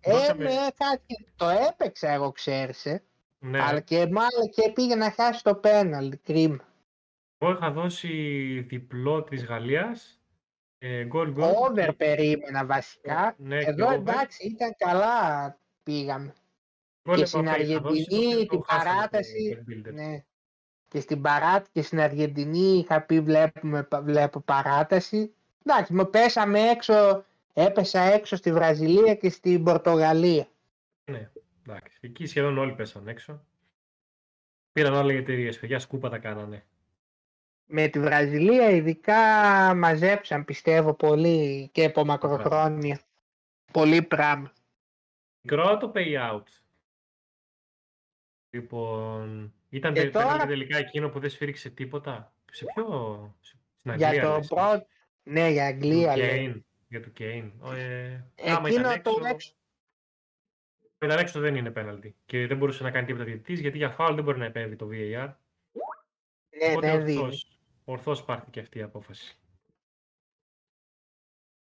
[0.00, 3.02] Ε, Δώσαμε- ναι, κάτι, το έπαιξα εγώ ξέρεις, ε.
[3.38, 6.68] Ναι, Αλλά και μάλλον και πήγε να χάσει το πέναλ, κρίμα.
[7.38, 8.10] εγώ είχα δώσει
[8.68, 10.20] διπλό της Γαλλίας.
[10.78, 11.44] Ε, γκολ γκολ.
[11.68, 13.34] Over περίμενα βασικά.
[13.38, 13.94] Ναι, και Εδώ over.
[13.96, 16.34] εντάξει ήταν καλά πήγαμε.
[17.02, 19.64] Εγώ Και λέω, στην «Οκ, θα δώσεις Αργεντινή το και την το χάσαμε το παράταση,
[19.66, 19.92] Deck Builder».
[19.92, 20.24] Ναι.
[20.88, 25.32] Και στην παράταση και στην Αργεντινή είχα πει βλέπουμε, βλέπω παράταση.
[25.64, 30.46] Εντάξει, μου πέσαμε έξω, έπεσα έξω στη Βραζιλία και στην Πορτογαλία.
[31.04, 31.30] Ναι,
[31.66, 31.98] εντάξει.
[32.00, 33.44] Εκεί σχεδόν όλοι πέσαν έξω.
[34.72, 36.64] Πήραν όλα οι εταιρείες, παιδιά σκούπα τα κάνανε.
[37.66, 39.14] Με τη Βραζιλία ειδικά
[39.74, 43.00] μαζέψαν πιστεύω πολύ και από μακροχρόνια.
[43.72, 44.52] Πολύ πράγμα.
[45.40, 46.42] Μικρό το payout.
[48.50, 52.34] Λοιπόν, ήταν Και τε- τώρα- φαίνεται τελικά εκείνο που δεν σφύριξε τίποτα.
[52.52, 53.36] Σε ποιο.
[53.40, 54.22] Στην Για Αγγλία.
[54.28, 54.86] το λες, πρώτο.
[55.22, 56.52] Ναι, για του Αγγλία λέει.
[56.56, 57.50] Kane, Για του Kane.
[57.60, 59.52] Ο, ε, άμα Εκείνο ήταν το έξω, έξω.
[61.02, 62.16] ήταν έξω δεν είναι πέναλτι.
[62.26, 64.86] Και δεν μπορούσε να κάνει τίποτα διαιτητής, γιατί για φάουλ δεν μπορεί να επέμβει το
[64.92, 65.34] VAR.
[66.58, 67.18] Ναι, Οπότε δεν δίνει.
[67.18, 69.38] ορθώς, ορθώς πάρθηκε αυτή η απόφαση.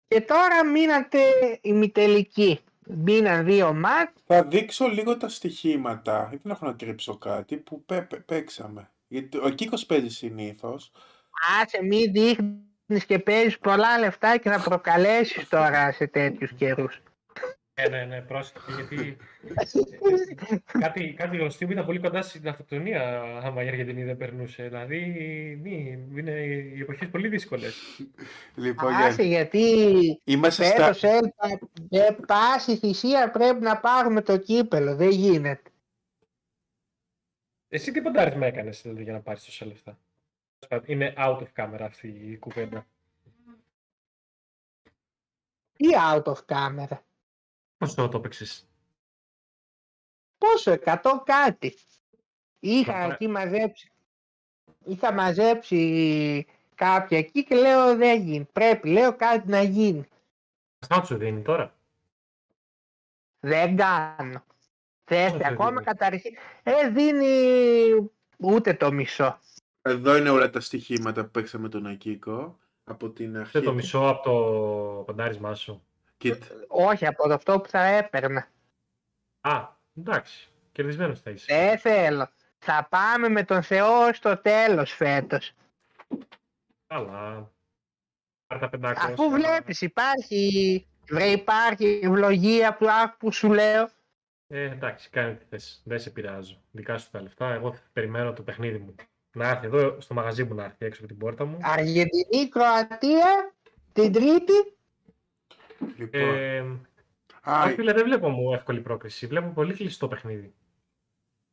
[0.07, 1.19] Και τώρα μείνατε
[1.61, 2.59] ημιτελική.
[2.93, 4.21] Μπήναν δύο μάτς.
[4.25, 6.27] Θα δείξω λίγο τα στοιχήματα.
[6.31, 8.89] Δεν έχω να κρύψω κάτι που πέ- πέ- παίξαμε.
[9.07, 10.91] Γιατί ο Κίκος παίζει συνήθως.
[11.61, 17.01] Άσε μη δείχνεις και παίζεις πολλά λεφτά και να προκαλέσεις τώρα σε τέτοιους καιρούς.
[17.73, 19.17] Ε, ναι, ναι, πρόσεχε, γιατί
[20.79, 24.63] κάτι, κάτι γνωστή μου ήταν πολύ κοντά στην αυτοκτονία άμα η Αργεντινή δεν περνούσε.
[24.63, 24.99] Δηλαδή,
[25.63, 28.01] μη, είναι οι εποχές πολύ δύσκολες.
[28.55, 29.61] Λοιπόν, Άσε για- γιατί
[30.23, 30.75] είμαστε στα...
[30.75, 31.59] φέτος έλπα,
[31.89, 34.95] με πάση θυσία πρέπει να πάρουμε το κύπελο.
[34.95, 35.69] Δεν γίνεται.
[37.69, 39.99] Εσύ τι ποντάρισμα έκανες δηλαδή, για να πάρεις τόσα λεφτά;
[40.85, 42.85] Είναι out of camera αυτή η κουβέντα.
[45.73, 46.97] Τι out of camera;
[47.81, 48.67] Πόσο το έπαιξες;
[50.37, 51.77] Πόσο, 100 κάτι.
[52.59, 53.91] Είχα Μα, εκεί μαζέψει.
[54.83, 58.47] Είχα μαζέψει κάποια εκεί και λέω δεν γίνει.
[58.51, 60.07] Πρέπει, λέω κάτι να γίνει.
[60.79, 61.75] Στάτσο σου δίνει τώρα.
[63.39, 64.43] Δεν κάνω.
[65.03, 66.35] Θες Πόσο ακόμα δίνεις; καταρχήν.
[66.63, 69.39] Ε, δίνει ούτε το μισό.
[69.81, 72.59] Εδώ είναι όλα τα στοιχήματα που παίξαμε τον Ακίκο.
[72.83, 73.51] Από την αρχή.
[73.51, 75.85] Δεν το μισό από το ποντάρισμά σου.
[76.21, 76.45] Κοίτα.
[76.67, 78.47] Όχι από αυτό που θα έπαιρνα.
[79.41, 79.67] Α,
[79.97, 80.49] εντάξει.
[80.71, 81.45] Κερδισμένος θα είσαι.
[81.55, 82.29] Δεν θέλω.
[82.57, 85.53] Θα πάμε με τον Θεό στο τέλος φέτος.
[86.87, 87.51] Καλά.
[88.47, 88.93] Πάρε τα 500.
[88.97, 92.85] Αφού βλέπεις υπάρχει, βρε, υπάρχει ευλογία που,
[93.17, 93.89] που σου λέω.
[94.47, 95.81] Ε, εντάξει, κάνε τι θες.
[95.85, 96.61] Δεν σε πειράζω.
[96.71, 97.53] Δικά σου τα λεφτά.
[97.53, 98.95] Εγώ θα περιμένω το παιχνίδι μου.
[99.31, 101.57] Να έρθει εδώ στο μαγαζί μου να έρθει έξω από την πόρτα μου.
[101.61, 103.53] Αργεντινή, Κροατία,
[103.93, 104.75] την Τρίτη.
[105.97, 106.35] Λοιπόν.
[106.35, 106.63] Ε,
[107.43, 109.27] Α, α, φίλε, δεν βλέπω μου εύκολη πρόκριση.
[109.27, 110.53] Βλέπω πολύ κλειστό παιχνίδι.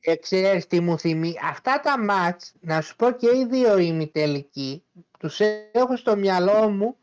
[0.00, 1.34] Και ξέρεις τι μου θυμεί.
[1.42, 4.82] Αυτά τα μάτς, να σου πω και οι δύο ημιτελικοί,
[5.18, 5.40] τους
[5.72, 6.96] έχω στο μυαλό μου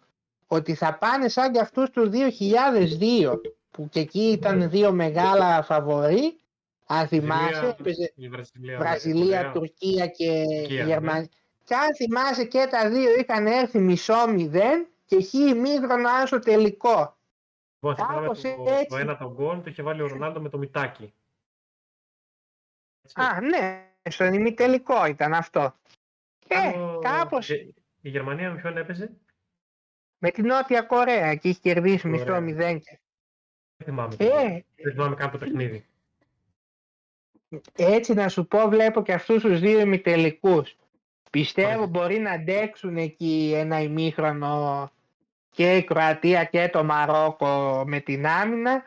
[0.48, 6.40] ότι θα πάνε σαν και αυτούς του 2002 που και εκεί ήταν δύο μεγάλα φαβορί.
[6.88, 9.52] Αν θυμάσαι, Βραζιλία, έπαιζε η Βραζιλία, Βραζιλία, Κορέα.
[9.52, 10.90] Τουρκία και Τουρκία, ναι.
[10.90, 11.30] Γερμανία.
[11.64, 17.18] Και αν θυμάσαι και τα δύο είχαν έρθει μισό μηδέν και χ ημίγρονο στο τελικό.
[17.80, 18.86] Εγώ θυμάμαι κάπως το, έτσι.
[18.88, 21.14] το ένα τον γκολ το είχε βάλει ο Ρονάλντο με το μητάκι.
[23.02, 23.22] Έτσι.
[23.22, 25.76] Α, ναι, στον ημιτελικό ήταν αυτό.
[26.48, 29.12] Ε, Άλλο- κάπως Ε, Η Γερμανία με ποιον έπαιζε;
[30.18, 32.20] με την Νότια Κορέα και έχει κερδίσει Ωραία.
[32.20, 32.82] μισό μηδέν.
[33.78, 34.16] Δεν θυμάμαι.
[34.20, 35.86] Ε, Δεν θυμάμαι καν το παιχνίδι.
[37.76, 40.76] έτσι να σου πω βλέπω και αυτούς τους δύο ημιτελικούς.
[41.32, 41.88] Πιστεύω Ωραία.
[41.88, 44.92] μπορεί να αντέξουν εκεί ένα ημίχρονο
[45.56, 48.84] και η Κροατία και το Μαρόκο με την άμυνα.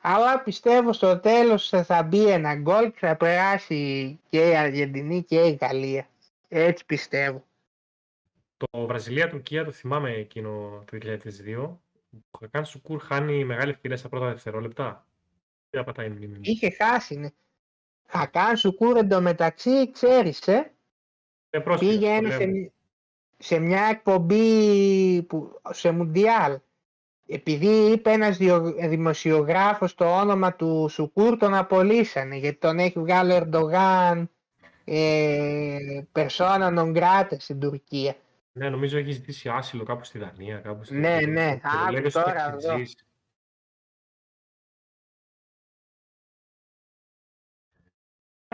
[0.00, 5.40] Αλλά πιστεύω στο τέλος θα μπει ένα γκολ και θα περάσει και η Αργεντινή και
[5.40, 6.06] η Γαλλία.
[6.48, 7.44] Έτσι πιστεύω.
[8.56, 11.78] Το Βραζιλία-Τουρκία το θυμάμαι εκείνο το 2002.
[12.30, 15.06] Ο Χακάν Σουκούρ χάνει μεγάλη ευκαιρία στα πρώτα δευτερόλεπτα.
[15.70, 16.40] Δεν πατάει η μνήμη μου.
[16.42, 17.28] Είχε χάσει, ναι.
[18.06, 20.72] Χακάν Σουκούρ εντωμεταξύ, ξέρεις, ε,
[21.50, 22.52] Ε, πρόσφυγα, το πήγαινε λέμε.
[22.52, 22.72] σε,
[23.38, 26.58] σε μια εκπομπή που, σε Μουντιάλ.
[27.28, 33.32] Επειδή είπε ένας διο- δημοσιογράφος το όνομα του Σουκούρ τον απολύσανε γιατί τον έχει βγάλει
[33.32, 34.30] ο Ερντογάν
[34.84, 35.78] ε,
[36.12, 38.16] persona non grata στην Τουρκία.
[38.52, 40.56] Ναι, νομίζω έχει ζητήσει άσυλο κάπου στη Δανία.
[40.58, 40.94] Κάπου στη...
[40.94, 41.54] Ναι, ναι.
[41.54, 42.76] Και το Άκου λέγανε στο τώρα εδώ.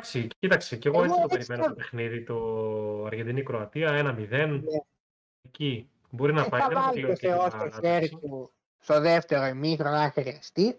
[0.03, 4.47] Εντάξει, κοίταξε, και εγώ Εγώ έτσι το έτσι περιμένω το- το παιχνίδι, το Αργεντινή-Κροατία, 1-0.
[4.47, 4.79] Ναι.
[5.49, 6.61] Εκεί μπορεί να Ε, πάει.
[6.61, 7.81] θα δεν βάλει αποκλείω το και Θεό την στο ανάταξη.
[7.91, 10.77] χέρι του στο δεύτερο ημίχρονο αν χρειαστεί.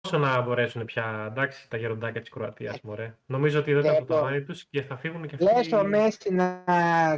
[0.00, 3.14] Πόσο να μπορέσουν πια εντάξει, τα γεροντάκια της Κροατίας, μωρέ.
[3.26, 4.26] Νομίζω ότι δεν ήταν Δεν από το μπορώ.
[4.26, 5.74] ταβάνι τους και θα φύγουν και Λες αυτοί.
[5.74, 6.64] ο Μέση να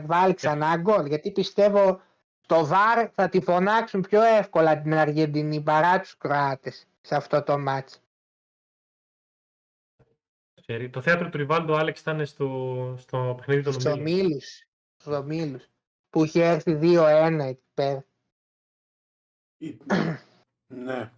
[0.06, 2.00] βάλει ξανά γκολ γιατί πιστεύω
[2.46, 7.58] το ΒΑΡ θα τη φωνάξουν πιο εύκολα την Αργεντινή παρά τους Κροάτες σε αυτό το
[7.58, 8.00] μάτς.
[10.66, 10.90] Ξέρει.
[10.90, 14.20] Το θέατρο του Ριβάλντο Άλεξ ήταν στο, στο παιχνίδι των Στους ομίλων.
[14.20, 14.66] ομίλους.
[15.00, 15.64] Στους ομίλους.
[16.10, 18.04] Που είχε έρθει 2-1 εκεί πέρα.
[19.58, 19.76] Ή-
[20.84, 21.10] ναι.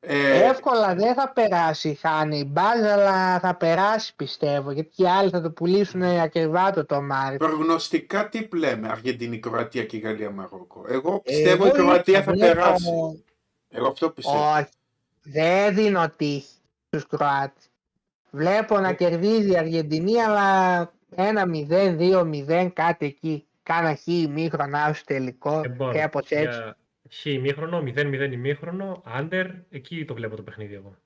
[0.00, 4.70] Ε, Εύκολα δεν θα περάσει η Χάνιμπαλ, αλλά θα περάσει πιστεύω.
[4.70, 7.36] Γιατί οι άλλοι θα το πουλήσουν ακριβά το τομάρι.
[7.36, 10.84] προγνωστικά τι λέμε, Αργεντινή, Κροατία και Γαλλία, Μαρόκο.
[10.88, 13.24] Εγώ πιστεύω η Εγώ Κροατία θα βλέπω- περάσει.
[13.68, 14.52] Εγώ αυτό πιστεύω.
[14.52, 14.68] Όχι.
[15.22, 16.56] Δεν δίνω τύχη
[16.98, 17.70] στους Κροάτες.
[18.30, 20.80] Βλέπω να κερδίζει η Αργεντινή, αλλά
[21.14, 23.46] ένα 0-2-0 κάτι εκεί.
[23.62, 25.60] Κάνα χ ημίχρονα στο τελικό.
[25.64, 26.58] Λοιπόν, Κάπως έτσι.
[26.58, 26.76] για
[27.10, 30.96] χ ημίχρονο, 0-0 ημίχρονο, under, εκεί το βλέπω το παιχνίδι εγώ.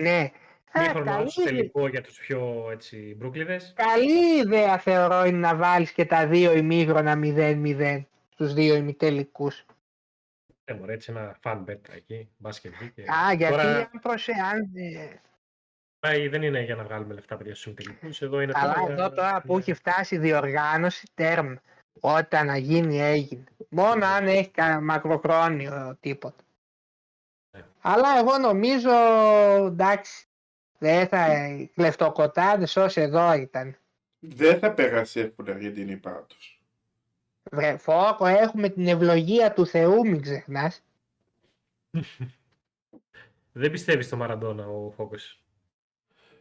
[0.00, 0.30] Ναι.
[0.74, 3.72] Ε, Ημίχρονο καλή, στο τελικό για τους πιο έτσι, μπρούκλιδες.
[3.76, 9.64] καλή ιδέα θεωρώ είναι να βάλεις και τα δύο ημίχρονα 0-0 στους δύο ημιτελικούς.
[10.64, 13.02] Ε, μωρέ, έτσι ένα fan bet εκεί, μπάσκετ και...
[13.02, 14.32] Α, γιατί Τώρα, αν προσε...
[14.52, 15.20] αν, ε,
[15.98, 18.94] πάει, δεν είναι για να βγάλουμε λεφτά παιδιά στους ημιτελικούς, εδώ είναι Αλλά θέμα εδώ
[19.06, 21.60] για- τώρα που για- έχει φτάσει η διοργάνωση, τέρμα.
[22.00, 23.44] Όταν να γίνει έγινε.
[23.68, 26.42] Μόνο αν έχει κα- μακροχρόνιο τίποτα.
[27.56, 27.64] Ναι.
[27.80, 28.90] Αλλά εγώ νομίζω,
[29.66, 30.26] εντάξει,
[30.78, 33.76] δεν θα, οι κλεφτοκοτάδες όσοι εδώ ήταν.
[34.18, 36.61] Δεν θα περάσει εύκολα η Αργεντινή πάντως.
[37.50, 40.82] Βρε, Φώκο, έχουμε την ευλογία του Θεού, μην ξεχνάς.
[43.52, 45.36] Δεν πιστεύεις στο Μαραντόνα ο Φόκος.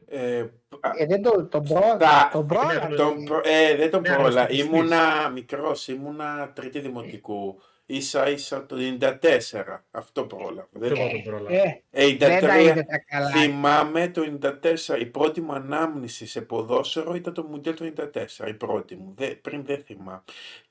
[0.08, 0.40] Ε,
[0.80, 1.80] α, Ε, δεν το, τον προ...
[2.00, 2.86] Τα- τον πρόλαβε.
[2.86, 4.28] είναι τον προ- ε, δεν τον Ναι, πρόλα.
[4.42, 4.66] αστοχιστής.
[4.66, 7.62] Ήμουνα μικρός, ήμουνα τρίτη δημοτικού.
[7.96, 9.84] Ίσα ίσα το 94.
[9.92, 10.68] Αυτό πρόλαβα.
[10.72, 11.54] Δεν- Δεν τον πρόλαβα.
[11.56, 12.62] Ε, Ε, δεν τα 93.
[12.62, 13.30] είδε τα καλά.
[13.32, 14.98] Θυμάμαι το 94.
[15.00, 18.48] Η πρώτη μου ανάμνηση σε ποδόσφαιρο ήταν το Μουντιάλ το 94.
[18.48, 19.14] Η πρώτη μου.
[19.18, 20.22] Δεν- πριν δεν θυμάμαι.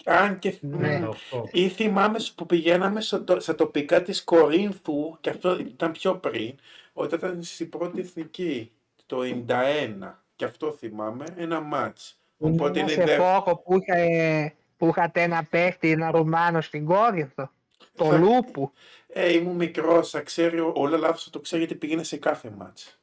[0.04, 0.76] Αν και Ναι.
[0.76, 1.44] μ, 98.
[1.52, 6.54] ή θυμάμαι που πηγαίναμε στο, το- στα τοπικά της Κορίνθου και αυτό ήταν πιο πριν,
[6.92, 8.70] όταν ήταν στην πρώτη εθνική,
[9.06, 10.22] το 91.
[10.36, 12.14] Και αυτό θυμάμαι, ένα μάτς.
[12.38, 13.94] Οπότε Ήμουν είναι σε δε- Φώκο που, είχα,
[14.80, 17.50] που είχατε ένα παίχτη, ένα Ρουμάνο στην Κόρινθο.
[17.96, 18.72] Το Θα- Λούπου.
[19.06, 22.98] Ε, ήμουν μικρός, θα ξέρει, όλα λάθος θα το ξέρει γιατί πήγαινε σε κάθε μάτς.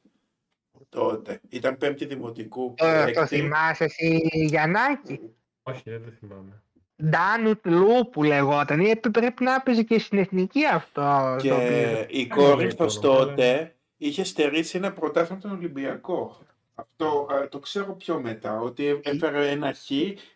[0.90, 1.42] Τότε.
[1.50, 2.74] Ήταν πέμπτη δημοτικού.
[2.78, 3.36] Ε, το έκτη.
[3.36, 5.20] θυμάσαι εσύ Γιαννάκη;
[5.64, 6.62] Όχι, δεν το θυμάμαι.
[7.04, 8.80] Ντάνουτ Λούπου λεγόταν.
[8.80, 11.36] Ε, πρέπει να παίζει και στην εθνική αυτό.
[11.42, 12.06] Και το οποίο.
[12.10, 16.38] η το Κόρινθος όνομα, τότε είχε στερήσει ένα πρωτάθλημα τον Ολυμπιακό.
[16.80, 19.86] Αυτό α, το ξέρω πιο μετά, ότι έφερε ένα χ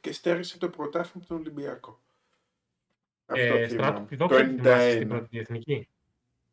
[0.02, 2.00] και στέρισε το πρωτάθλημα τον Ολυμπιακό.
[3.26, 3.68] Αυτό Ε, θυμάμαι.
[3.68, 5.10] στράτο, τη Το δόξα τη θυμάσαι στην 91.
[5.10, 5.88] πρώτη εθνική;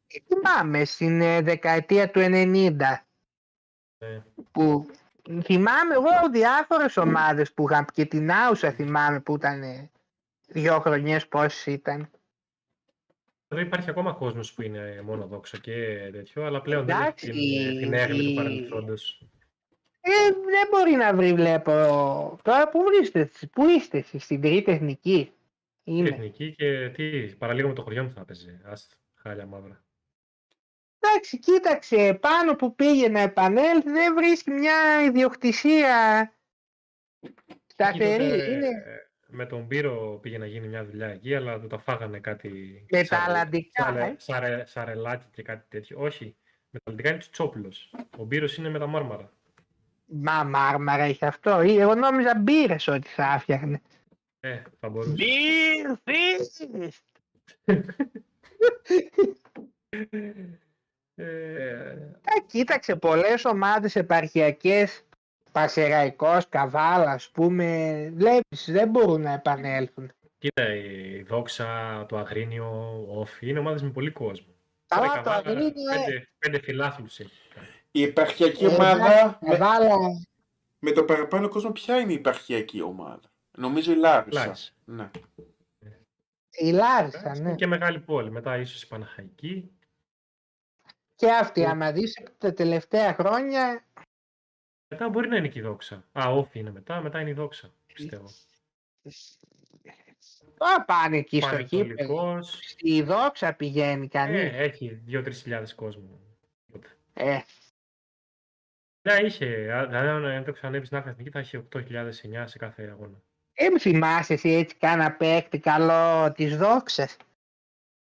[0.06, 2.76] Ε, Θυμάμαι στην ε, δεκαετία του 90
[3.98, 4.18] Ε,
[4.52, 4.86] που
[5.42, 9.90] θυμάμαι εγώ διάφορες ομάδες που είχαν και την Άουσα θυμάμαι που ήταν ε,
[10.46, 12.10] δύο χρονιές πόσες ήταν.
[13.48, 17.68] Εδώ υπάρχει ακόμα κόσμος που είναι μόνο δόξα και τέτοιο, αλλά πλέον Εντάξει, δεν έχει
[17.68, 19.22] την, την έγκλη του η- παρελθόντος.
[20.00, 21.72] Ε, δεν μπορεί να βρει βλέπω.
[22.42, 25.32] Τώρα που βρίσκεστε, πού είστε εσείς, στην τρίτη εθνική.
[25.84, 26.08] Είναι.
[26.08, 28.60] Εθνική και τι, παραλίγο με το χωριό μου θα παίζει.
[28.64, 29.82] Άστα, χάλια μαύρα.
[31.00, 36.20] Εντάξει, κοίταξε, πάνω που πήγε να επανέλθει δεν βρίσκει μια ιδιοκτησία
[37.20, 38.28] Εκεί σταθερή.
[38.28, 41.78] τότε, Είναι ε, Με τον Πύρο πήγε να γίνει μια δουλειά εκεί, αλλά του τα
[41.78, 42.48] φάγανε κάτι.
[42.90, 43.82] με τα σαρε- αλλαντικά.
[43.84, 44.14] σαρε- ε.
[44.18, 45.96] σαρε- σαρελάκι και κάτι τέτοιο.
[46.00, 46.36] Όχι.
[46.70, 47.94] Με τα αλλαντικά είναι του Τσόπουλος.
[48.16, 49.32] Ο Πύρος είναι με τα μάρμαρα.
[50.10, 51.62] Μα μάρμαρα είχε αυτό.
[51.62, 53.80] Ή Εγώ νόμιζα μπύρες ότι θα έφτιαχνε.
[54.40, 55.14] Ε, θα μπορούσε.
[55.18, 56.66] Beer Fist!
[57.64, 57.80] Ε,
[61.20, 65.02] Ε, κοίταξε, πολλές ομάδες επαρχιακές,
[65.52, 70.12] Πασεραϊκός, Καβάλα, ας πούμε, βλέπεις, δεν μπορούν να επανέλθουν.
[70.38, 72.66] κοίτα, η Δόξα, το Αγρίνιο,
[73.08, 74.46] ο Όφη είναι ομάδες με πολύ κόσμο.
[74.86, 76.04] Καλά, Τώρα η το Καβάλα, Αγρίνιο, ε.
[76.04, 77.40] Πέντε, πέντε φιλάθλους έχει.
[77.90, 79.96] Η επαρχιακή Ε, ομάδα με, Καβάλα,
[80.78, 83.20] με το παραπάνω κόσμο, ποια είναι η επαρχιακή ομάδα;
[83.56, 84.44] Νομίζω η Λάρισα.
[84.44, 84.70] Λάρισα.
[84.84, 85.10] Ναι.
[86.50, 87.38] η Λάρισα, ναι.
[87.38, 88.30] Είναι και μεγάλη πόλη.
[88.30, 89.70] Μετά ίσως η Παναχαϊκή.
[91.14, 93.84] Και αυτή, άμα δεις τα τελευταία χρόνια,
[94.88, 96.04] Μετά μπορεί να είναι και η Δόξα.
[96.12, 97.00] Α, Όφη είναι μετά.
[97.00, 98.28] Μετά είναι η Δόξα, πιστεύω.
[100.56, 101.94] τώρα πάνε εκεί στο κήπεδο.
[102.14, 102.58] Πανετολικός.
[102.62, 104.40] Στη δόξα πηγαίνει κανείς.
[104.40, 106.20] Ε, έχει 2-3 χιλιάδες κόσμο.
[107.14, 107.38] Ε,
[109.14, 109.72] Ναι, είχε.
[109.72, 113.22] α, Δηλαδή, αν το ξανέβει στην άλλη εθνική, θα είχε 8.000-9 σε κάθε αγώνα.
[113.54, 117.16] δεν θυμάσαι εσύ έτσι κάνα παίκτη καλό της δόξας.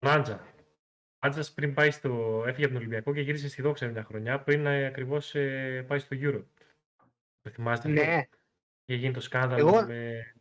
[0.05, 0.53] Μάντζα.
[1.25, 2.43] Μάντζας πριν πάει στο.
[2.47, 5.31] έφυγε από τον Ολυμπιακό και γύρισε στη Δόξα μια χρονιά πριν ακριβώς
[5.87, 6.43] πάει στο Euro.
[7.41, 8.23] Το θυμάστε αυτό; Ναι,
[8.85, 10.33] Είχε γίνει το σκάνδαλο Εγώ- με.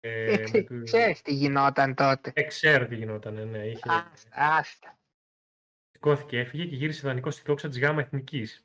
[0.00, 0.82] ε, Ε, με ξέ- του...
[0.82, 2.32] ξέρεις τι γινόταν τότε.
[2.34, 3.58] Ε, ξέρω τι γινόταν, ναι.
[3.66, 3.82] Είχε...
[4.12, 4.98] Άστα, άστα.
[5.90, 8.63] Σηκώθηκε, έφυγε και γύρισε δανεικό στη δόξα της ΓΑΜΑ Εθνικής.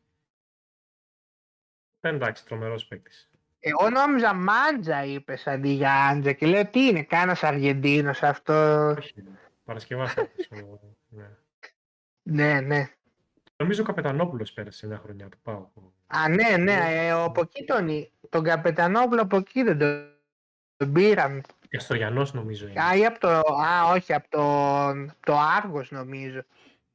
[2.01, 3.29] Εντάξει, τρομερός παίκτης.
[3.59, 8.87] Εγώ νόμιζα Μάντζα είπες αντί για Άντζα και λέω τι είναι, κάνας Αργεντίνος αυτό.
[8.97, 9.13] Όχι,
[9.63, 10.49] Παρασκευάς παίκτης.
[10.51, 10.79] ο-
[11.09, 11.29] ναι.
[12.23, 12.89] Ναι, ναι.
[13.57, 15.71] Νομίζω ο Καπετανόπουλος πέρασε μια χρονιά του Πάου.
[16.07, 17.87] Α, ναι, ναι, ε, από εκεί τον,
[18.29, 20.11] τον Καπετανόπουλο από εκεί δεν τον,
[20.77, 21.43] τον πήραν.
[21.69, 22.81] Καστοριανός νομίζω είναι.
[22.83, 23.29] Α, ή από το,
[23.63, 26.41] α, όχι, από το, το Άργος νομίζω.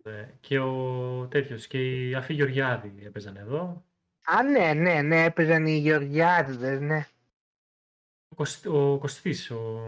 [0.04, 0.30] Ναι.
[0.40, 3.84] Και ο τέτοιος και η Αφή Γεωργιάδη έπαιζαν εδώ.
[4.24, 7.06] Α, ναι, ναι, ναι, έπαιζαν οι Γεωργιάδες, ναι.
[8.28, 9.82] Ο, Κωσ- ο Κωστής, ο...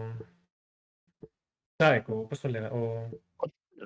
[1.75, 3.09] Τσάικ, ο, πώς το λέγα, ο...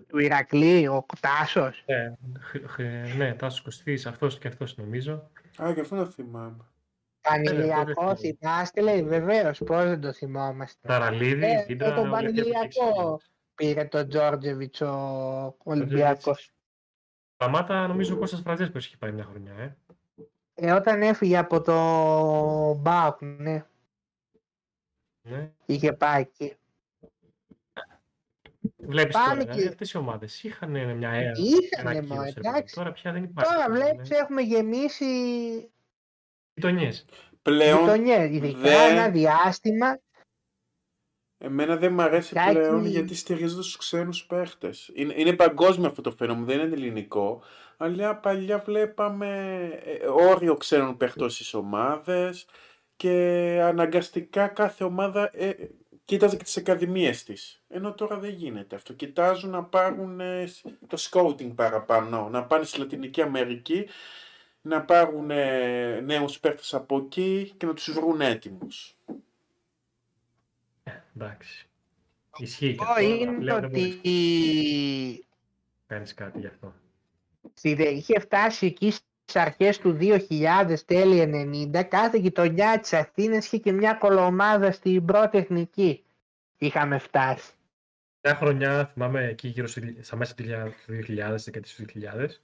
[0.07, 1.83] Του Ηρακλή, ο Τάσος.
[1.85, 5.29] Ναι, χ- χ- ναι, Τάσος Κωστής, αυτός και αυτός νομίζω.
[5.61, 6.65] Α, και αυτό το θυμάμαι.
[7.21, 10.87] Πανηλιακός δεν θυμάστε, λέει, βεβαίως, πώς δεν το θυμόμαστε.
[10.87, 12.79] Ταραλίδη, Ε, Χίντρα, τον όλοι αυτοί έχουν παίξει.
[12.79, 13.21] Πανηλιακό
[13.55, 16.51] πήρε τον Τζόρτζεβιτς ο Ολυμπιακός.
[17.35, 19.77] Σταμάτα, νομίζω ο Κώστας Φραντζέσκος έχει πάει μια χρονιά, ε.
[20.63, 21.73] Ε, όταν έφυγε από το
[22.73, 23.65] Μπάουκ, ναι,
[25.21, 25.51] Ναι.
[25.65, 26.55] είχε πάει εκεί.
[28.77, 31.31] Βλέπεις Πάμε τώρα, και- ε, αυτές οι ομάδες είχαν μια αίρα.
[31.35, 32.47] Είχανε, ένα μα, κύριο, ρε παιδί.
[32.47, 32.75] εντάξει.
[32.75, 33.53] Τώρα πια δεν υπάρχει.
[33.53, 33.75] Τώρα ναι.
[33.75, 35.05] βλέπεις έχουμε γεμίσει
[36.53, 37.05] Γειτονιές.
[37.41, 39.99] Πλέον, γειτονιές, ειδικά δεν- ένα διάστημα.
[41.41, 44.91] Εμένα δεν μου αρέσει Κάτι- πλέον γιατί στηρίζονται στους ξένους παίχτες.
[44.93, 47.41] Είναι, είναι παγκόσμιο αυτό το φαινόμενο, δεν είναι ελληνικό.
[47.77, 52.45] Αλλά παλιά βλέπαμε ε, όριο ξένων παιχτών στις ομάδες
[52.95, 53.09] και
[53.63, 55.53] αναγκαστικά κάθε ομάδα ε,
[56.05, 57.63] κοίταζε και τις ακαδημίες της.
[57.67, 58.93] Ενώ τώρα δεν γίνεται αυτό.
[58.93, 63.87] Κοιτάζουν να πάρουν ε, σ- το scouting παραπάνω, να πάνε στη Λατινική Αμερική,
[64.61, 68.95] να πάρουν ε, νέους παίχτες από εκεί και να τους βρουν έτοιμους.
[71.19, 71.67] Ε, εντάξει.
[72.37, 72.93] Ισχύει και Το αυτό.
[72.93, 75.25] αλλά είναι πλέον το δεν μπορείς ότι
[75.87, 76.73] να κάνεις κάτι γι' αυτό.
[77.53, 83.57] στη- είχε φτάσει εκεί στις αρχές του 2000, τέλη 90, κάθε γειτονιά της Αθήνας είχε
[83.57, 86.03] και μια κολομάδα στην πρώτη εθνική.
[86.57, 87.51] Είχαμε φτάσει.
[88.23, 90.43] Μια χρονιά, θυμάμαι, εκεί γύρω στο, στα μέσα του
[90.87, 92.41] 2000, δεκαετίες του 2000,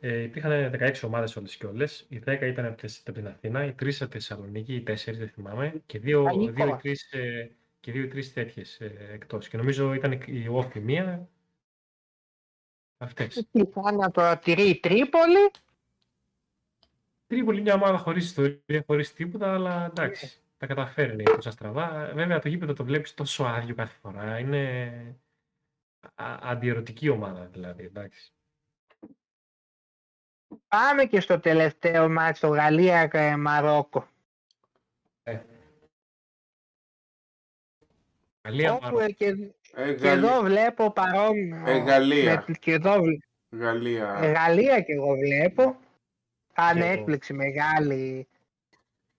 [0.00, 2.06] ε, υπήρχαν 16 ομάδες όλες και όλες.
[2.08, 5.18] Οι 10 ήταν από τις- από την Αθήνα, οι 3 από τη Θεσσαλονίκη, οι 4
[5.18, 6.52] δεν θυμάμαι, και 2 Πανικό.
[6.52, 7.48] δύο, ή 3 ε,
[7.80, 9.48] και δύο ή τρεις τέτοιες ε, εκτός.
[9.48, 11.28] Και νομίζω ήταν η όφη μία,
[12.98, 13.48] αυτές.
[13.50, 15.50] Είχα να το τηρεί η Τρίπολη.
[17.26, 22.12] Τρίπολη μια ομάδα χωρίς ιστορία, χωρίς τίποτα, αλλά εντάξει, τα καταφέρνει τόσα στραβά.
[22.14, 24.92] Βέβαια το γήπεδο το βλέπεις τόσο άδειο κάθε φορά, είναι
[26.14, 28.32] α- αντιερωτική ομάδα δηλαδή, εντάξει.
[30.68, 34.08] Πάμε και στο τελευταίο μάτι, στο Γαλλία-Μαρόκο.
[38.48, 39.02] Γαλλία, Όπου Μαρόκο.
[39.02, 39.36] ε, και,
[39.74, 41.62] Ε, και εδώ βλέπω παρόμοιο.
[41.66, 42.44] Ε, Γαλλία.
[42.46, 44.18] με- και εδώ βλέ- Γαλλία.
[44.22, 45.76] ε, Γαλλία και εγώ βλέπω.
[46.54, 46.92] Αν Και εγώ.
[46.92, 48.28] έκπληξη μεγάλη.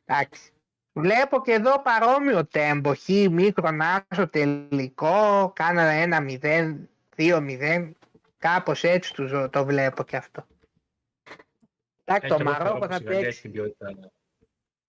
[0.05, 0.51] Εντάξει.
[0.93, 2.93] Βλέπω και εδώ παρόμοιο τέμπο.
[2.95, 5.51] Χ, μίκρον, άσο, τελικό.
[5.55, 6.75] Κάνα ένα 0,
[7.15, 7.91] 2-0.
[8.37, 10.45] Κάπως έτσι τους ζω- το βλέπω και αυτό.
[12.05, 13.41] Εντάξει, Έχει το και εγώ Μαρόκο Μαρόκο θα σιγά, έχει παίξει.
[13.41, 14.11] την ποιότητα.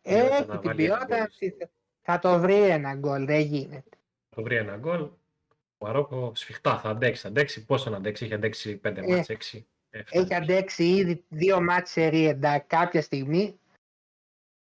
[0.03, 1.17] Έχει να την βάλει ένα ποιότητα.
[1.17, 1.69] γκολ.
[2.03, 3.89] Θα το βρει ένα γκολ, δεν γίνεται.
[4.37, 5.01] Το βρει ένα γκολ.
[5.01, 7.21] Ο Μαρόκο σφιχτά θα αντέξει.
[7.23, 8.25] Θα αντέξει πόσο να αντέξει.
[8.25, 9.65] Έχει αντέξει 5 Ε, μάτς, 6.
[9.91, 13.59] Έχει αντέξει ήδη δύο μάτς σε ρί, εντάξει, κάποια στιγμή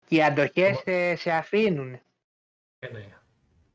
[0.05, 1.99] και οι αντοχές σε, σε αφήνουν.
[2.91, 3.07] ναι.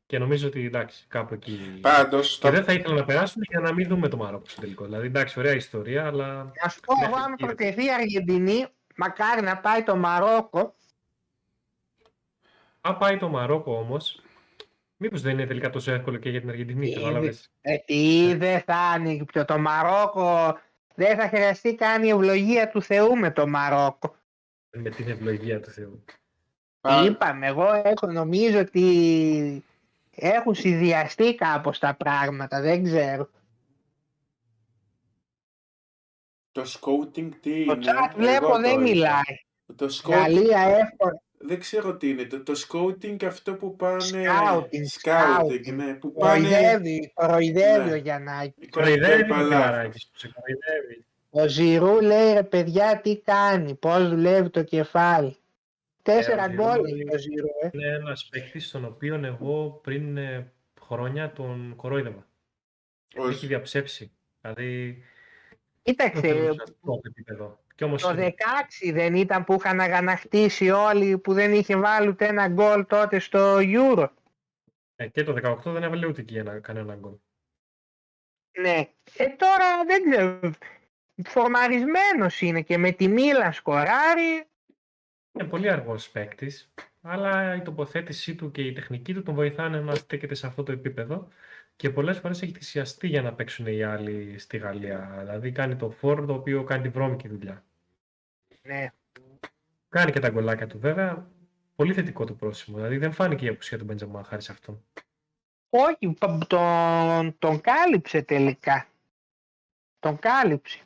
[0.07, 1.79] Και νομίζω ότι εντάξει, κάπου εκεί.
[1.81, 2.51] Πάντως, Και το...
[2.55, 4.85] δεν θα ήθελα να περάσουν για να μην δούμε το Μαρόκο στο τελικό.
[4.85, 7.55] Δηλαδή, εντάξει, ωραία ιστορία, αλλά Να σου πω, εγώ Μέχρι αν εκεί, ρε.
[7.55, 8.67] προτεθεί η Αργεντινή,
[8.97, 10.75] μακάρι να πάει το Μαρόκο,
[12.81, 14.23] αν πάει το Μαρόκο όμως,
[15.05, 16.91] μήπως δεν είναι τελικά τόσο εύκολο και για την Αργεντινή.
[16.91, 17.51] Ε, Κατάλαβες.
[17.63, 20.59] γιατί δεν θα ανοίγει πιο το Μαρόκο,
[20.95, 24.15] δεν θα χρειαστεί καν η ευλογία του Θεού με το Μαρόκο.
[24.71, 26.05] Με την ευλογία του Θεού.
[26.81, 29.65] Α, Είπαμε, εγώ έχω, νομίζω ότι
[30.15, 33.29] έχουν συνδυαστεί κάπως τα πράγματα, δεν ξέρω.
[36.53, 37.85] το scouting τι Το είναι.
[37.85, 39.21] chat βλέπω εγώ δεν το μιλάει.
[39.67, 39.77] είδα.
[39.77, 41.23] Το scouting, Γαλλία εύκολα.
[41.47, 42.25] Δεν ξέρω τι είναι.
[42.25, 44.01] Το, το scouting αυτό που πάνε...
[44.03, 45.75] Scouting, Scouting, scouting.
[45.75, 45.95] ναι.
[45.95, 46.41] Που πάνε...
[46.49, 47.93] Κοροϊδεύει, κοροϊδεύει Ναι.
[47.93, 48.69] ο Γιαννάκης.
[48.71, 49.49] Κοροϊδεύει το Παλάθος.
[49.55, 50.09] φιλαράκι σου.
[50.15, 51.05] Σε κοροϊδεύει.
[51.31, 55.37] Ο Ζηρού λέει ρε παιδιά τι κάνει, πώς δουλεύει το κεφάλι.
[56.03, 57.69] Τέσσερα ο Ζηρού γκολ είναι- έχει ο Ζηρού, ε.
[57.73, 62.27] Είναι ένας παίκτης τον οποίο εγώ πριν ε, χρόνια τον κορόιδευα.
[63.15, 63.35] Τον Όχι.
[63.35, 64.13] έχει διαψεύσει.
[64.41, 65.03] Δηλαδή.
[65.83, 66.21] δεν Κοίταξε,
[67.77, 68.65] θεωρούσα αυτό το επίπεδο.
[68.67, 68.89] Κι όμως το είναι.
[68.89, 73.19] 16 δεν ήταν που είχαν αγανακτήσει όλοι που δεν είχε βάλει ούτε ένα γκολ τότε
[73.19, 74.09] στο Euro.
[74.97, 77.15] Ε, και το 18 δεν έβαλε ούτε εκεί ένα, κανένα γκολ.
[78.61, 78.89] Ναι.
[79.17, 80.53] Ε, τώρα δεν ξέρω.
[81.25, 84.49] Φορμαρισμένος είναι και με τη Μίλαν σκοράρει.
[85.33, 89.95] Είναι πολύ αργός παίκτης, αλλά η τοποθέτησή του και η τεχνική του τον βοηθάνε να
[89.95, 91.29] στέκεται σε αυτό το επίπεδο
[91.77, 95.15] και πολλές φορές έχει θυσιαστεί για να παίξουν οι άλλοι στη Γαλλία.
[95.19, 97.65] Δηλαδή κάνει το φόρ το οποίο κάνει τη βρώμικη δουλειά.
[98.63, 98.93] Ναι.
[99.89, 101.27] Κάνει και τα γκολάκια του βέβαια.
[101.77, 102.77] Πολύ θετικό το πρόσημο.
[102.77, 104.85] Δηλαδή δεν φάνηκε η απουσία του Μπεντζεμά χάρη σε αυτόν.
[105.71, 106.15] Όχι,
[106.47, 108.87] τον, τον κάλυψε τελικά.
[109.99, 110.79] Τον κάλυψε.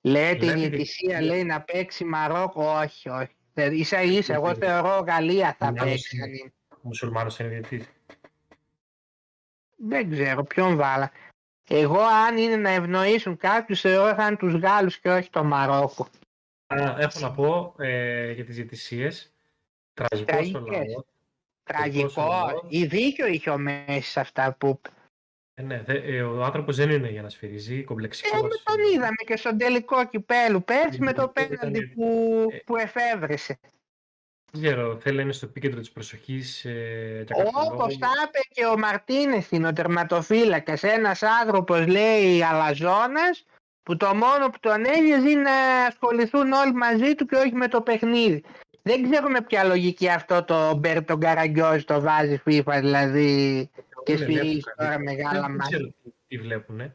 [0.00, 3.34] Λέτε η Δηλαδή, διαιτησία η- λέει να παίξει Μαρόκο, όχι, όχι.
[3.54, 6.16] Δηλαδή, ίσα ίσα, εγώ Γιατί- θεωρώ Γαλλία θα Μάλλον παίξει.
[6.16, 6.24] είναι.
[6.24, 6.52] αν είναι.
[6.70, 7.86] Ο μουσουλμάνος είναι διαιτητής.
[9.82, 11.10] Δεν ξέρω ποιον βάλα.
[11.68, 16.08] Εγώ αν είναι να ευνοήσουν κάποιους θεωρώ θα είναι τους Γάλλους και όχι το Μαρόκο.
[16.66, 19.32] Α, έχω να πω ε, για τις διαιτησίες.
[19.94, 20.92] Τραγικό στο Τραγικές.
[20.92, 21.02] λαό.
[21.62, 22.22] Τραγικό.
[22.26, 22.64] λαός.
[22.68, 24.88] Ή δίκιο είχε ο Μέσης σε αυτά που είπε.
[25.54, 28.38] Ε, ναι, δε- ε, ο άνθρωπος δεν είναι για να σφυρίζει, κομπλεξικός.
[28.38, 32.56] Ε, με τον είδαμε και στον τελικό κυπέλου πέρσι με το Ήταν- πέναντι που, ε,
[32.56, 33.58] που εφεύρεσε.
[34.52, 36.64] Δεν ξέρω, θέλει να είναι στο επίκεντρο της προσοχής.
[36.64, 37.74] Ε, για κάποιο λόγο.
[37.74, 43.44] Όπως τα είπε και ο Μαρτίνες είναι ο τερματοφύλακας, ένας άνθρωπος λέει αλαζόνας
[43.82, 47.68] που το μόνο που τον ένοιαζε είναι να ασχοληθούν όλοι μαζί του και όχι με
[47.68, 48.44] το παιχνίδι.
[48.82, 53.70] Δεν ξέρω με ποια λογική αυτό το Μπέρτο Καραγκιόζη το βάζει FIFA δηλαδή
[54.04, 55.02] και Είναι σφυρίζει βλέπουν τώρα κάτι.
[55.02, 55.76] μεγάλα Δεν- δεν μάτια.
[55.78, 56.94] ξέρω τι- τι βλέπουνε.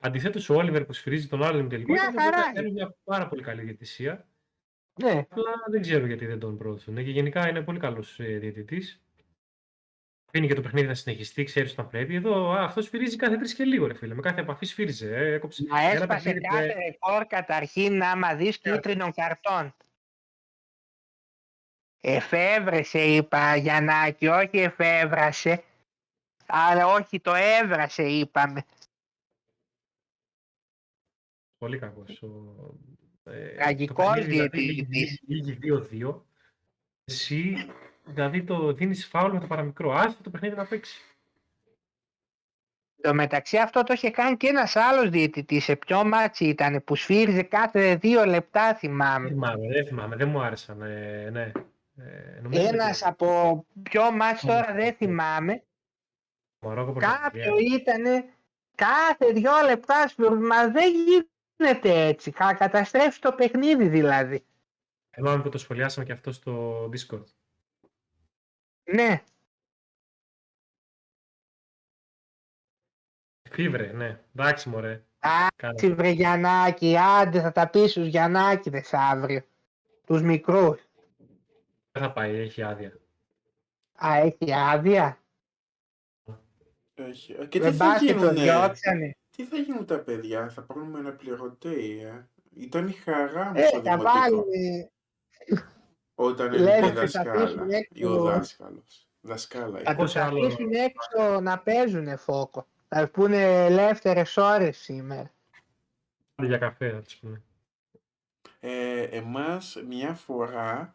[0.00, 3.26] Αντιθέτως ο Όλιβερ που σφυρίζει τον άλλον τελικό Μια ήταν χαρά βέβαια- είναι μια πάρα
[3.28, 4.24] πολύ καλή διαιτησία.
[5.02, 6.94] Ναι, Απλά δεν ξέρω γιατί δεν τον προωθούν.
[6.94, 9.00] Και γενικά είναι πολύ καλός ε, διαιτητής.
[10.28, 12.14] Αφήνει και το παιχνίδι να συνεχιστεί, ξέρεις όταν πρέπει.
[12.14, 14.14] Εδώ αυτός σφυρίζει κάθε τρεις και λίγο, ρε φίλε.
[14.14, 15.16] Με κάθε επαφής σφύριζε.
[15.16, 15.62] Ε, έκοψε.
[15.62, 19.74] να Ένα έσπασε παιχνίδι που, κάθε ε, ρεκόρ καταρχήν άμα δεις κίτρινων καρτών.
[22.00, 25.64] Εφεύρεσε είπα Γιαννάκη, όχι εφεύρασε,
[26.46, 28.64] αλλά όχι το έβρασε είπαμε.
[31.58, 32.22] Πολύ κακός.
[32.22, 32.26] Ε,
[33.56, 35.20] Τραγικός το παιχνίδι, δηλαδή, διαιτητής.
[35.26, 36.20] Λύγει 2-2.
[37.04, 37.56] Εσύ
[38.04, 39.92] δηλαδή το δίνεις φάουλ με το παραμικρό.
[39.92, 41.00] Άσε το παιχνίδι να παίξει.
[43.02, 46.94] Το μεταξύ αυτό το είχε κάνει και ένας άλλος διαιτητής, σε ποιο ματς ήταν, που
[46.96, 49.28] σφύριζε κάθε δύο λεπτά Δεν θυμάμαι.
[49.28, 50.82] θυμάμαι, δεν θυμάμαι, δεν μου άρεσαν.
[50.82, 51.52] Ε, ναι.
[51.96, 54.96] Ε, νομίζω Ένας ότι από ποιο ματς τώρα δεν Μαρόκο.
[54.96, 55.62] θυμάμαι,
[56.58, 57.20] το Μαρόκο Πορτογαλία.
[57.22, 58.24] κάποιο ήτανε
[58.74, 61.28] κάθε δύο λεπτά σφυρίζε, μα δεν γίνεται
[61.82, 64.44] έτσι, θα καταστρέψει το παιχνίδι δηλαδή.
[65.14, 67.24] Θυμάμαι που το σχολιάσαμε και αυτό στο Discord.
[68.92, 69.22] Ναι,
[73.50, 74.20] Φίβρε, ναι.
[74.36, 75.04] Εντάξει, μωρέ.
[75.18, 75.46] Κάνε.
[75.56, 79.42] εντάξει βρε Γιαννάκη, άντε θα τα πεις στους Γιαννάκηδες αύριο,
[80.06, 80.80] τους μικρούς.
[81.92, 82.98] Δεν θα πάει, έχει άδεια.
[84.06, 85.18] Α, έχει άδεια,
[86.94, 87.32] Έχει.
[87.32, 89.16] Ε, Και τι δεν θα πας και το γίνουνε, διώξανε.
[89.36, 93.66] Τι θα γίνουν τα παιδιά, θα πάρουμε ένα πληρωτή, ε; Ήταν η χαρά μου Ε,
[93.66, 94.12] στο θα δημοτικό.
[94.20, 94.44] βάλουν,
[96.14, 97.42] Όταν Λένε έλεγε ότι θα δασκάλα.
[97.42, 99.08] αφήσουν έξω- Ή ο δάσκαλος.
[99.20, 99.96] Δασκάλα θα ήταν.
[99.96, 102.66] τους Πόσο άλλο- αφήσουν έξω να παίζουνε φόκο.
[102.88, 105.32] Θα πούνε ελεύθερες ώρες σήμερα.
[106.34, 107.42] Άντε για καφέ, θα τους πούμε.
[108.60, 110.94] Ε, εμάς μια φορά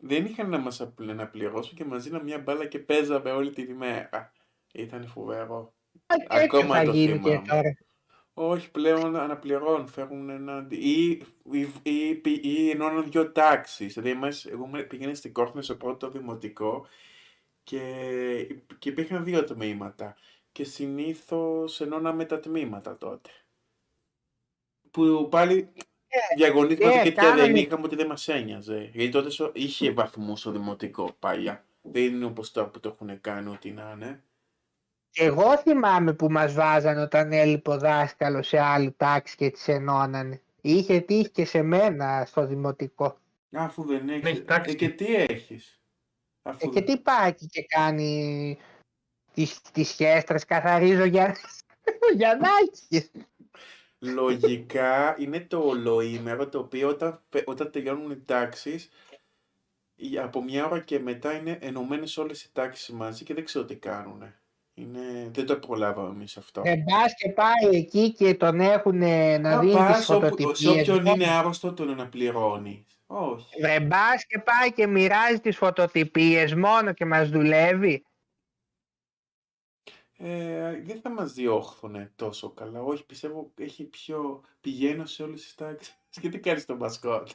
[0.00, 3.50] δεν είχαν να μας απλ- να πληρώσουν και μας δίναν μια μπάλα και παίζαμε όλη
[3.50, 4.32] την ημέρα.
[4.72, 5.74] Ήταν φοβερό.
[6.06, 7.46] Α, και έτσι Ακόμα θα το γίνει και θυμάμαι.
[7.48, 7.76] τώρα.
[8.34, 10.66] Όχι, πλέον αναπληρώνουν, φέρουν ένα...
[10.70, 11.24] ή, ή,
[11.82, 13.92] ή, ή, ή ενώνουν δύο τάξεις.
[13.94, 16.86] Δηλαδή, εμάς, εγώ με- πήγαινα στην Κόρθνα στο πρώτο δημοτικό
[17.62, 17.80] και,
[18.78, 20.16] και υπήρχαν δύο τμήματα.
[20.52, 23.30] Και συνήθως ενώναμε τα τμήματα τότε.
[24.90, 25.72] Που πάλι
[26.36, 28.90] διαγωνίζουμε ε, και δεν κάνανε- είχαμε ότι δεν μας ένοιαζε.
[28.92, 31.64] Γιατί τότε στο- είχε βαθμούς στο δημοτικό παλιά.
[31.82, 34.24] Δεν είναι όπως τώρα που το έχουν κάνει ό,τι να είναι.
[35.10, 39.68] Και εγώ θυμάμαι που μας βάζανε όταν έλειπε ο δάσκαλος σε άλλη τάξη και τις
[39.68, 40.40] ενώνανε.
[40.60, 43.18] Είχε τύχει και σε μένα στο δημοτικό.
[43.52, 44.28] Αφού δεν έχεις.
[44.28, 44.70] έχει τάξη.
[44.70, 45.80] Ε, και τι έχεις;
[46.42, 48.58] Ε, Αφού και τι πάει εκεί και κάνει
[49.34, 51.36] τις, τις χέστρες, καθαρίζω για...
[52.16, 53.10] Γιαννάκη.
[53.98, 58.88] Λογικά είναι το ολοήμερο το οποίο όταν, φε- όταν τελειώνουν οι τάξεις
[59.94, 63.64] η- από μια ώρα και μετά είναι ενωμένες όλες οι τάξεις μαζί και δεν ξέρω
[63.64, 64.39] τι κάνουνε.
[64.80, 65.30] Είναι...
[65.32, 66.62] Δεν το προλάβαμε εμείς αυτό.
[66.64, 68.98] Ε, μπας και πάει εκεί και τον έχουν
[69.40, 70.84] να Α, δίνει πας τις όπου- φωτοτυπίες.
[70.84, 72.84] σε όποιον είναι άρρωστο τον να πληρώνει.
[73.06, 73.60] Όχι.
[73.60, 78.04] Βρε μπας και πάει και μοιράζει τις φωτοτυπίες μόνο και μας δουλεύει.
[80.22, 82.82] Ε, δεν θα μας διώχθουνε τόσο καλά.
[82.82, 84.40] Όχι, πιστεύω έχει πιο...
[84.60, 85.96] Πηγαίνω σε όλες τις τάξεις.
[86.20, 87.28] Και τι κάνεις τον μασκότ.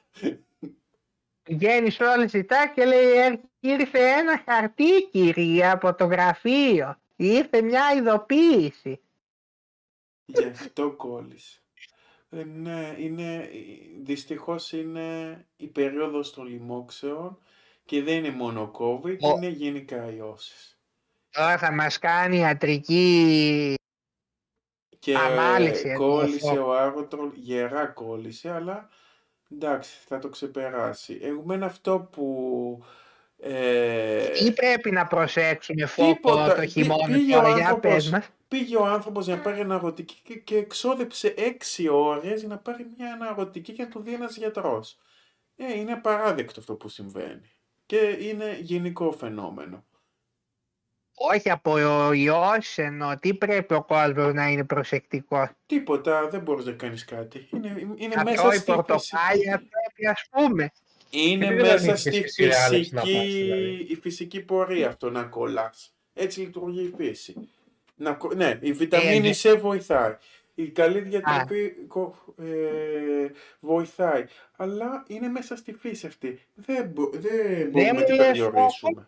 [1.50, 6.98] Βγαίνει σε όλες τις τάξεις και λέει «Ε, ήρθε ένα χαρτί κυρία από το γραφείο.
[7.16, 9.00] Ήρθε μια ειδοποίηση.
[10.26, 11.60] Γι' αυτό κόλλησε.
[12.30, 13.50] Ε, ναι, είναι,
[14.02, 17.40] δυστυχώς είναι η περίοδος των λοιμόξεων
[17.86, 20.80] και δεν είναι μόνο COVID, Ο- είναι γενικά ιώσεις.
[21.30, 23.74] Τώρα θα μας κάνει ιατρική
[25.00, 26.68] Και Ανάλυση, εδώ, κόλλησε αυτό.
[26.68, 28.90] ο Άρωτρολ, γερά κόλλησε, αλλά
[29.52, 31.20] εντάξει, θα το ξεπεράσει.
[31.22, 32.84] Εμένα αυτό που...
[33.48, 36.54] Ε, Τι πρέπει να προσέξουμε φόκο Τίποτα.
[36.56, 37.94] το Πή- χειμώνα πήγε ο τώρα, για άνθρωπος.
[37.94, 38.30] πες μας.
[38.48, 42.86] πήγε ο άνθρωπος για να πάρει αναρωτική και, και εξόδεψε έξι ώρες για να πάρει
[42.98, 44.98] μια αναρωτική και να του δει ένας γιατρός.
[45.56, 47.52] Ε, είναι απαράδεκτο αυτό που συμβαίνει.
[47.86, 49.86] Και είναι γενικό φαινόμενο.
[51.18, 51.78] Όχι από
[52.14, 55.50] ιός εννοώ, τι πρέπει ο κόσμος να είναι προσεκτικός.
[55.66, 57.48] Τίποτα, δεν μπορείς να κάνεις κάτι.
[57.54, 59.70] Είναι, είναι Να μέσα τρώει στη πορτοκάλια φυσική...
[59.70, 60.72] πρέπει ας πούμε.
[61.16, 63.86] Είναι Γιατί δεν μέσα παίρνεις στη εσύ σειράλες να φυσική, πας, δηλαδή.
[63.90, 65.96] η φυσική πορεία αυτό να κολλάς.
[66.14, 67.50] Έτσι λειτουργεί η φύση.
[67.96, 69.34] Να, κο- ναι, η βιταμίνη ναι.
[69.42, 70.16] C βοηθάει.
[70.56, 72.46] Η καλή διατροφή κο- ε,
[73.60, 74.26] βοηθάει.
[74.56, 76.40] Αλλά είναι μέσα στη φύση αυτή.
[76.54, 79.08] Δεν, μπο- δεν μπορούμε να μου την λες, περιορίσουμε.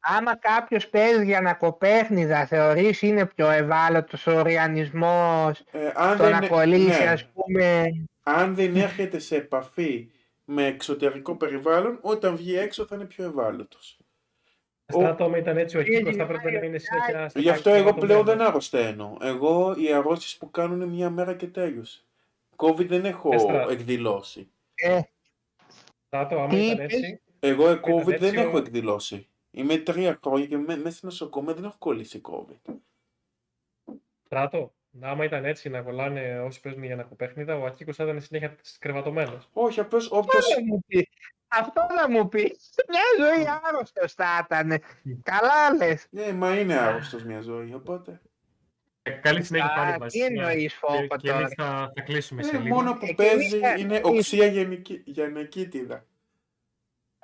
[0.00, 6.38] Άμα κάποιος παίζει για ανακοπέχνιδα, θεωρείς είναι πιο ευάλωτος ο οργανισμός Ε, αν, το να
[6.38, 7.90] δεν, κολλήσει ναι, ας πούμε.
[8.22, 10.08] αν δεν έρχεται σε επαφή
[10.52, 13.98] με εξωτερικό περιβάλλον, όταν βγει έξω θα είναι πιο ευάλωτος.
[14.86, 17.40] Στράτο, άμα ήταν έτσι ο Πήγε Κίκος θα γυρνάει πρέπει να ο είναι συνέχεια στα
[17.40, 18.46] Γι' αυτό εγώ πλέον δεν κρατομένα.
[18.46, 19.16] αρρωσταίνω.
[19.20, 22.04] Εγώ οι αρρώστιες που κάνουν μια μέρα και τέλειωσε.
[22.56, 23.66] COVID δεν έχω Έστρα.
[23.70, 24.50] εκδηλώσει.
[24.74, 25.00] Ε,
[26.06, 29.28] Στράτο, άμα Τι ήταν είπες; έτσι, Εγώ ε, Ήταν COVID δεν έτσι έχω ο- εκδηλώσει.
[29.50, 32.74] Είμαι τρία χρόνια και με- μέσα στο νοσοκομείο δεν έχω κολλήσει COVID.
[34.24, 38.56] Στράτο, άμα ήταν έτσι να κολλάνε όσοι παίζουν για ανακοπέχνιδα, ο Ακίκος θα ήταν συνέχεια
[38.78, 39.48] κρεβατωμένος.
[39.52, 40.48] Όχι, απλώς αυτό όποιος...
[40.48, 41.08] να μου πεις.
[41.48, 42.70] Αυτό να μου πεις.
[42.88, 44.80] Μια ζωή άρρωστος θα ήταν.
[45.22, 46.06] Καλά λες.
[46.10, 48.20] Ναι, μα είναι άρρωστος μια ζωή, οπότε...
[49.02, 50.12] Ε, Καλή συνέχεια Α, πάλι μας.
[50.12, 52.74] τι εννοείς, Φόκο, Και, και εμείς τώρα; θα, θα κλείσουμε σε Ε, λίγο.
[52.74, 56.04] μόνο που Ε, και παίζει εμείς- είναι εμείς- οξία γενική, γενικήτιδα.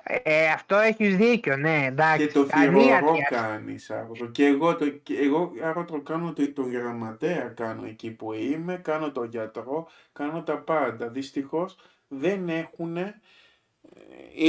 [0.07, 2.25] Ε, αυτό έχεις δίκιο, ναι, εντάξει.
[2.27, 3.23] Και το Ανίατη θηρορό αυτή.
[3.35, 4.25] κάνεις άρρωστο.
[4.25, 9.11] Και εγώ, το, και εγώ άρρωστο κάνω το, τον γραμματέα κάνω εκεί που είμαι, κάνω
[9.11, 11.07] τον γιατρό, κάνω τα πάντα.
[11.07, 11.75] Δυστυχώς
[12.07, 12.97] δεν έχουν...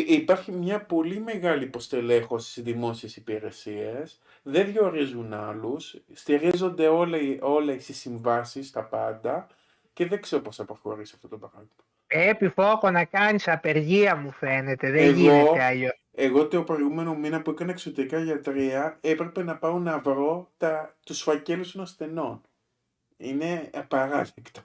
[0.07, 7.89] υπάρχει μια πολύ μεγάλη υποστελέχωση στις δημόσιες υπηρεσίες, δεν διορίζουν άλλους, στηρίζονται όλα, οι- όλες
[7.89, 9.47] οι συμβάσεις, τα πάντα
[9.93, 11.67] και δεν ξέρω πώς θα προχωρήσει αυτό το πράγμα.
[12.09, 16.03] Πρέπει φόκο να κάνεις απεργία μου φαίνεται, δεν Εγώ- γίνεται αλλιώς.
[16.13, 21.23] Εγώ το προηγούμενο μήνα που έκανα εξωτερικά γιατρία έπρεπε να πάω να βρω τα, τους
[21.23, 22.41] φακέλους των ασθενών.
[23.17, 24.61] Είναι απαράδεκτο.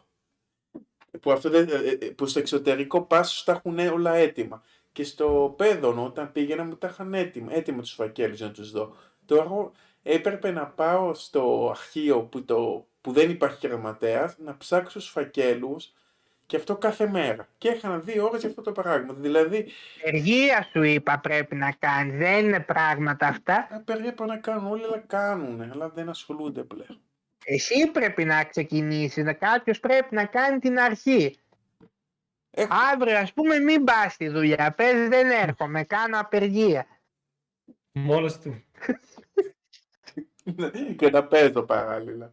[1.21, 4.63] Που, αυτό δεν, ε, ε, που στο εξωτερικό πάσους τα έχουν όλα έτοιμα.
[4.91, 8.71] Και στο Πέδωνο όταν πήγαινα μου τα είχαν έτοιμα, έτοιμα τους φακέλους για να τους
[8.71, 8.95] δω.
[9.25, 9.71] Τώρα
[10.03, 15.93] έπρεπε να πάω στο αρχείο που, το, που δεν υπάρχει γραμματέας, να ψάξω τους φακέλους
[16.53, 17.47] και αυτό κάθε μέρα.
[17.57, 19.13] Και έχανα δύο ώρες για αυτό το πράγμα.
[19.13, 19.67] Δηλαδή
[20.01, 23.67] Απεργία σου είπα πρέπει να κάνεις, δεν είναι πράγματα αυτά.
[23.71, 26.99] Απεργία πρέπει να κάνουν όλοι, αλλά κάνουν, αλλά δεν ασχολούνται πλέον.
[27.45, 31.37] Εσύ πρέπει να ξεκινήσεις, να κάποιος πρέπει να κάνει την αρχή.
[32.51, 32.73] Έχω...
[32.93, 36.87] Αύριο ας πούμε μην πας στη δουλειά, πες δεν έρχομαι, κάνω απεργία.
[37.91, 38.63] Μόνος του.
[40.97, 42.29] και να παίζω παράλληλα.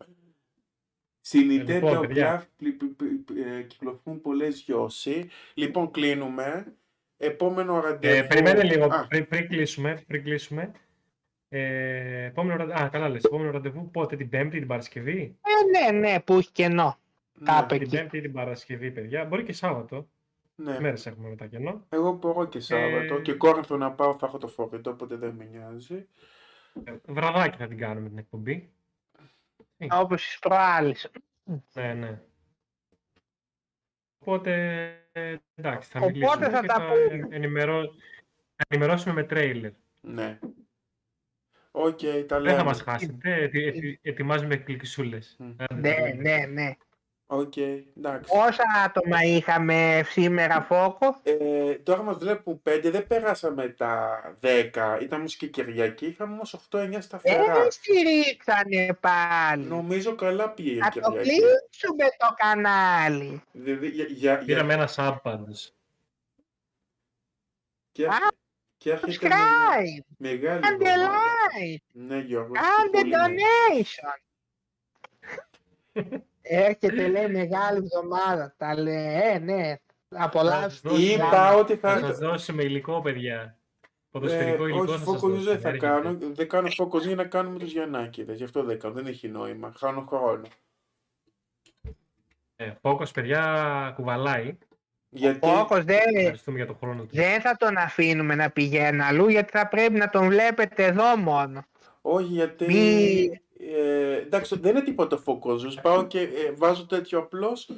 [1.31, 2.41] Στην λοιπόν, Nintendo παιδιά.
[2.41, 5.29] Graph πλη- πλη- πλη- ε, κυκλοφορούν πολλές γιώσει.
[5.55, 6.75] Λοιπόν, κλείνουμε.
[7.17, 8.15] Επόμενο ραντεβού.
[8.15, 10.03] Ε, περιμένε λίγο Α, πριν, πριν κλείσουμε.
[10.07, 10.73] Πριν κλείσουμε.
[11.49, 13.25] Ε, επόμενο, ραντε- α, καλά λες.
[13.25, 16.99] Επόμενο ραντεβού πότε, την Πέμπτη, την Παρασκευή; Ε, ναι, ναι, που έχει κενό.
[17.33, 17.97] ναι, κάπου Την εκεί.
[17.97, 19.25] Πέμπτη ή την Παρασκευή, παιδιά.
[19.25, 20.09] Μπορεί και Σάββατο.
[20.55, 20.81] ναι.
[20.81, 23.15] Μέρες έχουμε μετά κενό; Εγώ μπορώ και Σάββατο.
[23.15, 26.07] Ε, Και Κόρινθο να πάω, θα έχω το φορητό, οπότε δεν με νοιάζει.
[26.85, 28.71] Ε, Βραδάκι θα την κάνουμε την εκπομπή.
[29.91, 31.11] Όπως τις προάλλες.
[31.75, 32.23] Ναι, ναι.
[34.19, 34.53] Οπότε,
[35.13, 37.27] ε, εντάξει, θα Οπότε μιλήσουμε θα και τα θα πούμε.
[37.31, 37.83] ενημερώ...
[38.57, 39.73] θα ενημερώσουμε με τρέιλερ.
[40.01, 40.39] Ναι.
[41.71, 42.57] Οκ, τα Δεν λέμε.
[42.57, 43.35] θα μας χάσετε.
[43.43, 45.37] Ετι- ετι- ετοιμάζουμε εκπληξισούλες.
[45.39, 45.51] Μμ.
[45.59, 46.23] Άντε, Ναι, τα λέμε.
[46.23, 46.71] ναι, ναι.
[47.33, 48.33] Οκ, εντάξει.
[48.35, 51.21] Πόσα άτομα είχαμε σήμερα φόκο.
[51.23, 56.55] Ε, τώρα μας βλέπουν 5, δεν περάσαμε τα 10, ήταν όμως και Κυριακή, είχαμε όμως
[56.71, 57.55] 8-9 σταθερά.
[57.55, 59.65] Δεν στηρίξανε πάλι.
[59.65, 61.29] Νομίζω καλά πήγε η Να το Κυριακή.
[61.29, 63.43] κλείσουμε το κανάλι.
[63.53, 65.73] Δηλαδή, για, για, για, Πήραμε ένα sub πάντως.
[67.93, 68.11] και, Α,
[68.79, 71.19] και έρχεται με, Subscribe, μεγάλη κάντε εβδομάδα.
[71.61, 72.53] like, Ναι, Γιώργο.
[72.53, 73.17] κάντε πολύ ναι.
[73.27, 74.21] donation.
[76.43, 78.55] Έρχεται λέει μεγάλη εβδομάδα.
[78.57, 79.75] Τα λέει, ε, ναι.
[80.09, 80.89] Απολαύστε.
[80.89, 82.07] δώσουμε- Είπα ότι Θα θα...
[82.07, 83.59] σας δώσουμε υλικό, παιδιά.
[84.11, 85.51] Ποδοσφαιρικό Ε, υλικό όχι, θα σας focus news δώσουμε.
[85.51, 85.87] δεν θα έρχεται.
[85.87, 86.19] κάνω.
[86.21, 88.37] Δεν κάνω focus για να κάνουμε τους Γιαννάκηδες.
[88.37, 88.95] Γι' αυτό δεν κάνω.
[88.95, 89.73] Δεν έχει νόημα.
[89.79, 90.43] Χάνω χρόνο.
[92.57, 94.59] Ε, Focus, παιδιά, κουβαλάει.
[95.09, 97.09] Γιατί Ο Φόκος δεν, Ευχαριστούμε για τον χρόνο του.
[97.13, 101.63] δεν θα τον αφήνουμε να πηγαίνει αλλού γιατί θα πρέπει να τον βλέπετε εδώ μόνο.
[102.01, 102.67] όχι γιατί.
[102.67, 105.81] Μη- Ε, εντάξει, δεν είναι τίποτα φωκόζος.
[105.81, 107.71] Πάω και ε, βάζω τέτοιο απλώς.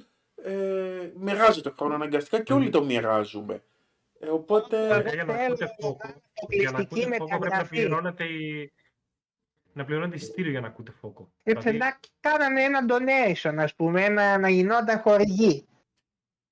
[0.45, 3.63] Ε, μοιράζω το χρόνο αναγκαστικά και όλοι το μοιράζουμε.
[4.19, 4.89] Ε, οπότε.
[4.89, 6.15] Παιδιά, για να θέλω ακούτε να Focus, κάνω
[6.49, 7.77] για να αποκλειστική ακούτε Focus πρέπει να μεταγραφή.
[7.77, 8.73] πληρώνετε η...
[9.73, 11.27] να πληρώνετε εισιτήριο για να ακούτε Focus.
[11.43, 15.67] Ε, Δηλαδή, να κάνανε ένα donation, ας πούμε, ένα, να γινόταν χορηγή.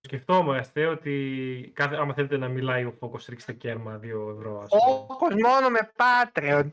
[0.01, 4.05] σκεφτόμαστε ότι κάθε, άμα θέλετε να μιλάει ο Focus, ρίξτε κέρμα 2
[4.37, 4.61] ευρώ.
[4.61, 5.07] Ας πούμε.
[5.09, 6.71] Όκος μόνο με Patreon.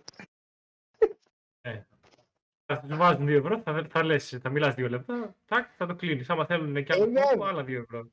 [2.70, 5.96] Θα σου βάζουν 2 ευρώ, θα, θα, λες, θα μιλάς 2 λεπτά, τάκ, θα το
[5.96, 6.30] κλείνεις.
[6.30, 7.22] Άμα θέλουν και άλλο Ε, ναι.
[7.22, 8.10] Focus, άλλα 2 ευρώ.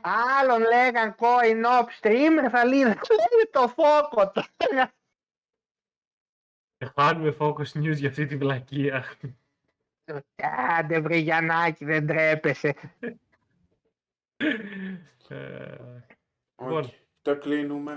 [0.00, 2.96] Άλλον λέγαν coin op streamer, θα λύνε
[3.50, 4.92] το φόκο τώρα.
[6.76, 9.04] Και χάνουμε Focus News για αυτή τη βλακεία.
[10.78, 12.74] Άντε βρε Γιαννάκη, δεν τρέπεσαι.
[15.28, 15.74] Ε,
[16.54, 16.92] Οκ, Λοιπόν.
[17.22, 17.96] το κλείνουμε.